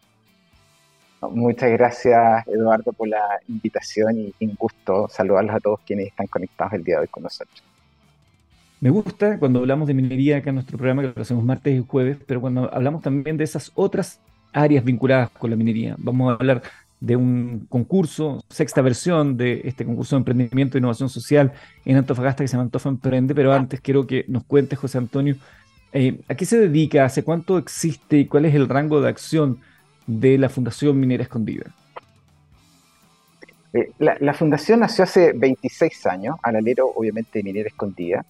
Muchas 1.32 1.72
gracias, 1.72 2.48
Eduardo, 2.48 2.92
por 2.94 3.08
la 3.08 3.40
invitación 3.48 4.18
y 4.18 4.46
un 4.46 4.56
gusto 4.56 5.08
saludarlos 5.10 5.56
a 5.56 5.60
todos 5.60 5.80
quienes 5.86 6.08
están 6.08 6.28
conectados 6.28 6.74
el 6.74 6.84
día 6.84 6.96
de 6.96 7.02
hoy 7.02 7.08
con 7.08 7.24
nosotros. 7.24 7.64
Me 8.80 8.90
gusta 8.90 9.40
cuando 9.40 9.60
hablamos 9.60 9.88
de 9.88 9.94
minería 9.94 10.38
acá 10.38 10.50
en 10.50 10.56
nuestro 10.56 10.78
programa, 10.78 11.02
que 11.02 11.14
lo 11.16 11.22
hacemos 11.22 11.44
martes 11.44 11.74
y 11.74 11.86
jueves, 11.88 12.18
pero 12.28 12.42
cuando 12.42 12.74
hablamos 12.74 13.02
también 13.02 13.38
de 13.38 13.46
esas 13.46 13.72
otras 13.76 14.20
áreas 14.52 14.84
vinculadas 14.84 15.30
con 15.30 15.50
la 15.50 15.56
minería. 15.56 15.96
Vamos 15.98 16.32
a 16.32 16.34
hablar 16.36 16.62
de 17.00 17.16
un 17.16 17.66
concurso, 17.70 18.44
sexta 18.50 18.82
versión 18.82 19.36
de 19.36 19.62
este 19.66 19.86
concurso 19.86 20.16
de 20.16 20.20
emprendimiento 20.20 20.78
e 20.78 20.80
innovación 20.80 21.10
social 21.10 21.52
en 21.86 21.98
Antofagasta 21.98 22.44
que 22.44 22.48
se 22.48 22.54
llama 22.54 22.64
Antofa 22.64 22.90
Emprende, 22.90 23.36
pero 23.36 23.54
antes 23.54 23.82
quiero 23.82 24.08
que 24.08 24.26
nos 24.28 24.44
cuentes, 24.46 24.80
José 24.80 24.98
Antonio, 25.00 25.36
eh, 25.92 26.22
¿a 26.28 26.36
qué 26.36 26.46
se 26.46 26.60
dedica? 26.60 27.06
¿Hace 27.06 27.24
cuánto 27.24 27.58
existe 27.58 28.20
y 28.20 28.26
cuál 28.26 28.46
es 28.46 28.56
el 28.56 28.70
rango 28.70 29.02
de 29.02 29.10
acción 29.10 29.60
de 30.08 30.38
la 30.38 30.50
Fundación 30.50 31.00
Minera 31.00 31.24
Escondida? 31.24 31.66
Eh, 33.74 33.92
la, 33.98 34.34
fundación 34.34 34.82
nació 34.82 35.04
hace 35.04 35.34
26 35.34 36.06
años, 36.06 36.36
al 36.44 36.58
alero 36.58 36.92
obviamente 36.96 37.40
de 37.40 37.44
Minera 37.44 37.68
Escondida, 37.68 38.24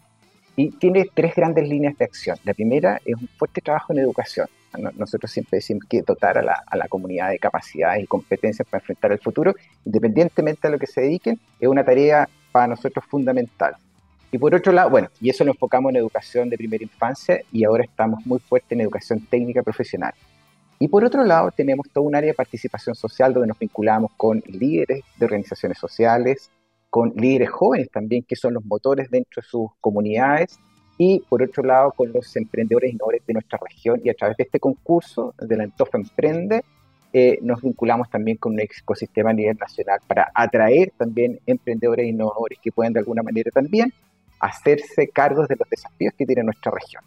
y 0.55 0.71
tiene 0.71 1.09
tres 1.13 1.35
grandes 1.35 1.67
líneas 1.67 1.97
de 1.97 2.05
acción. 2.05 2.37
La 2.45 2.53
primera 2.53 3.01
es 3.03 3.15
un 3.15 3.27
fuerte 3.37 3.59
trabajo 3.59 3.91
en 3.91 3.99
educación. 3.99 4.47
Nosotros 4.95 5.31
siempre 5.31 5.57
decimos 5.57 5.83
que 5.87 6.01
dotar 6.01 6.37
a 6.37 6.41
la, 6.41 6.63
a 6.65 6.77
la 6.77 6.87
comunidad 6.87 7.29
de 7.29 7.39
capacidades 7.39 8.03
y 8.03 8.07
competencias 8.07 8.67
para 8.67 8.81
enfrentar 8.81 9.11
el 9.11 9.19
futuro, 9.19 9.53
independientemente 9.85 10.67
de 10.67 10.71
lo 10.71 10.79
que 10.79 10.87
se 10.87 11.01
dediquen, 11.01 11.39
es 11.59 11.67
una 11.67 11.83
tarea 11.83 12.27
para 12.51 12.67
nosotros 12.67 13.05
fundamental. 13.05 13.75
Y 14.31 14.37
por 14.39 14.55
otro 14.55 14.71
lado, 14.71 14.89
bueno, 14.89 15.09
y 15.21 15.29
eso 15.29 15.43
lo 15.43 15.51
enfocamos 15.51 15.91
en 15.91 15.97
educación 15.97 16.49
de 16.49 16.57
primera 16.57 16.83
infancia 16.83 17.41
y 17.51 17.65
ahora 17.65 17.83
estamos 17.83 18.25
muy 18.25 18.39
fuertes 18.39 18.71
en 18.71 18.81
educación 18.81 19.19
técnica 19.29 19.61
profesional. 19.61 20.13
Y 20.83 20.89
por 20.89 21.05
otro 21.05 21.23
lado, 21.23 21.49
tenemos 21.49 21.87
todo 21.93 22.03
un 22.03 22.13
área 22.13 22.31
de 22.31 22.33
participación 22.33 22.93
social 22.93 23.31
donde 23.31 23.47
nos 23.47 23.57
vinculamos 23.57 24.11
con 24.17 24.43
líderes 24.45 25.01
de 25.15 25.25
organizaciones 25.25 25.77
sociales, 25.77 26.51
con 26.89 27.13
líderes 27.15 27.51
jóvenes 27.51 27.89
también, 27.89 28.25
que 28.27 28.35
son 28.35 28.55
los 28.55 28.65
motores 28.65 29.09
dentro 29.09 29.41
de 29.41 29.47
sus 29.47 29.69
comunidades, 29.79 30.59
y 30.97 31.21
por 31.29 31.41
otro 31.41 31.63
lado, 31.63 31.93
con 31.93 32.11
los 32.11 32.35
emprendedores 32.35 32.91
innovadores 32.91 33.25
de 33.25 33.33
nuestra 33.33 33.57
región. 33.65 34.01
Y 34.03 34.09
a 34.09 34.13
través 34.13 34.35
de 34.35 34.43
este 34.43 34.59
concurso 34.59 35.33
de 35.39 35.55
la 35.55 35.63
Antofa 35.63 35.97
Emprende, 35.97 36.65
eh, 37.13 37.39
nos 37.41 37.61
vinculamos 37.61 38.09
también 38.09 38.35
con 38.35 38.51
un 38.51 38.59
ecosistema 38.59 39.29
a 39.29 39.33
nivel 39.33 39.55
nacional 39.55 40.01
para 40.05 40.31
atraer 40.35 40.91
también 40.97 41.39
emprendedores 41.45 42.09
innovadores 42.09 42.59
que 42.61 42.73
puedan 42.73 42.91
de 42.91 42.99
alguna 42.99 43.23
manera 43.23 43.51
también 43.51 43.93
hacerse 44.41 45.07
cargos 45.07 45.47
de 45.47 45.55
los 45.55 45.69
desafíos 45.69 46.13
que 46.17 46.25
tiene 46.25 46.43
nuestra 46.43 46.73
región. 46.73 47.05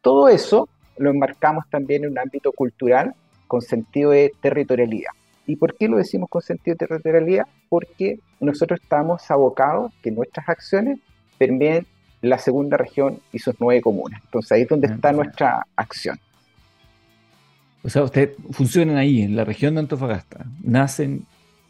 Todo 0.00 0.28
eso 0.28 0.68
lo 0.98 1.10
enmarcamos 1.10 1.64
también 1.70 2.04
en 2.04 2.12
un 2.12 2.18
ámbito 2.18 2.52
cultural 2.52 3.14
con 3.46 3.62
sentido 3.62 4.10
de 4.10 4.32
territorialidad. 4.40 5.10
¿Y 5.46 5.56
por 5.56 5.76
qué 5.76 5.88
lo 5.88 5.96
decimos 5.96 6.28
con 6.30 6.42
sentido 6.42 6.74
de 6.74 6.86
territorialidad? 6.86 7.46
Porque 7.68 8.18
nosotros 8.40 8.80
estamos 8.82 9.30
abocados 9.30 9.92
que 10.02 10.10
nuestras 10.10 10.48
acciones 10.48 10.98
permiten 11.38 11.86
la 12.22 12.38
segunda 12.38 12.76
región 12.76 13.20
y 13.32 13.38
sus 13.38 13.54
nueve 13.60 13.82
comunas. 13.82 14.22
Entonces 14.24 14.52
ahí 14.52 14.62
es 14.62 14.68
donde 14.68 14.86
está 14.86 15.12
nuestra 15.12 15.66
acción. 15.76 16.18
O 17.82 17.90
sea, 17.90 18.02
ustedes 18.02 18.30
funcionan 18.50 18.96
ahí, 18.96 19.22
en 19.22 19.36
la 19.36 19.44
región 19.44 19.74
de 19.74 19.80
Antofagasta, 19.80 20.46
nacen 20.62 21.26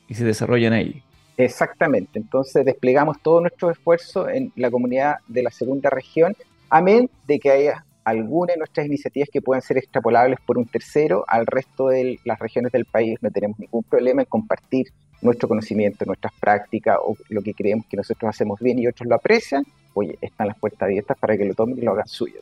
y 0.08 0.14
se 0.14 0.24
desarrollan 0.24 0.72
ahí. 0.72 1.02
Exactamente, 1.37 2.20
entonces 2.20 2.64
desplegamos 2.64 3.20
todo 3.20 3.40
nuestro 3.40 3.68
esfuerzo 3.68 4.28
en 4.28 4.52
la 4.54 4.70
comunidad 4.70 5.16
de 5.26 5.42
la 5.42 5.50
segunda 5.50 5.90
región, 5.90 6.37
amén 6.70 7.10
de 7.26 7.40
que 7.40 7.50
haya 7.50 7.84
algunas 8.04 8.54
de 8.54 8.58
nuestras 8.58 8.86
iniciativas 8.86 9.28
que 9.32 9.40
puedan 9.40 9.62
ser 9.62 9.78
extrapolables 9.78 10.38
por 10.46 10.58
un 10.58 10.66
tercero 10.66 11.24
al 11.26 11.46
resto 11.46 11.88
de 11.88 12.18
las 12.24 12.38
regiones 12.38 12.70
del 12.72 12.84
país. 12.84 13.18
No 13.22 13.30
tenemos 13.30 13.58
ningún 13.58 13.82
problema 13.82 14.22
en 14.22 14.26
compartir 14.26 14.88
nuestro 15.22 15.48
conocimiento, 15.48 16.04
nuestras 16.04 16.32
prácticas 16.34 16.98
o 17.02 17.16
lo 17.30 17.42
que 17.42 17.54
creemos 17.54 17.86
que 17.86 17.96
nosotros 17.96 18.28
hacemos 18.28 18.60
bien 18.60 18.78
y 18.78 18.86
otros 18.86 19.08
lo 19.08 19.14
aprecian. 19.14 19.64
Oye, 19.94 20.18
están 20.20 20.48
las 20.48 20.58
puertas 20.58 20.82
abiertas 20.82 21.16
para 21.18 21.36
que 21.36 21.44
lo 21.46 21.54
tomen 21.54 21.78
y 21.78 21.80
lo 21.80 21.92
hagan 21.92 22.06
suyo. 22.06 22.40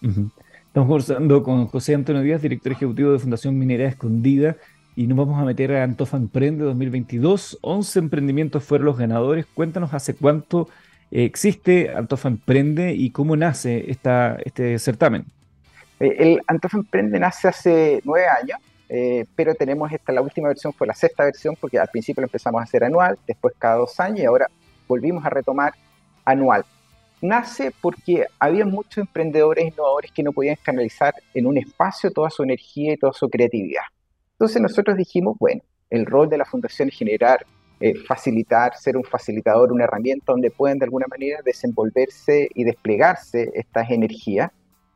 Estamos 0.00 0.88
conversando 0.88 1.42
con 1.42 1.66
José 1.66 1.94
Antonio 1.94 2.22
Díaz, 2.22 2.42
director 2.42 2.72
ejecutivo 2.72 3.12
de 3.12 3.18
Fundación 3.18 3.58
Minera 3.58 3.88
Escondida, 3.88 4.56
y 4.96 5.06
nos 5.06 5.16
vamos 5.16 5.40
a 5.40 5.44
meter 5.44 5.72
a 5.72 5.84
Antofa 5.84 6.16
Emprende 6.16 6.64
2022. 6.64 7.58
11 7.60 7.98
emprendimientos 8.00 8.64
fueron 8.64 8.86
los 8.86 8.98
ganadores. 8.98 9.46
Cuéntanos 9.46 9.94
hace 9.94 10.14
cuánto 10.14 10.68
existe 11.10 11.90
Antofa 11.94 12.28
Emprende 12.28 12.92
y 12.92 13.10
cómo 13.10 13.36
nace 13.36 13.90
este 13.90 14.78
certamen. 14.78 15.24
Eh, 16.00 16.38
Antofa 16.46 16.78
Emprende 16.78 17.18
nace 17.18 17.48
hace 17.48 18.00
nueve 18.04 18.26
años, 18.28 18.58
eh, 18.88 19.26
pero 19.34 19.54
tenemos 19.54 19.90
esta, 19.92 20.12
la 20.12 20.22
última 20.22 20.48
versión 20.48 20.72
fue 20.72 20.86
la 20.86 20.94
sexta 20.94 21.24
versión, 21.24 21.56
porque 21.60 21.78
al 21.78 21.88
principio 21.88 22.20
lo 22.20 22.26
empezamos 22.26 22.60
a 22.60 22.64
hacer 22.64 22.84
anual, 22.84 23.18
después 23.26 23.54
cada 23.58 23.76
dos 23.76 23.98
años 24.00 24.20
y 24.20 24.24
ahora 24.24 24.48
volvimos 24.86 25.24
a 25.24 25.30
retomar 25.30 25.74
anual. 26.24 26.64
Nace 27.20 27.72
porque 27.80 28.26
había 28.38 28.64
muchos 28.64 28.98
emprendedores 28.98 29.66
innovadores 29.66 30.12
que 30.12 30.22
no 30.22 30.32
podían 30.32 30.56
canalizar 30.62 31.14
en 31.34 31.46
un 31.46 31.58
espacio 31.58 32.12
toda 32.12 32.30
su 32.30 32.44
energía 32.44 32.92
y 32.92 32.96
toda 32.96 33.12
su 33.12 33.28
creatividad. 33.28 33.82
Entonces 34.32 34.62
nosotros 34.62 34.96
dijimos, 34.96 35.36
bueno, 35.40 35.62
el 35.90 36.06
rol 36.06 36.28
de 36.28 36.38
la 36.38 36.44
fundación 36.44 36.88
es 36.88 36.94
generar 36.94 37.44
eh, 37.80 37.94
facilitar, 38.06 38.76
ser 38.76 38.96
un 38.96 39.04
facilitador, 39.04 39.72
una 39.72 39.84
herramienta 39.84 40.32
donde 40.32 40.50
pueden 40.50 40.78
de 40.78 40.86
alguna 40.86 41.06
manera 41.08 41.40
desenvolverse 41.44 42.48
y 42.54 42.64
desplegarse 42.64 43.50
estas 43.54 43.90
energías. 43.90 44.50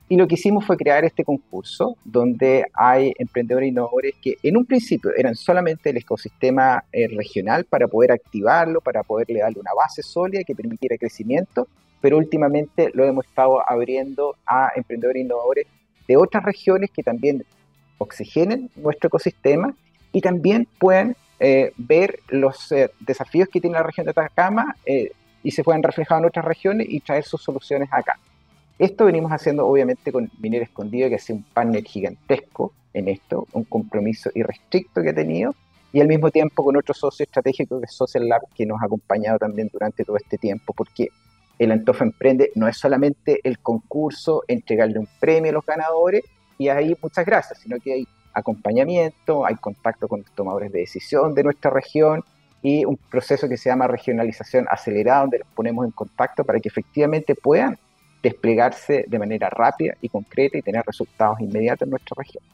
Y 0.08 0.16
lo 0.16 0.26
que 0.26 0.34
hicimos 0.34 0.66
fue 0.66 0.76
crear 0.76 1.04
este 1.04 1.24
concurso 1.24 1.96
donde 2.04 2.66
hay 2.74 3.14
emprendedores 3.18 3.68
innovadores 3.68 4.14
que 4.20 4.36
en 4.42 4.56
un 4.56 4.66
principio 4.66 5.10
eran 5.16 5.34
solamente 5.34 5.90
el 5.90 5.96
ecosistema 5.96 6.84
eh, 6.92 7.08
regional 7.08 7.64
para 7.64 7.86
poder 7.88 8.12
activarlo, 8.12 8.80
para 8.80 9.02
poderle 9.04 9.40
darle 9.40 9.60
una 9.60 9.72
base 9.74 10.02
sólida 10.02 10.42
que 10.44 10.54
permitiera 10.54 10.98
crecimiento, 10.98 11.68
pero 12.00 12.18
últimamente 12.18 12.90
lo 12.94 13.04
hemos 13.04 13.24
estado 13.26 13.62
abriendo 13.66 14.36
a 14.44 14.70
emprendedores 14.74 15.22
innovadores 15.22 15.66
de 16.08 16.16
otras 16.16 16.42
regiones 16.42 16.90
que 16.90 17.02
también 17.02 17.44
oxigenen 17.98 18.70
nuestro 18.76 19.06
ecosistema 19.06 19.74
y 20.12 20.20
también 20.20 20.66
puedan 20.78 21.16
eh, 21.44 21.72
ver 21.76 22.20
los 22.28 22.70
eh, 22.70 22.92
desafíos 23.00 23.48
que 23.48 23.60
tiene 23.60 23.74
la 23.74 23.82
región 23.82 24.04
de 24.04 24.12
Atacama 24.12 24.76
y 25.42 25.50
se 25.50 25.64
puedan 25.64 25.82
reflejar 25.82 26.20
en 26.20 26.26
otras 26.26 26.44
regiones 26.44 26.86
y 26.88 27.00
traer 27.00 27.24
sus 27.24 27.42
soluciones 27.42 27.88
acá. 27.90 28.16
Esto 28.78 29.06
venimos 29.06 29.32
haciendo 29.32 29.66
obviamente 29.66 30.12
con 30.12 30.30
Minera 30.38 30.64
Escondido, 30.64 31.08
que 31.08 31.16
hace 31.16 31.32
un 31.32 31.42
partner 31.42 31.82
gigantesco 31.82 32.72
en 32.94 33.08
esto, 33.08 33.48
un 33.54 33.64
compromiso 33.64 34.30
irrestricto 34.34 35.02
que 35.02 35.08
ha 35.08 35.14
tenido, 35.14 35.52
y 35.92 36.00
al 36.00 36.06
mismo 36.06 36.30
tiempo 36.30 36.64
con 36.64 36.76
otro 36.76 36.94
socio 36.94 37.24
estratégico 37.24 37.80
que 37.80 37.86
es 37.86 37.92
Social 37.92 38.28
Lab, 38.28 38.42
que 38.54 38.64
nos 38.64 38.80
ha 38.80 38.86
acompañado 38.86 39.40
también 39.40 39.68
durante 39.72 40.04
todo 40.04 40.16
este 40.16 40.38
tiempo, 40.38 40.72
porque 40.72 41.08
el 41.58 41.72
Antofa 41.72 42.04
Emprende 42.04 42.52
no 42.54 42.68
es 42.68 42.76
solamente 42.76 43.40
el 43.42 43.58
concurso, 43.58 44.44
entregarle 44.46 45.00
un 45.00 45.08
premio 45.18 45.50
a 45.50 45.54
los 45.54 45.66
ganadores 45.66 46.22
y 46.56 46.68
ahí 46.68 46.96
muchas 47.02 47.26
gracias, 47.26 47.58
sino 47.58 47.80
que 47.80 47.92
hay 47.92 48.08
acompañamiento, 48.34 49.46
hay 49.46 49.56
contacto 49.56 50.08
con 50.08 50.20
los 50.20 50.30
tomadores 50.32 50.72
de 50.72 50.80
decisión 50.80 51.34
de 51.34 51.44
nuestra 51.44 51.70
región 51.70 52.24
y 52.62 52.84
un 52.84 52.96
proceso 52.96 53.48
que 53.48 53.56
se 53.56 53.68
llama 53.70 53.88
regionalización 53.88 54.66
acelerada, 54.70 55.22
donde 55.22 55.38
los 55.38 55.48
ponemos 55.48 55.84
en 55.84 55.90
contacto 55.90 56.44
para 56.44 56.60
que 56.60 56.68
efectivamente 56.68 57.34
puedan 57.34 57.78
desplegarse 58.22 59.04
de 59.08 59.18
manera 59.18 59.50
rápida 59.50 59.94
y 60.00 60.08
concreta 60.08 60.56
y 60.56 60.62
tener 60.62 60.84
resultados 60.86 61.40
inmediatos 61.40 61.86
en 61.86 61.90
nuestra 61.90 62.14
región. 62.16 62.44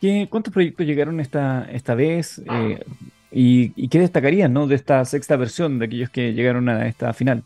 ¿Qué, 0.00 0.28
¿Cuántos 0.30 0.52
proyectos 0.52 0.86
llegaron 0.86 1.20
esta, 1.20 1.68
esta 1.70 1.94
vez? 1.94 2.40
Eh, 2.50 2.80
y, 3.30 3.88
qué 3.88 3.98
destacarían 3.98 4.52
¿no? 4.52 4.66
de 4.66 4.74
esta 4.74 5.04
sexta 5.04 5.36
versión 5.36 5.78
de 5.78 5.86
aquellos 5.86 6.10
que 6.10 6.32
llegaron 6.32 6.68
a 6.68 6.86
esta 6.86 7.12
final? 7.12 7.42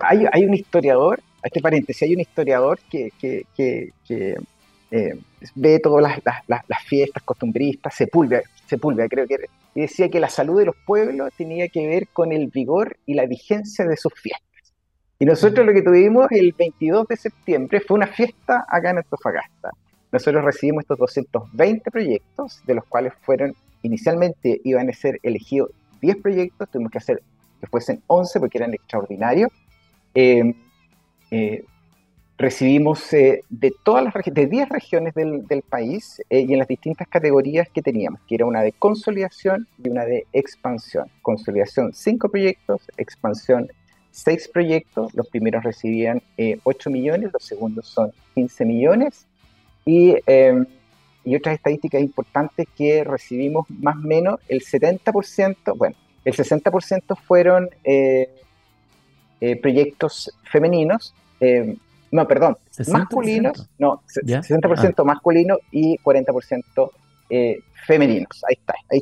Hay, 0.00 0.26
hay 0.32 0.44
un 0.44 0.54
historiador, 0.54 1.20
este 1.42 1.60
paréntesis, 1.60 2.02
hay 2.02 2.14
un 2.14 2.20
historiador 2.20 2.78
que, 2.90 3.10
que, 3.20 3.46
que, 3.56 4.36
eh, 4.94 5.18
ve 5.56 5.80
todas 5.80 6.02
las, 6.02 6.42
las, 6.46 6.62
las, 6.68 6.82
fiestas 6.84 7.20
costumbristas, 7.24 7.92
Sepúlveda, 7.96 8.42
Sepúlveda 8.66 9.08
creo 9.08 9.26
que 9.26 9.34
era, 9.34 9.44
y 9.74 9.80
decía 9.80 10.08
que 10.08 10.20
la 10.20 10.28
salud 10.28 10.60
de 10.60 10.66
los 10.66 10.76
pueblos 10.86 11.32
tenía 11.36 11.68
que 11.68 11.84
ver 11.84 12.06
con 12.12 12.30
el 12.30 12.46
vigor 12.46 12.96
y 13.04 13.14
la 13.14 13.26
vigencia 13.26 13.84
de 13.86 13.96
sus 13.96 14.14
fiestas. 14.14 14.72
Y 15.18 15.24
nosotros 15.24 15.66
lo 15.66 15.72
que 15.72 15.82
tuvimos 15.82 16.28
el 16.30 16.54
22 16.56 17.08
de 17.08 17.16
septiembre 17.16 17.80
fue 17.80 17.96
una 17.96 18.06
fiesta 18.06 18.64
acá 18.68 18.90
en 18.90 18.98
Antofagasta. 18.98 19.70
Nosotros 20.12 20.44
recibimos 20.44 20.82
estos 20.84 20.98
220 20.98 21.90
proyectos, 21.90 22.62
de 22.64 22.74
los 22.74 22.84
cuales 22.84 23.14
fueron, 23.22 23.52
inicialmente 23.82 24.60
iban 24.62 24.88
a 24.88 24.92
ser 24.92 25.18
elegidos 25.24 25.70
10 26.02 26.18
proyectos, 26.18 26.70
tuvimos 26.70 26.92
que 26.92 26.98
hacer 26.98 27.20
que 27.60 27.66
fuesen 27.66 28.00
11 28.06 28.38
porque 28.38 28.58
eran 28.58 28.74
extraordinarios. 28.74 29.50
Em, 30.14 30.54
eh, 31.32 31.64
recibimos 32.36 33.12
eh, 33.12 33.42
de 33.48 33.72
todas 33.84 34.04
las 34.04 34.14
de 34.24 34.46
10 34.46 34.68
regiones 34.68 35.14
del, 35.14 35.46
del 35.46 35.62
país 35.62 36.20
eh, 36.30 36.40
y 36.40 36.52
en 36.52 36.58
las 36.58 36.68
distintas 36.68 37.06
categorías 37.08 37.68
que 37.68 37.82
teníamos, 37.82 38.20
que 38.26 38.34
era 38.34 38.46
una 38.46 38.62
de 38.62 38.72
consolidación 38.72 39.66
y 39.82 39.88
una 39.88 40.04
de 40.04 40.26
expansión. 40.32 41.08
Consolidación 41.22 41.92
5 41.94 42.28
proyectos, 42.28 42.82
expansión 42.96 43.68
seis 44.14 44.46
proyectos, 44.46 45.12
los 45.14 45.26
primeros 45.26 45.64
recibían 45.64 46.22
8 46.62 46.88
eh, 46.88 46.92
millones, 46.92 47.32
los 47.32 47.42
segundos 47.42 47.88
son 47.88 48.12
15 48.36 48.64
millones, 48.64 49.26
y, 49.84 50.14
em, 50.26 50.66
y 51.24 51.34
otras 51.34 51.56
estadísticas 51.56 52.00
importantes 52.00 52.68
que 52.76 53.02
recibimos 53.02 53.68
más 53.70 53.96
o 53.96 54.06
menos 54.06 54.40
el 54.48 54.60
70%, 54.60 55.74
bueno, 55.76 55.96
el 56.24 56.32
60% 56.32 57.16
fueron 57.16 57.68
eh, 57.82 58.30
eh, 59.40 59.56
proyectos 59.56 60.32
femeninos, 60.44 61.12
em, 61.40 61.76
no, 62.14 62.28
perdón, 62.28 62.56
masculinos, 62.92 63.68
no, 63.76 64.00
60% 64.06 64.94
ah. 64.96 65.04
masculinos 65.04 65.58
y 65.72 65.98
40% 65.98 66.90
eh, 67.28 67.58
femeninos. 67.88 68.44
Ahí 68.48 68.56
está. 68.56 68.74
Eh, 68.88 69.00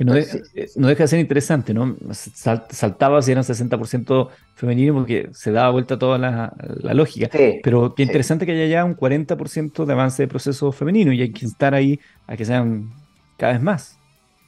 no, 0.76 0.88
deja 0.88 1.04
de 1.04 1.08
ser 1.08 1.18
interesante, 1.18 1.74
¿no? 1.74 1.94
saltaba 2.14 3.20
si 3.20 3.32
eran 3.32 3.44
60% 3.44 4.30
femenino 4.54 4.94
porque 4.94 5.28
se 5.32 5.52
daba 5.52 5.68
vuelta 5.72 5.98
toda 5.98 6.16
la, 6.16 6.54
lógica. 6.94 7.28
Pero 7.62 7.94
qué 7.94 8.02
interesante 8.02 8.46
que 8.46 8.52
haya 8.52 8.66
ya 8.66 8.84
un 8.86 8.96
40% 8.96 9.84
de 9.84 9.92
avance 9.92 10.22
de 10.22 10.28
proceso 10.28 10.72
femenino 10.72 11.12
y 11.12 11.20
hay 11.20 11.32
que 11.32 11.44
estar 11.44 11.74
ahí 11.74 12.00
a 12.26 12.34
que 12.34 12.46
sean 12.46 12.94
cada 13.36 13.52
vez 13.52 13.62
más. 13.62 13.98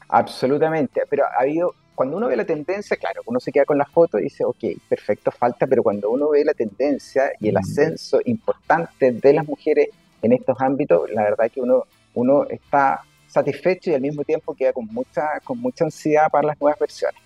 Absolutamente. 0.09 1.03
Pero 1.11 1.25
ha 1.25 1.43
habido, 1.43 1.75
cuando 1.95 2.17
uno 2.17 2.29
ve 2.29 2.37
la 2.37 2.45
tendencia, 2.45 2.97
claro, 2.97 3.23
uno 3.27 3.39
se 3.41 3.53
queda 3.53 3.65
con 3.65 3.79
la 3.79 3.85
foto 3.85 4.19
y 4.19 4.25
dice, 4.25 4.45
ok, 4.45 4.65
perfecto, 4.89 5.31
falta, 5.31 5.67
pero 5.67 5.83
cuando 5.83 6.11
uno 6.11 6.31
ve 6.31 6.45
la 6.45 6.55
tendencia 6.55 7.31
y 7.41 7.49
el 7.49 7.55
mm. 7.55 7.59
ascenso 7.59 8.21
importante 8.25 9.13
de 9.13 9.33
las 9.33 9.47
mujeres 9.47 9.89
en 10.23 10.33
estos 10.33 10.61
ámbitos, 10.61 11.11
la 11.11 11.23
verdad 11.23 11.51
que 11.51 11.61
uno, 11.61 11.85
uno 12.15 12.45
está 12.49 13.03
satisfecho 13.29 13.91
y 13.91 13.95
al 13.95 14.01
mismo 14.01 14.25
tiempo 14.25 14.55
queda 14.55 14.73
con 14.73 14.87
mucha, 14.87 15.41
con 15.43 15.59
mucha 15.59 15.85
ansiedad 15.85 16.31
para 16.31 16.49
las 16.49 16.61
nuevas 16.61 16.79
versiones. 16.79 17.21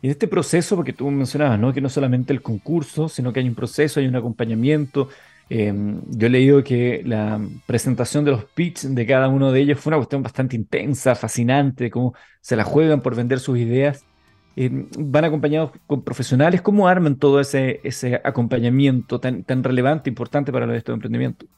Y 0.00 0.06
en 0.06 0.10
este 0.12 0.28
proceso, 0.28 0.76
porque 0.76 0.92
tú 0.92 1.10
mencionabas, 1.10 1.58
¿no? 1.58 1.72
Que 1.72 1.80
no 1.80 1.88
solamente 1.88 2.32
el 2.32 2.40
concurso, 2.40 3.08
sino 3.08 3.32
que 3.32 3.40
hay 3.40 3.48
un 3.48 3.54
proceso, 3.54 3.98
hay 3.98 4.06
un 4.06 4.14
acompañamiento. 4.14 5.08
Em, 5.50 6.02
yo 6.08 6.26
he 6.26 6.30
leído 6.30 6.62
que 6.62 7.02
la 7.04 7.40
presentación 7.66 8.24
de 8.24 8.32
los 8.32 8.44
pitch 8.44 8.82
de 8.82 9.06
cada 9.06 9.28
uno 9.28 9.50
de 9.50 9.60
ellos 9.60 9.80
fue 9.80 9.90
una 9.90 9.96
cuestión 9.96 10.22
bastante 10.22 10.56
intensa, 10.56 11.14
fascinante, 11.14 11.90
cómo 11.90 12.14
se 12.40 12.54
la 12.54 12.64
juegan 12.64 13.00
por 13.00 13.14
vender 13.14 13.40
sus 13.40 13.58
ideas. 13.58 14.04
Em, 14.56 14.88
van 14.98 15.24
acompañados 15.24 15.70
con 15.86 16.02
profesionales. 16.02 16.60
¿Cómo 16.60 16.88
arman 16.88 17.16
todo 17.16 17.40
ese, 17.40 17.80
ese 17.82 18.20
acompañamiento 18.24 19.20
tan, 19.20 19.44
tan 19.44 19.64
relevante, 19.64 20.10
importante 20.10 20.52
para 20.52 20.76
estos 20.76 20.94
emprendimientos? 20.94 21.48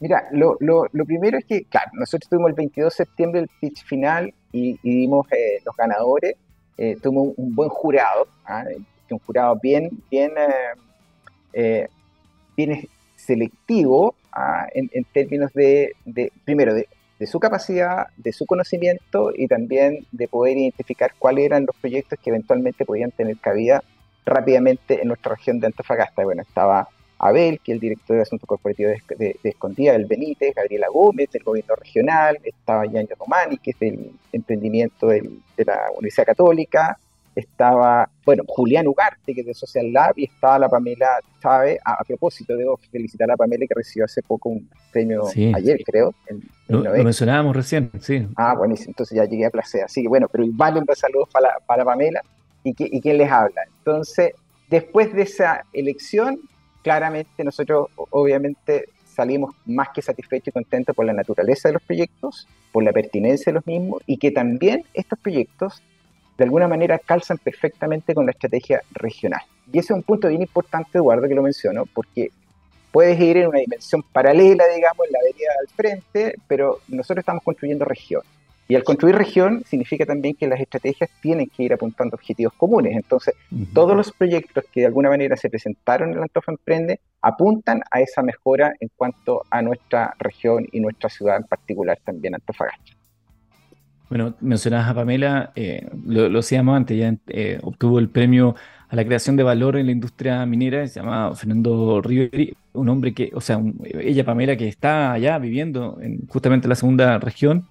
Mira, 0.00 0.24
lo, 0.32 0.56
lo, 0.60 0.86
lo, 0.92 1.04
primero 1.04 1.38
es 1.38 1.44
que, 1.44 1.64
claro, 1.64 1.90
nosotros 1.94 2.28
tuvimos 2.28 2.50
el 2.50 2.54
22 2.54 2.92
de 2.92 3.04
septiembre 3.04 3.40
el 3.40 3.48
pitch 3.60 3.84
final 3.84 4.34
y, 4.52 4.78
dimos 4.82 5.26
eh, 5.32 5.60
los 5.64 5.74
ganadores. 5.76 6.34
Eh, 6.76 6.96
tuvimos 7.02 7.32
un, 7.36 7.54
buen 7.54 7.70
jurado, 7.70 8.26
¿ah? 8.44 8.64
un 9.10 9.18
jurado 9.20 9.58
bien, 9.62 9.90
bien, 10.10 10.32
eh, 11.52 11.88
bien 12.56 12.86
selectivo 13.26 14.14
¿ah? 14.32 14.66
en, 14.74 14.90
en, 14.92 15.04
términos 15.04 15.52
de, 15.52 15.92
de 16.04 16.32
primero, 16.44 16.74
de, 16.74 16.88
de, 17.18 17.26
su 17.26 17.40
capacidad, 17.40 18.06
de 18.16 18.32
su 18.32 18.46
conocimiento 18.46 19.32
y 19.34 19.48
también 19.48 20.06
de 20.12 20.28
poder 20.28 20.56
identificar 20.56 21.12
cuáles 21.18 21.46
eran 21.46 21.66
los 21.66 21.76
proyectos 21.76 22.18
que 22.22 22.30
eventualmente 22.30 22.84
podían 22.84 23.10
tener 23.10 23.36
cabida 23.38 23.82
rápidamente 24.24 25.00
en 25.00 25.08
nuestra 25.08 25.34
región 25.34 25.60
de 25.60 25.66
Antofagasta. 25.68 26.24
Bueno, 26.24 26.42
estaba 26.42 26.88
Abel, 27.18 27.60
que 27.60 27.72
es 27.72 27.76
el 27.76 27.80
director 27.80 28.16
de 28.16 28.22
Asuntos 28.22 28.46
Corporativos 28.46 28.92
de, 29.16 29.38
Escondida, 29.42 29.94
el 29.94 30.04
Benítez, 30.04 30.54
Gabriela 30.54 30.88
Gómez, 30.92 31.30
del 31.30 31.42
gobierno 31.42 31.74
regional, 31.76 32.38
estaba 32.44 32.84
Yanyo 32.86 33.16
Romani, 33.18 33.56
que 33.58 33.70
es 33.70 33.78
del 33.78 34.10
emprendimiento 34.32 35.06
de 35.06 35.22
la 35.64 35.90
Universidad 35.96 36.26
Católica, 36.26 36.98
estaba, 37.36 38.08
bueno, 38.24 38.44
Julián 38.48 38.86
Ugarte, 38.86 39.34
que 39.34 39.42
es 39.42 39.46
de 39.46 39.54
Social 39.54 39.92
Lab, 39.92 40.14
y 40.16 40.24
estaba 40.24 40.58
la 40.58 40.68
Pamela 40.70 41.18
Chávez. 41.40 41.78
A, 41.84 42.02
propósito, 42.02 42.56
debo 42.56 42.78
felicitar 42.90 43.28
a 43.28 43.32
la 43.34 43.36
Pamela, 43.36 43.66
que 43.68 43.74
recibió 43.74 44.06
hace 44.06 44.22
poco 44.22 44.48
un 44.48 44.68
premio, 44.90 45.24
ayer 45.54 45.78
creo. 45.84 46.14
lo, 46.68 46.80
mencionábamos 47.04 47.54
recién, 47.54 47.90
sí. 48.00 48.26
Ah, 48.36 48.54
buenísimo, 48.56 48.92
entonces 48.92 49.14
ya 49.14 49.26
llegué 49.26 49.44
a 49.44 49.50
placer. 49.50 49.84
Así 49.84 50.02
que 50.02 50.08
bueno, 50.08 50.28
pero 50.32 50.44
igual 50.44 50.78
un 50.78 50.86
saludos 50.96 51.28
para, 51.30 51.58
para 51.66 51.84
Pamela 51.84 52.22
y, 52.64 52.72
que, 52.72 52.88
y 52.90 53.02
quién 53.02 53.18
les 53.18 53.30
habla. 53.30 53.62
Entonces, 53.78 54.32
después 54.70 55.12
de 55.12 55.22
esa 55.22 55.62
elección, 55.74 56.40
claramente 56.82 57.44
nosotros 57.44 57.88
obviamente 58.10 58.86
salimos 59.04 59.54
más 59.66 59.90
que 59.90 60.00
satisfechos 60.00 60.48
y 60.48 60.52
contentos 60.52 60.96
por 60.96 61.04
la 61.04 61.12
naturaleza 61.12 61.68
de 61.68 61.74
los 61.74 61.82
proyectos, 61.82 62.48
por 62.72 62.82
la 62.82 62.92
pertinencia 62.92 63.52
de 63.52 63.54
los 63.54 63.66
mismos 63.66 64.02
y 64.06 64.16
que 64.16 64.30
también 64.30 64.84
estos 64.94 65.18
proyectos 65.18 65.82
de 66.36 66.44
alguna 66.44 66.68
manera 66.68 66.98
calzan 66.98 67.38
perfectamente 67.38 68.14
con 68.14 68.26
la 68.26 68.32
estrategia 68.32 68.82
regional. 68.92 69.40
Y 69.72 69.78
ese 69.78 69.92
es 69.92 69.96
un 69.96 70.02
punto 70.02 70.28
bien 70.28 70.42
importante, 70.42 70.98
Eduardo, 70.98 71.28
que 71.28 71.34
lo 71.34 71.42
menciono, 71.42 71.84
porque 71.86 72.30
puedes 72.92 73.18
ir 73.20 73.38
en 73.38 73.48
una 73.48 73.60
dimensión 73.60 74.02
paralela, 74.02 74.64
digamos, 74.74 75.06
en 75.06 75.12
la 75.12 75.18
avenida 75.18 75.50
al 75.60 75.68
frente, 75.68 76.34
pero 76.46 76.80
nosotros 76.88 77.22
estamos 77.22 77.42
construyendo 77.42 77.84
región. 77.84 78.22
Y 78.68 78.74
al 78.74 78.82
construir 78.82 79.14
región 79.14 79.62
significa 79.64 80.04
también 80.04 80.34
que 80.34 80.48
las 80.48 80.58
estrategias 80.58 81.08
tienen 81.20 81.48
que 81.48 81.62
ir 81.62 81.72
apuntando 81.72 82.16
objetivos 82.16 82.52
comunes. 82.54 82.96
Entonces, 82.96 83.34
todos 83.72 83.96
los 83.96 84.10
proyectos 84.10 84.64
que 84.72 84.80
de 84.80 84.86
alguna 84.86 85.08
manera 85.08 85.36
se 85.36 85.48
presentaron 85.48 86.10
en 86.10 86.16
el 86.16 86.22
Antofa 86.22 86.50
Emprende 86.50 87.00
apuntan 87.22 87.82
a 87.90 88.00
esa 88.00 88.22
mejora 88.22 88.72
en 88.80 88.90
cuanto 88.96 89.44
a 89.50 89.62
nuestra 89.62 90.14
región 90.18 90.66
y 90.72 90.80
nuestra 90.80 91.08
ciudad 91.08 91.36
en 91.36 91.44
particular 91.44 91.98
también, 92.04 92.34
Antofagasta. 92.34 92.95
Bueno, 94.08 94.34
mencionabas 94.40 94.88
a 94.88 94.94
Pamela, 94.94 95.52
eh, 95.56 95.88
lo, 96.06 96.28
lo 96.28 96.38
decíamos 96.38 96.76
antes, 96.76 96.96
ya 96.96 97.16
eh, 97.26 97.58
obtuvo 97.62 97.98
el 97.98 98.08
premio 98.08 98.54
a 98.88 98.94
la 98.94 99.04
creación 99.04 99.36
de 99.36 99.42
valor 99.42 99.76
en 99.76 99.86
la 99.86 99.92
industria 99.92 100.46
minera, 100.46 100.86
se 100.86 101.00
llama 101.00 101.34
Fernando 101.34 102.00
Riveri, 102.00 102.54
un 102.72 102.88
hombre 102.88 103.14
que, 103.14 103.32
o 103.34 103.40
sea, 103.40 103.60
ella 104.00 104.24
Pamela 104.24 104.56
que 104.56 104.68
está 104.68 105.12
allá 105.12 105.38
viviendo 105.38 105.98
en 106.00 106.28
la 106.68 106.74
segunda 106.76 107.18
región 107.18 107.66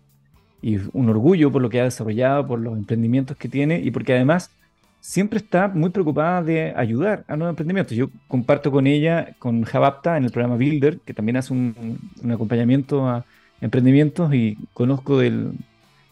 y 0.62 0.78
un 0.94 1.10
orgullo 1.10 1.52
por 1.52 1.62
lo 1.62 1.70
que 1.70 1.80
ha 1.80 1.86
desarrollado, 1.86 2.46
por 2.48 2.60
los 2.60 2.78
emprendimientos 2.78 3.38
que 3.38 3.48
tiene 3.48 3.80
y 3.80 3.92
porque 3.92 4.14
además 4.14 4.52
siempre 5.00 5.38
está 5.38 5.68
muy 5.70 5.92
preocupada 5.92 6.42
de 6.44 6.74
ayudar 6.76 7.24
a 7.28 7.38
nuevos 7.38 7.54
emprendimientos. 7.54 7.96
Yo 7.96 8.10
comparto 8.28 8.72
con 8.72 8.88
ella, 8.88 9.36
con 9.40 9.64
Javapta, 9.64 10.18
en 10.18 10.26
el 10.26 10.32
programa 10.32 10.58
Builder, 10.58 11.00
que 11.06 11.14
también 11.14 11.38
hace 11.38 11.54
un, 11.54 12.00
un 12.22 12.32
acompañamiento 12.32 13.08
a 13.08 13.26
emprendimientos 13.62 14.34
y 14.34 14.58
conozco 14.74 15.20
del 15.20 15.54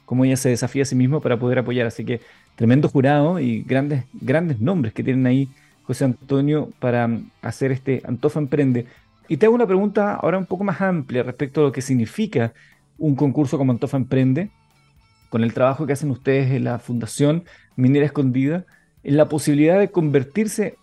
cómo 0.05 0.25
ella 0.25 0.37
se 0.37 0.49
desafía 0.49 0.83
a 0.83 0.85
sí 0.85 0.95
misma 0.95 1.19
para 1.19 1.37
poder 1.37 1.59
apoyar. 1.59 1.87
Así 1.87 2.05
que 2.05 2.21
tremendo 2.55 2.89
jurado 2.89 3.39
y 3.39 3.63
grandes, 3.63 4.05
grandes 4.13 4.59
nombres 4.59 4.93
que 4.93 5.03
tienen 5.03 5.25
ahí 5.25 5.49
José 5.83 6.05
Antonio 6.05 6.69
para 6.79 7.09
hacer 7.41 7.71
este 7.71 8.01
Antofa 8.05 8.39
Emprende. 8.39 8.85
Y 9.27 9.37
te 9.37 9.45
hago 9.45 9.55
una 9.55 9.67
pregunta 9.67 10.15
ahora 10.15 10.37
un 10.37 10.45
poco 10.45 10.63
más 10.63 10.81
amplia 10.81 11.23
respecto 11.23 11.61
a 11.61 11.63
lo 11.65 11.71
que 11.71 11.81
significa 11.81 12.53
un 12.97 13.15
concurso 13.15 13.57
como 13.57 13.71
Antofa 13.71 13.97
Emprende, 13.97 14.49
con 15.29 15.43
el 15.43 15.53
trabajo 15.53 15.87
que 15.87 15.93
hacen 15.93 16.11
ustedes 16.11 16.51
en 16.51 16.63
la 16.65 16.79
Fundación 16.79 17.43
Minera 17.75 18.05
Escondida, 18.05 18.65
en 19.03 19.17
la 19.17 19.27
posibilidad 19.27 19.79
de 19.79 19.89
convertirse 19.89 20.77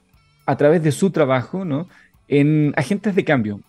a 0.47 0.57
través 0.57 0.83
de 0.83 0.93
su 0.93 1.11
trabajo 1.11 1.65
¿no? 1.65 1.89
en 2.29 2.75
agentes 2.77 3.15
de 3.15 3.25
cambio. 3.25 3.61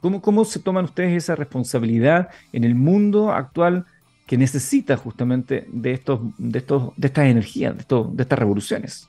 ¿Cómo, 0.00 0.22
¿Cómo 0.22 0.44
se 0.44 0.60
toman 0.60 0.84
ustedes 0.84 1.16
esa 1.16 1.34
responsabilidad 1.34 2.28
en 2.52 2.62
el 2.62 2.76
mundo 2.76 3.32
actual 3.32 3.86
que 4.28 4.36
necesita 4.36 4.98
justamente 4.98 5.64
de, 5.68 5.92
estos, 5.92 6.20
de, 6.36 6.58
estos, 6.58 6.92
de 6.98 7.06
estas 7.06 7.24
energías, 7.24 7.74
de, 7.78 7.84
de 8.12 8.22
estas 8.22 8.38
revoluciones. 8.38 9.08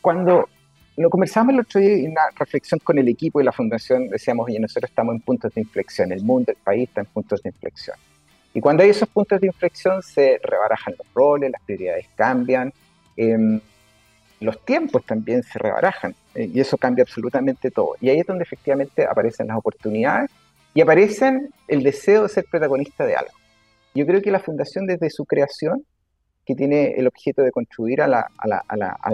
Cuando 0.00 0.48
lo 0.96 1.10
conversamos 1.10 1.52
el 1.52 1.60
otro 1.60 1.80
día 1.80 1.94
en 1.94 2.12
una 2.12 2.30
reflexión 2.36 2.78
con 2.84 2.96
el 2.98 3.08
equipo 3.08 3.40
y 3.40 3.44
la 3.44 3.50
fundación, 3.50 4.08
decíamos, 4.08 4.46
oye, 4.46 4.60
nosotros 4.60 4.88
estamos 4.88 5.16
en 5.16 5.20
puntos 5.20 5.52
de 5.52 5.62
inflexión, 5.62 6.12
el 6.12 6.22
mundo, 6.22 6.52
el 6.52 6.58
país 6.58 6.88
está 6.88 7.00
en 7.00 7.08
puntos 7.08 7.42
de 7.42 7.48
inflexión. 7.48 7.96
Y 8.54 8.60
cuando 8.60 8.84
hay 8.84 8.90
esos 8.90 9.08
puntos 9.08 9.40
de 9.40 9.48
inflexión 9.48 10.00
se 10.00 10.38
rebarajan 10.44 10.94
los 10.96 11.06
roles, 11.12 11.50
las 11.50 11.62
prioridades 11.62 12.06
cambian, 12.14 12.72
em, 13.16 13.60
los 14.38 14.64
tiempos 14.64 15.04
también 15.04 15.42
se 15.42 15.58
rebarajan 15.58 16.14
eh, 16.36 16.48
y 16.54 16.60
eso 16.60 16.78
cambia 16.78 17.02
absolutamente 17.02 17.72
todo. 17.72 17.96
Y 18.00 18.10
ahí 18.10 18.20
es 18.20 18.26
donde 18.28 18.44
efectivamente 18.44 19.04
aparecen 19.04 19.48
las 19.48 19.56
oportunidades 19.56 20.30
y 20.72 20.82
aparecen 20.82 21.50
el 21.66 21.82
deseo 21.82 22.22
de 22.22 22.28
ser 22.28 22.44
protagonista 22.48 23.04
de 23.04 23.16
algo. 23.16 23.41
Yo 23.94 24.06
creo 24.06 24.22
que 24.22 24.30
la 24.30 24.40
fundación 24.40 24.86
desde 24.86 25.10
su 25.10 25.24
creación, 25.24 25.84
que 26.46 26.54
tiene 26.54 26.94
el 26.96 27.06
objeto 27.06 27.42
de 27.42 27.52
contribuir 27.52 28.02
a 28.02 28.08
la, 28.08 28.26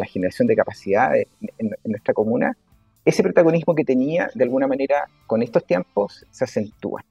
generación 0.07 0.49
de 0.49 0.57
capacidades 0.57 1.27
en, 1.59 1.71
nuestra 1.85 2.15
comuna, 2.15 2.57
ese 3.05 3.23
protagonismo 3.23 3.75
que 3.75 3.85
tenía, 3.85 4.31
de 4.35 4.45
alguna 4.45 4.67
manera, 4.67 5.09
con 5.27 5.43
estos 5.43 5.65
tiempos, 5.67 6.25
se 6.31 6.45
acentúa. 6.45 7.05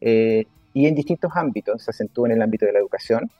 Eh, 0.00 0.46
y 0.74 0.86
en 0.86 0.94
distintos 0.94 1.30
ámbitos, 1.34 1.82
se 1.82 1.90
acentúa 1.90 2.28
en 2.28 2.34
el 2.34 2.42
ámbito 2.42 2.64
de 2.64 2.72
la 2.72 2.78
educación, 2.78 3.30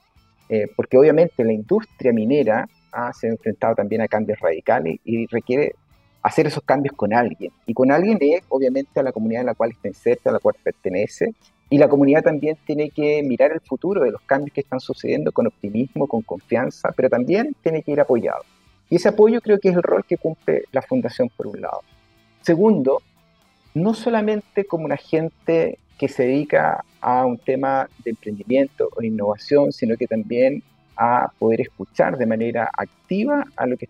eh, 0.49 0.67
porque 0.75 0.97
obviamente 0.97 1.43
la 1.43 1.53
industria 1.53 2.13
minera 2.13 2.67
ha, 2.91 3.11
se 3.13 3.27
ha 3.27 3.31
enfrentado 3.31 3.75
también 3.75 4.01
a 4.01 4.07
cambios 4.07 4.39
radicales 4.39 4.99
y 5.03 5.25
requiere 5.27 5.73
hacer 6.21 6.47
esos 6.47 6.63
cambios 6.63 6.95
con 6.95 7.13
alguien. 7.13 7.51
Y 7.65 7.73
con 7.73 7.91
alguien 7.91 8.17
es, 8.21 8.43
obviamente, 8.49 8.99
a 8.99 9.03
la 9.03 9.11
comunidad 9.11 9.41
en 9.41 9.47
la 9.47 9.55
cual 9.55 9.71
está 9.71 9.87
inserta, 9.87 10.29
a 10.29 10.33
la 10.33 10.39
cual 10.39 10.55
pertenece, 10.63 11.33
y 11.69 11.77
la 11.77 11.89
comunidad 11.89 12.23
también 12.23 12.57
tiene 12.65 12.89
que 12.89 13.23
mirar 13.23 13.51
el 13.51 13.61
futuro 13.61 14.03
de 14.03 14.11
los 14.11 14.21
cambios 14.21 14.53
que 14.53 14.61
están 14.61 14.79
sucediendo 14.79 15.31
con 15.31 15.47
optimismo, 15.47 16.07
con 16.07 16.21
confianza, 16.21 16.91
pero 16.95 17.09
también 17.09 17.55
tiene 17.63 17.81
que 17.81 17.91
ir 17.91 17.99
apoyado. 17.99 18.43
Y 18.89 18.97
ese 18.97 19.09
apoyo 19.09 19.41
creo 19.41 19.59
que 19.59 19.69
es 19.69 19.75
el 19.75 19.81
rol 19.81 20.05
que 20.05 20.17
cumple 20.17 20.65
la 20.71 20.81
fundación 20.81 21.29
por 21.29 21.47
un 21.47 21.61
lado. 21.61 21.81
Segundo, 22.41 23.01
no 23.73 23.93
solamente 23.93 24.65
como 24.65 24.85
un 24.85 24.91
agente 24.91 25.79
que 25.97 26.07
se 26.07 26.23
dedica 26.23 26.83
a 27.01 27.25
un 27.25 27.37
tema 27.37 27.89
de 28.03 28.11
emprendimiento 28.11 28.89
o 28.95 29.01
innovación, 29.01 29.71
sino 29.71 29.97
que 29.97 30.05
también 30.05 30.61
a 30.95 31.31
poder 31.39 31.61
escuchar 31.61 32.17
de 32.17 32.25
manera 32.27 32.69
activa 32.77 33.45
a 33.55 33.65
lo 33.65 33.77
que 33.77 33.87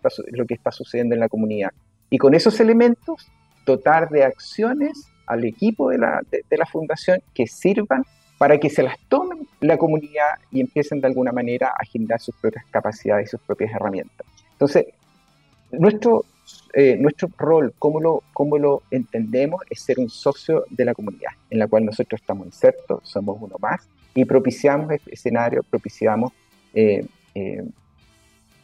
está 0.54 0.70
sucediendo 0.70 1.14
en 1.14 1.20
la 1.20 1.28
comunidad. 1.28 1.72
Y 2.08 2.16
con 2.16 2.32
esos 2.32 2.58
elementos, 2.60 3.30
dotar 3.66 4.08
de 4.08 4.24
acciones 4.24 5.08
al 5.26 5.44
equipo 5.44 5.90
de 5.90 5.98
la, 5.98 6.22
de, 6.30 6.56
la 6.56 6.66
fundación 6.66 7.20
que 7.34 7.46
sirvan 7.46 8.04
para 8.38 8.58
que 8.58 8.68
se 8.68 8.82
las 8.82 8.98
tomen 9.08 9.46
la 9.60 9.78
comunidad 9.78 10.34
y 10.50 10.60
empiecen 10.60 11.00
de 11.00 11.06
alguna 11.06 11.32
manera 11.32 11.72
a 11.78 11.84
generar 11.84 12.20
sus 12.20 12.34
propias 12.36 12.64
capacidades 12.70 13.28
y 13.28 13.30
sus 13.30 13.40
propias 13.40 13.72
herramientas. 13.72 14.26
Entonces, 14.52 14.86
nuestro, 15.70 16.24
eh, 16.72 16.96
nuestro 16.98 17.28
rol, 17.38 17.74
como 17.78 18.00
lo, 18.00 18.22
como 18.32 18.58
lo 18.58 18.82
entendemos, 18.90 19.62
es 19.70 19.80
ser 19.80 19.98
un 19.98 20.10
socio 20.10 20.64
de 20.70 20.84
la 20.84 20.94
comunidad, 20.94 21.32
en 21.50 21.58
la 21.58 21.66
cual 21.66 21.84
nosotros 21.84 22.20
estamos 22.20 22.46
insertos, 22.46 23.00
somos 23.02 23.38
uno 23.40 23.56
más, 23.60 23.88
y 24.14 24.24
propiciamos 24.24 24.92
escenarios, 25.06 25.64
propiciamos 25.66 26.32
eh, 26.74 27.06
eh, 27.34 27.64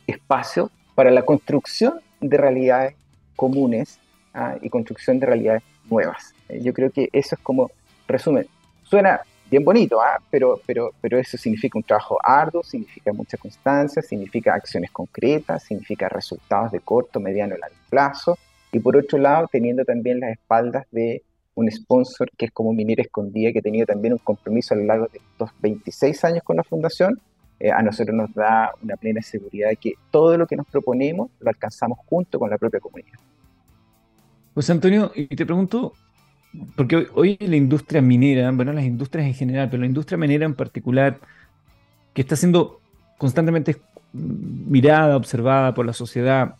espacios 0.07 0.71
para 0.95 1.11
la 1.11 1.23
construcción 1.23 2.01
de 2.21 2.37
realidades 2.37 2.95
comunes 3.37 3.99
ah, 4.35 4.57
y 4.61 4.69
construcción 4.69 5.19
de 5.19 5.27
realidades 5.27 5.63
nuevas. 5.89 6.35
Eh, 6.51 6.61
yo 6.63 6.73
creo 6.73 6.91
que 6.91 7.09
eso 7.13 7.35
es 7.35 7.41
como 7.41 7.71
resumen. 8.07 8.47
Suena 8.83 9.21
bien 9.51 9.65
bonito, 9.65 10.01
¿ah? 10.01 10.19
pero, 10.31 10.61
pero, 10.67 10.93
pero 11.01 11.19
eso 11.19 11.37
significa 11.37 11.79
un 11.79 11.83
trabajo 11.83 12.19
arduo, 12.23 12.63
significa 12.63 13.13
mucha 13.13 13.37
constancia, 13.37 14.01
significa 14.01 14.55
acciones 14.55 14.91
concretas, 14.91 15.65
significa 15.65 16.09
resultados 16.09 16.71
de 16.71 16.81
corto, 16.81 17.19
mediano 17.21 17.57
y 17.57 17.61
largo 17.61 17.77
plazo. 17.89 18.39
Y 18.73 18.79
por 18.79 18.97
otro 18.97 19.19
lado, 19.19 19.49
teniendo 19.51 19.85
también 19.85 20.21
las 20.21 20.33
espaldas 20.33 20.87
de 20.93 21.23
un 21.55 21.71
sponsor 21.71 22.31
que 22.37 22.47
es 22.47 22.53
como 22.53 22.73
Minera 22.73 23.03
Escondida, 23.03 23.53
que 23.53 23.59
ha 23.59 23.63
tenido 23.63 23.87
también 23.87 24.13
un 24.13 24.19
compromiso 24.19 24.75
a 24.75 24.77
lo 24.77 24.85
largo 24.85 25.09
de 25.09 25.19
estos 25.19 25.51
26 25.61 26.25
años 26.25 26.45
con 26.45 26.57
la 26.57 26.63
fundación, 26.63 27.21
eh, 27.59 27.71
a 27.71 27.83
nosotros 27.83 28.17
nos 28.17 28.33
da 28.33 28.73
una 28.83 28.97
plena 28.97 29.21
seguridad 29.21 29.69
de 29.69 29.77
que 29.77 29.95
todo 30.11 30.39
lo 30.39 30.47
que 30.47 30.57
nos 30.57 30.67
proponemos 30.67 31.31
lo 31.41 31.51
alcanzamos 31.51 31.99
junto 32.07 32.39
con 32.39 32.49
la 32.49 32.57
propia 32.57 32.81
comunidad. 32.81 33.19
Pues 34.55 34.71
Antonio, 34.71 35.13
y 35.15 35.27
te 35.27 35.45
pregunto, 35.45 35.93
porque 36.75 37.09
hoy, 37.15 37.37
la 37.41 37.57
industria 37.57 38.03
minera, 38.03 38.51
bueno, 38.51 38.73
las 38.73 38.85
industrias 38.85 39.27
en 39.27 39.35
general, 39.35 39.69
pero 39.71 39.81
la 39.81 39.87
industria 39.87 40.19
minera 40.19 40.45
en 40.45 40.55
particular, 40.55 41.19
que 42.13 42.23
está 42.23 42.37
siendo 42.37 42.81
constantemente 43.19 43.77
mirada, 44.13 45.17
observada 45.17 45.75
por 45.75 45.87
la 45.87 45.93
sociedad, 45.93 46.57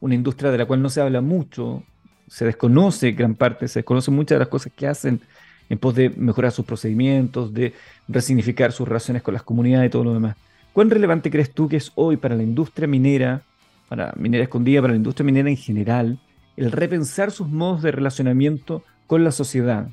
una 0.00 0.14
industria 0.14 0.50
de 0.50 0.58
la 0.58 0.66
cual 0.66 0.80
no 0.80 0.88
se 0.88 1.02
habla 1.02 1.20
mucho, 1.20 1.82
se 2.28 2.46
desconoce 2.46 3.12
gran 3.12 3.34
parte, 3.34 3.68
se 3.68 3.80
desconoce 3.80 4.10
muchas 4.10 4.36
de 4.36 4.40
las 4.40 4.48
cosas 4.48 4.72
que 4.74 4.86
hacen 4.86 5.20
en 5.68 5.78
pos 5.78 5.94
de 5.94 6.10
mejorar 6.10 6.52
sus 6.52 6.64
procedimientos, 6.64 7.52
de 7.52 7.74
resignificar 8.08 8.72
sus 8.72 8.88
relaciones 8.88 9.22
con 9.22 9.34
las 9.34 9.42
comunidades 9.42 9.88
y 9.88 9.90
todo 9.90 10.04
lo 10.04 10.14
demás. 10.14 10.36
¿Cuán 10.72 10.90
relevante 10.90 11.30
crees 11.30 11.52
tú 11.52 11.68
que 11.68 11.76
es 11.76 11.92
hoy 11.94 12.16
para 12.16 12.34
la 12.34 12.42
industria 12.42 12.88
minera, 12.88 13.42
para 13.88 14.12
minera 14.16 14.44
escondida, 14.44 14.80
para 14.80 14.92
la 14.92 14.98
industria 14.98 15.24
minera 15.24 15.48
en 15.48 15.56
general, 15.56 16.18
el 16.56 16.72
repensar 16.72 17.30
sus 17.30 17.48
modos 17.48 17.82
de 17.82 17.92
relacionamiento 17.92 18.82
con 19.06 19.24
la 19.24 19.32
sociedad? 19.32 19.88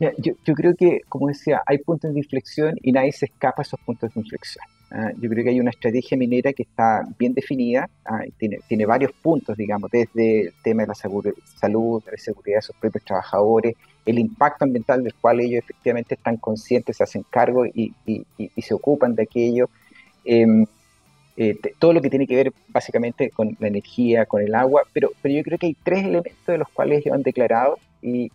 Yo, 0.00 0.54
creo 0.54 0.76
que, 0.76 1.00
como 1.08 1.26
decía, 1.26 1.60
hay 1.66 1.78
puntos 1.78 2.12
de 2.12 2.20
inflexión 2.20 2.76
y 2.82 2.92
nadie 2.92 3.10
se 3.10 3.26
escapa 3.26 3.62
a 3.62 3.64
esos 3.64 3.80
puntos 3.80 4.14
de 4.14 4.20
inflexión. 4.20 4.64
¿ah? 4.92 5.10
yo 5.20 5.28
creo 5.28 5.42
que 5.42 5.50
hay 5.50 5.60
una 5.60 5.70
estrategia 5.70 6.16
minera 6.16 6.52
que 6.52 6.62
está 6.62 7.02
bien 7.18 7.34
definida, 7.34 7.90
¿ah? 8.04 8.20
tiene, 8.38 8.58
tiene 8.68 8.86
varios 8.86 9.10
puntos, 9.12 9.56
digamos, 9.56 9.90
desde 9.90 10.42
el 10.42 10.52
tema 10.62 10.82
de 10.82 10.88
la 10.88 10.94
salud, 10.94 11.24
de 11.24 11.34
la 12.12 12.16
seguridad 12.16 12.58
de 12.58 12.62
sus 12.62 12.76
propios 12.76 13.04
trabajadores, 13.04 13.74
el 14.06 14.20
impacto 14.20 14.64
ambiental 14.64 15.02
del 15.02 15.14
cual 15.14 15.40
ellos 15.40 15.64
efectivamente 15.64 16.14
están 16.14 16.36
conscientes, 16.36 16.96
se 16.96 17.02
hacen 17.02 17.24
cargo 17.28 17.66
y, 17.66 17.92
se 18.56 18.74
ocupan 18.74 19.14
de 19.16 19.24
aquello. 19.24 19.68
Em, 20.24 20.64
eh, 21.40 21.56
todo 21.78 21.92
lo 21.92 22.02
que 22.02 22.10
tiene 22.10 22.26
que 22.26 22.34
ver 22.34 22.52
básicamente 22.66 23.30
con 23.30 23.56
la 23.60 23.68
energía, 23.68 24.26
con 24.26 24.42
el 24.42 24.56
agua, 24.56 24.82
pero, 24.92 25.12
pero 25.22 25.36
yo 25.36 25.44
creo 25.44 25.56
que 25.56 25.66
hay 25.66 25.76
tres 25.84 26.00
elementos 26.00 26.46
de 26.48 26.58
los 26.58 26.68
cuales 26.68 26.98
ellos 26.98 27.14
han 27.14 27.22
declarado 27.22 27.78
y, 28.02 28.30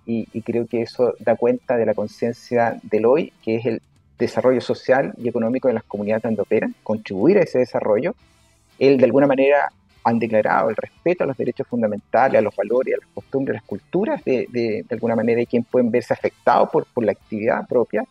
creo 0.46 0.68
que 0.68 0.84
eso 0.84 1.14
da 1.20 1.36
cuenta 1.36 1.76
de 1.76 1.86
la 1.86 1.96
conciencia 1.96 2.80
del 2.82 3.06
hoy, 3.06 3.34
que 3.44 3.58
es 3.58 3.66
el 3.66 3.82
desarrollo 4.18 4.62
social 4.62 5.14
y 5.18 5.28
económico 5.28 5.68
de 5.68 5.74
las 5.74 5.84
comunidades 5.84 6.24
donde 6.24 6.44
operan, 6.44 6.76
contribuir 6.82 7.40
a 7.40 7.42
ese 7.42 7.60
desarrollo. 7.60 8.16
Él 8.80 8.98
de 8.98 9.04
alguna 9.04 9.28
manera 9.28 9.70
han 10.06 10.18
declarado 10.18 10.70
el 10.70 10.78
respeto 10.78 11.26
a 11.26 11.28
los 11.28 11.36
derechos 11.36 11.68
fundamentales, 11.68 12.40
a 12.40 12.42
los 12.42 12.56
valores, 12.56 12.96
a 12.96 13.06
las 13.06 13.10
costumbres, 13.14 13.56
a 13.56 13.60
las 13.60 13.68
culturas 13.68 14.24
de, 14.24 14.48
de, 14.50 14.86
alguna 14.90 15.18
manera 15.18 15.42
y 15.42 15.46
quien 15.46 15.66
pueden 15.66 15.92
verse 15.92 16.14
afectados 16.14 16.70
por, 16.70 16.86
por 16.86 17.04
la 17.04 17.12
actividad 17.12 17.68
propia 17.68 18.06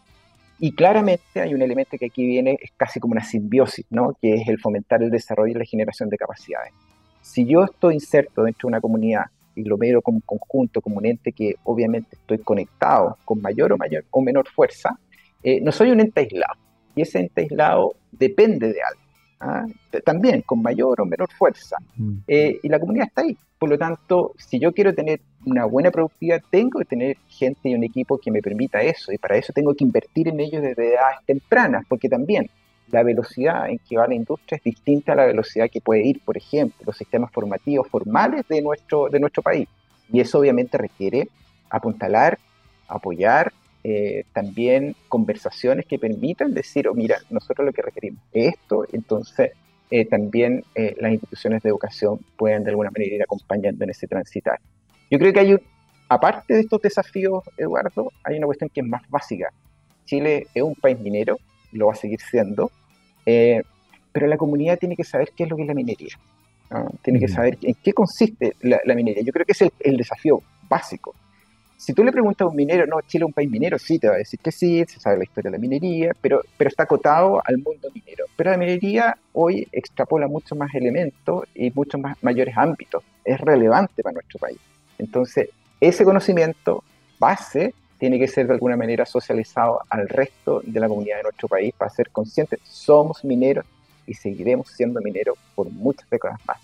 y 0.64 0.76
claramente 0.76 1.40
hay 1.40 1.54
un 1.54 1.60
elemento 1.60 1.98
que 1.98 2.06
aquí 2.06 2.24
viene, 2.24 2.56
es 2.62 2.70
casi 2.76 3.00
como 3.00 3.10
una 3.10 3.24
simbiosis, 3.24 3.84
¿no? 3.90 4.16
que 4.22 4.34
es 4.34 4.46
el 4.46 4.60
fomentar 4.60 5.02
el 5.02 5.10
desarrollo 5.10 5.50
y 5.50 5.58
la 5.58 5.64
generación 5.64 6.08
de 6.08 6.16
capacidades. 6.16 6.72
Si 7.20 7.44
yo 7.44 7.64
estoy 7.64 7.94
inserto 7.94 8.44
dentro 8.44 8.68
de 8.68 8.74
una 8.74 8.80
comunidad 8.80 9.24
y 9.56 9.64
lo 9.64 9.76
veo 9.76 10.00
como 10.00 10.18
un 10.18 10.22
conjunto, 10.24 10.80
como 10.80 10.98
un 10.98 11.06
ente 11.06 11.32
que 11.32 11.56
obviamente 11.64 12.14
estoy 12.14 12.38
conectado 12.38 13.18
con 13.24 13.42
mayor 13.42 13.72
o, 13.72 13.76
mayor 13.76 14.04
o 14.12 14.22
menor 14.22 14.48
fuerza, 14.48 14.96
Eh, 15.42 15.60
no 15.60 15.72
soy 15.72 15.90
un 15.90 15.98
ente 15.98 16.20
aislado, 16.20 16.54
y 16.94 17.02
ese 17.02 17.18
ente 17.18 17.40
aislado 17.40 17.96
depende 18.12 18.72
de 18.72 18.80
algo. 18.80 19.01
¿Ah? 19.42 19.66
También 20.04 20.42
con 20.42 20.62
mayor 20.62 21.00
o 21.00 21.04
menor 21.04 21.30
fuerza. 21.32 21.76
Mm. 21.96 22.18
Eh, 22.26 22.60
y 22.62 22.68
la 22.68 22.78
comunidad 22.78 23.08
está 23.08 23.22
ahí. 23.22 23.36
Por 23.58 23.68
lo 23.68 23.78
tanto, 23.78 24.32
si 24.38 24.58
yo 24.58 24.72
quiero 24.72 24.94
tener 24.94 25.20
una 25.44 25.66
buena 25.66 25.90
productividad, 25.90 26.42
tengo 26.50 26.78
que 26.78 26.84
tener 26.84 27.16
gente 27.28 27.68
y 27.68 27.74
un 27.74 27.84
equipo 27.84 28.18
que 28.18 28.30
me 28.30 28.40
permita 28.40 28.80
eso. 28.80 29.12
Y 29.12 29.18
para 29.18 29.36
eso 29.36 29.52
tengo 29.52 29.74
que 29.74 29.84
invertir 29.84 30.28
en 30.28 30.40
ellos 30.40 30.62
desde 30.62 30.94
edades 30.94 31.18
tempranas, 31.26 31.84
porque 31.88 32.08
también 32.08 32.48
la 32.90 33.02
velocidad 33.02 33.68
en 33.68 33.78
que 33.78 33.96
va 33.96 34.06
la 34.06 34.14
industria 34.14 34.56
es 34.56 34.64
distinta 34.64 35.12
a 35.12 35.16
la 35.16 35.26
velocidad 35.26 35.70
que 35.70 35.80
puede 35.80 36.06
ir, 36.06 36.20
por 36.24 36.36
ejemplo, 36.36 36.76
los 36.84 36.96
sistemas 36.96 37.30
formativos 37.32 37.88
formales 37.88 38.46
de 38.48 38.62
nuestro, 38.62 39.08
de 39.08 39.20
nuestro 39.20 39.42
país. 39.42 39.68
Y 40.12 40.20
eso 40.20 40.38
obviamente 40.38 40.76
requiere 40.76 41.28
apuntalar, 41.70 42.38
apoyar, 42.88 43.52
eh, 43.84 44.24
también 44.32 44.94
conversaciones 45.08 45.86
que 45.86 45.98
permitan 45.98 46.54
decir, 46.54 46.86
oh, 46.86 46.94
mira, 46.94 47.18
nosotros 47.30 47.66
lo 47.66 47.72
que 47.72 47.82
requerimos 47.82 48.22
es 48.32 48.54
esto, 48.54 48.86
entonces 48.92 49.52
eh, 49.90 50.04
también 50.04 50.64
eh, 50.76 50.94
las 51.00 51.10
instituciones 51.10 51.62
de 51.62 51.70
educación 51.70 52.20
pueden 52.36 52.62
de 52.62 52.70
alguna 52.70 52.92
manera 52.92 53.16
ir 53.16 53.22
acompañando 53.22 53.82
en 53.82 53.90
ese 53.90 54.06
transitar. 54.06 54.60
Yo 55.10 55.18
creo 55.18 55.32
que 55.32 55.40
hay, 55.40 55.56
aparte 56.08 56.54
de 56.54 56.60
estos 56.60 56.80
desafíos, 56.80 57.42
Eduardo, 57.56 58.12
hay 58.22 58.38
una 58.38 58.46
cuestión 58.46 58.70
que 58.70 58.82
es 58.82 58.86
más 58.86 59.02
básica. 59.10 59.52
Chile 60.04 60.46
es 60.54 60.62
un 60.62 60.76
país 60.76 60.98
minero, 61.00 61.38
lo 61.72 61.86
va 61.86 61.92
a 61.92 61.96
seguir 61.96 62.20
siendo, 62.20 62.70
pero 63.24 64.26
la 64.26 64.36
comunidad 64.36 64.78
tiene 64.78 64.94
que 64.94 65.04
saber 65.04 65.32
qué 65.36 65.44
es 65.44 65.50
lo 65.50 65.56
que 65.56 65.62
es 65.62 65.68
la 65.68 65.74
minería. 65.74 66.16
Tiene 67.02 67.20
que 67.20 67.28
saber 67.28 67.58
en 67.62 67.74
qué 67.82 67.92
consiste 67.92 68.56
la, 68.60 68.94
minería. 68.94 69.22
Yo 69.22 69.32
creo 69.32 69.44
que 69.44 69.52
es 69.52 69.64
el 69.80 69.96
desafío 69.96 70.42
básico 70.68 71.14
si 71.82 71.94
tú 71.94 72.04
le 72.04 72.12
preguntas 72.12 72.46
a 72.46 72.48
un 72.48 72.54
minero, 72.54 72.86
no, 72.86 73.00
Chile 73.00 73.24
es 73.24 73.26
un 73.26 73.32
país 73.32 73.50
minero, 73.50 73.76
sí, 73.76 73.98
te 73.98 74.06
va 74.06 74.14
a 74.14 74.18
decir 74.18 74.38
que 74.38 74.52
sí, 74.52 74.84
se 74.86 75.00
sabe 75.00 75.16
la 75.16 75.24
historia 75.24 75.50
de 75.50 75.56
la 75.56 75.60
minería, 75.60 76.12
pero, 76.20 76.40
pero 76.56 76.68
está 76.68 76.84
acotado 76.84 77.42
al 77.44 77.58
mundo 77.58 77.88
minero. 77.92 78.26
Pero 78.36 78.52
la 78.52 78.56
minería 78.56 79.18
hoy 79.32 79.66
extrapola 79.72 80.28
muchos 80.28 80.56
más 80.56 80.72
elementos 80.76 81.42
y 81.56 81.72
muchos 81.74 82.00
más 82.00 82.16
mayores 82.22 82.56
ámbitos. 82.56 83.02
Es 83.24 83.40
relevante 83.40 84.00
para 84.00 84.14
nuestro 84.14 84.38
país. 84.38 84.58
Entonces, 84.96 85.48
ese 85.80 86.04
conocimiento 86.04 86.84
base 87.18 87.74
tiene 87.98 88.16
que 88.16 88.28
ser 88.28 88.46
de 88.46 88.52
alguna 88.52 88.76
manera 88.76 89.04
socializado 89.04 89.80
al 89.90 90.08
resto 90.08 90.62
de 90.64 90.78
la 90.78 90.86
comunidad 90.86 91.16
de 91.16 91.24
nuestro 91.24 91.48
país 91.48 91.74
para 91.76 91.90
ser 91.90 92.10
conscientes. 92.10 92.60
Somos 92.62 93.24
mineros 93.24 93.66
y 94.06 94.14
seguiremos 94.14 94.68
siendo 94.68 95.00
mineros 95.00 95.36
por 95.56 95.68
muchas 95.68 96.08
décadas 96.08 96.38
más. 96.46 96.58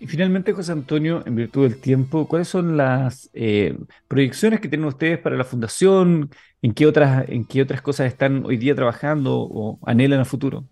Y 0.00 0.06
finalmente, 0.06 0.52
José 0.52 0.72
Antonio, 0.72 1.22
en 1.24 1.36
virtud 1.36 1.68
del 1.68 1.80
tiempo, 1.80 2.26
¿cuáles 2.26 2.48
son 2.48 2.76
las 2.76 3.30
eh, 3.32 3.78
proyecciones 4.08 4.60
que 4.60 4.68
tienen 4.68 4.86
ustedes 4.86 5.18
para 5.18 5.36
la 5.36 5.44
fundación? 5.44 6.30
¿En 6.62 6.74
qué, 6.74 6.86
otras, 6.86 7.28
¿En 7.28 7.44
qué 7.44 7.62
otras 7.62 7.80
cosas 7.80 8.08
están 8.08 8.44
hoy 8.44 8.56
día 8.56 8.74
trabajando 8.74 9.40
o 9.40 9.78
anhelan 9.86 10.20
a 10.20 10.24
futuro? 10.24 10.64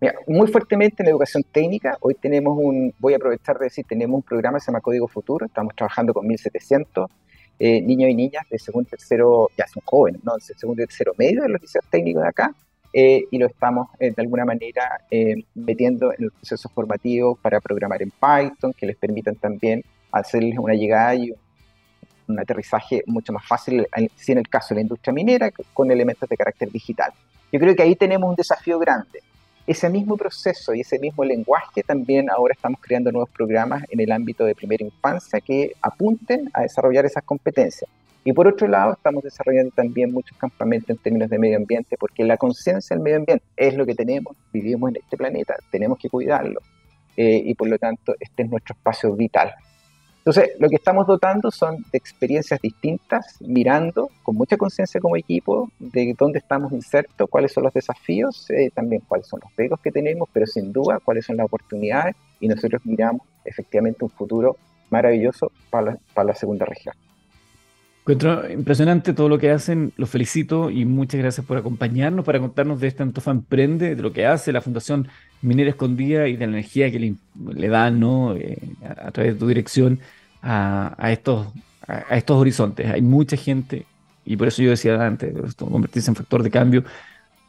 Mira, 0.00 0.14
muy 0.26 0.48
fuertemente 0.48 1.02
en 1.02 1.08
educación 1.08 1.42
técnica. 1.50 1.96
Hoy 2.00 2.14
tenemos 2.14 2.56
un, 2.58 2.94
voy 2.98 3.14
a 3.14 3.16
aprovechar 3.16 3.58
de 3.58 3.64
decir, 3.64 3.84
tenemos 3.88 4.16
un 4.16 4.22
programa 4.22 4.58
que 4.58 4.64
se 4.64 4.70
llama 4.70 4.80
Código 4.80 5.08
Futuro. 5.08 5.46
Estamos 5.46 5.74
trabajando 5.74 6.12
con 6.12 6.26
1.700 6.26 7.08
eh, 7.58 7.80
niños 7.80 8.10
y 8.10 8.14
niñas 8.14 8.44
de 8.50 8.58
segundo 8.58 8.88
y 8.88 8.90
tercero, 8.90 9.48
ya 9.56 9.66
son 9.66 9.82
jóvenes, 9.84 10.22
¿no? 10.24 10.34
De 10.34 10.40
segundo 10.40 10.82
y 10.82 10.86
tercero 10.86 11.12
medio 11.16 11.42
de 11.42 11.48
los 11.48 11.60
liceos 11.60 11.84
técnicos 11.90 12.22
de 12.22 12.28
acá. 12.28 12.54
Eh, 12.94 13.26
y 13.30 13.38
lo 13.38 13.46
estamos 13.46 13.88
eh, 13.98 14.12
de 14.14 14.22
alguna 14.22 14.44
manera 14.44 15.00
eh, 15.10 15.44
metiendo 15.54 16.12
en 16.12 16.24
el 16.24 16.30
proceso 16.30 16.68
formativo 16.68 17.36
para 17.36 17.58
programar 17.60 18.02
en 18.02 18.10
Python, 18.10 18.74
que 18.74 18.84
les 18.84 18.96
permitan 18.96 19.34
también 19.36 19.82
hacerles 20.10 20.58
una 20.58 20.74
llegada 20.74 21.14
y 21.14 21.32
un 22.28 22.38
aterrizaje 22.38 23.02
mucho 23.06 23.32
más 23.32 23.46
fácil, 23.46 23.86
si 24.14 24.32
en 24.32 24.38
el 24.38 24.48
caso 24.48 24.68
de 24.70 24.76
la 24.76 24.82
industria 24.82 25.12
minera, 25.12 25.50
con 25.72 25.90
elementos 25.90 26.28
de 26.28 26.36
carácter 26.36 26.70
digital. 26.70 27.12
Yo 27.50 27.58
creo 27.58 27.74
que 27.74 27.82
ahí 27.82 27.96
tenemos 27.96 28.28
un 28.28 28.36
desafío 28.36 28.78
grande. 28.78 29.22
Ese 29.66 29.88
mismo 29.88 30.16
proceso 30.16 30.74
y 30.74 30.80
ese 30.80 30.98
mismo 30.98 31.24
lenguaje 31.24 31.84
también 31.84 32.28
ahora 32.30 32.52
estamos 32.52 32.80
creando 32.80 33.12
nuevos 33.12 33.30
programas 33.30 33.84
en 33.90 34.00
el 34.00 34.10
ámbito 34.10 34.44
de 34.44 34.56
primera 34.56 34.84
infancia 34.84 35.40
que 35.40 35.72
apunten 35.80 36.50
a 36.52 36.62
desarrollar 36.62 37.06
esas 37.06 37.22
competencias. 37.22 37.88
Y 38.24 38.32
por 38.32 38.46
otro 38.48 38.66
lado, 38.66 38.92
estamos 38.92 39.22
desarrollando 39.22 39.72
también 39.72 40.12
muchos 40.12 40.36
campamentos 40.36 40.90
en 40.90 40.98
términos 40.98 41.30
de 41.30 41.38
medio 41.38 41.56
ambiente, 41.56 41.96
porque 41.96 42.24
la 42.24 42.36
conciencia 42.36 42.94
del 42.94 43.02
medio 43.02 43.18
ambiente 43.18 43.44
es 43.56 43.74
lo 43.74 43.86
que 43.86 43.94
tenemos, 43.94 44.36
vivimos 44.52 44.90
en 44.90 44.96
este 44.96 45.16
planeta, 45.16 45.54
tenemos 45.70 45.98
que 45.98 46.08
cuidarlo. 46.08 46.60
Eh, 47.16 47.42
y 47.44 47.54
por 47.54 47.68
lo 47.68 47.78
tanto, 47.78 48.14
este 48.18 48.44
es 48.44 48.50
nuestro 48.50 48.74
espacio 48.74 49.14
vital. 49.14 49.52
Entonces, 50.24 50.50
lo 50.60 50.68
que 50.68 50.76
estamos 50.76 51.04
dotando 51.04 51.50
son 51.50 51.78
de 51.90 51.98
experiencias 51.98 52.60
distintas, 52.60 53.38
mirando 53.40 54.08
con 54.22 54.36
mucha 54.36 54.56
conciencia 54.56 55.00
como 55.00 55.16
equipo 55.16 55.68
de 55.80 56.14
dónde 56.16 56.38
estamos 56.38 56.70
insertos, 56.70 57.28
cuáles 57.28 57.52
son 57.52 57.64
los 57.64 57.72
desafíos, 57.72 58.48
eh, 58.50 58.70
también 58.72 59.02
cuáles 59.08 59.26
son 59.26 59.40
los 59.42 59.52
pegos 59.52 59.80
que 59.80 59.90
tenemos, 59.90 60.28
pero 60.32 60.46
sin 60.46 60.72
duda 60.72 61.00
cuáles 61.04 61.26
son 61.26 61.38
las 61.38 61.46
oportunidades 61.46 62.14
y 62.38 62.46
nosotros 62.46 62.80
miramos 62.84 63.22
efectivamente 63.44 64.04
un 64.04 64.10
futuro 64.10 64.56
maravilloso 64.90 65.50
para 65.70 65.98
para 66.14 66.28
la 66.28 66.34
segunda 66.36 66.66
región. 66.66 66.94
Encuentro 68.02 68.50
impresionante 68.50 69.12
todo 69.12 69.28
lo 69.28 69.38
que 69.38 69.52
hacen, 69.52 69.92
los 69.96 70.10
felicito 70.10 70.70
y 70.70 70.84
muchas 70.84 71.20
gracias 71.20 71.46
por 71.46 71.56
acompañarnos 71.56 72.24
para 72.24 72.40
contarnos 72.40 72.80
de 72.80 72.88
esta 72.88 73.04
Antofa 73.04 73.30
Emprende, 73.30 73.94
de 73.94 74.02
lo 74.02 74.12
que 74.12 74.26
hace 74.26 74.50
la 74.50 74.60
Fundación 74.60 75.06
Minera 75.40 75.70
Escondida 75.70 76.26
y 76.26 76.32
de 76.32 76.46
la 76.46 76.52
energía 76.52 76.90
que 76.90 76.98
le, 76.98 77.68
dan 77.68 78.00
¿no? 78.00 78.34
Eh, 78.34 78.58
a, 78.84 79.12
través 79.12 79.34
de 79.34 79.38
tu 79.38 79.46
dirección 79.46 80.00
a, 80.42 81.12
estos, 81.12 81.46
a, 81.86 82.16
estos 82.16 82.36
horizontes. 82.36 82.90
Hay 82.90 83.02
mucha 83.02 83.36
gente, 83.36 83.86
y 84.24 84.36
por 84.36 84.48
eso 84.48 84.62
yo 84.62 84.70
decía 84.70 85.00
antes, 85.06 85.32
convertirse 85.54 86.10
en 86.10 86.16
factor 86.16 86.42
de 86.42 86.50
cambio, 86.50 86.82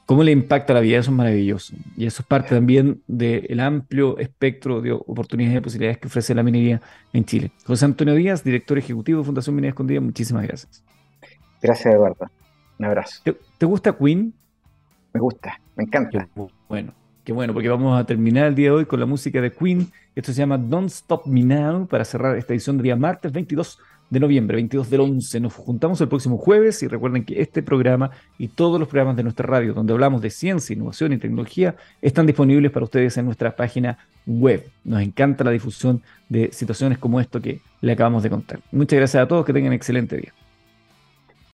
cómo 0.06 0.24
le 0.24 0.32
impacta 0.32 0.74
la 0.74 0.80
vida, 0.80 1.00
eso 1.00 1.12
es 1.12 1.18
maravilloso. 1.18 1.76
Y 1.98 2.06
eso 2.06 2.22
es 2.22 2.28
parte 2.28 2.50
también 2.50 3.02
del 3.08 3.60
amplio 3.60 4.18
espectro 4.18 4.82
de 4.82 4.92
oportunidades 4.92 5.58
y 5.58 5.62
posibilidades 5.62 5.98
que 5.98 6.08
ofrece 6.08 6.36
la 6.36 6.44
minería 6.44 6.82
en 7.14 7.26
Chile. 7.26 7.52
José 7.66 7.86
Antonio 7.86 8.14
Díaz, 8.14 8.44
director 8.44 8.78
ejecutivo 8.78 9.20
de 9.20 9.26
Fundación 9.26 9.56
Minería 9.56 9.70
Escondida, 9.70 10.02
muchísimas 10.02 10.44
gracias. 10.44 10.84
Gracias, 11.62 11.94
Eduardo. 11.94 12.30
Un 12.80 12.86
abrazo. 12.86 13.22
¿Te, 13.58 13.66
gusta 13.66 13.96
Queen? 13.96 14.34
Me 15.14 15.20
gusta, 15.20 15.60
me 15.76 15.84
encanta. 15.84 16.28
bueno, 16.68 16.94
qué 17.24 17.32
bueno, 17.32 17.54
porque 17.54 17.70
vamos 17.70 18.00
a 18.00 18.06
terminar 18.06 18.48
el 18.48 18.56
día 18.56 18.70
de 18.70 18.76
hoy 18.76 18.86
con 18.86 19.00
la 19.00 19.06
música 19.06 19.40
de 19.40 19.52
Queen. 19.52 19.92
Esto 20.16 20.34
se 20.34 20.40
llama 20.40 20.58
Don't 20.58 20.90
Stop 20.90 21.26
Me 21.26 21.44
Now 21.44 21.88
para 21.88 22.04
cerrar 22.04 22.38
esta 22.38 22.54
edición 22.54 22.78
de 22.78 22.84
día 22.84 22.96
martes 22.96 23.32
22 23.32 23.80
de 24.10 24.20
noviembre, 24.20 24.56
22 24.56 24.90
del 24.90 25.02
11. 25.02 25.40
Nos 25.40 25.54
juntamos 25.54 26.00
el 26.02 26.08
próximo 26.08 26.38
jueves 26.38 26.84
y 26.84 26.88
recuerden 26.88 27.26
que 27.26 27.42
este 27.42 27.64
programa 27.64 28.12
y 28.38 28.50
todos 28.50 28.80
los 28.80 28.88
programas 28.88 29.16
de 29.16 29.24
nuestra 29.24 29.48
radio 29.48 29.74
donde 29.74 29.94
hablamos 29.94 30.22
de 30.22 30.30
ciencia, 30.30 30.74
innovación 30.74 31.14
y 31.14 31.18
tecnología 31.18 31.76
están 32.02 32.26
disponibles 32.26 32.72
para 32.72 32.86
ustedes 32.86 33.18
en 33.18 33.26
nuestra 33.26 33.56
página 33.56 33.98
web. 34.26 34.70
Nos 34.84 35.02
encanta 35.02 35.44
la 35.44 35.52
difusión 35.52 36.02
de 36.30 36.52
situaciones 36.52 36.98
como 36.98 37.20
esto 37.20 37.42
que 37.42 37.60
le 37.82 37.92
acabamos 37.92 38.24
de 38.24 38.30
contar. 38.30 38.60
Muchas 38.72 38.98
gracias 38.98 39.24
a 39.24 39.28
todos, 39.28 39.46
que 39.46 39.54
tengan 39.54 39.74
excelente 39.74 40.18
día. 40.18 40.34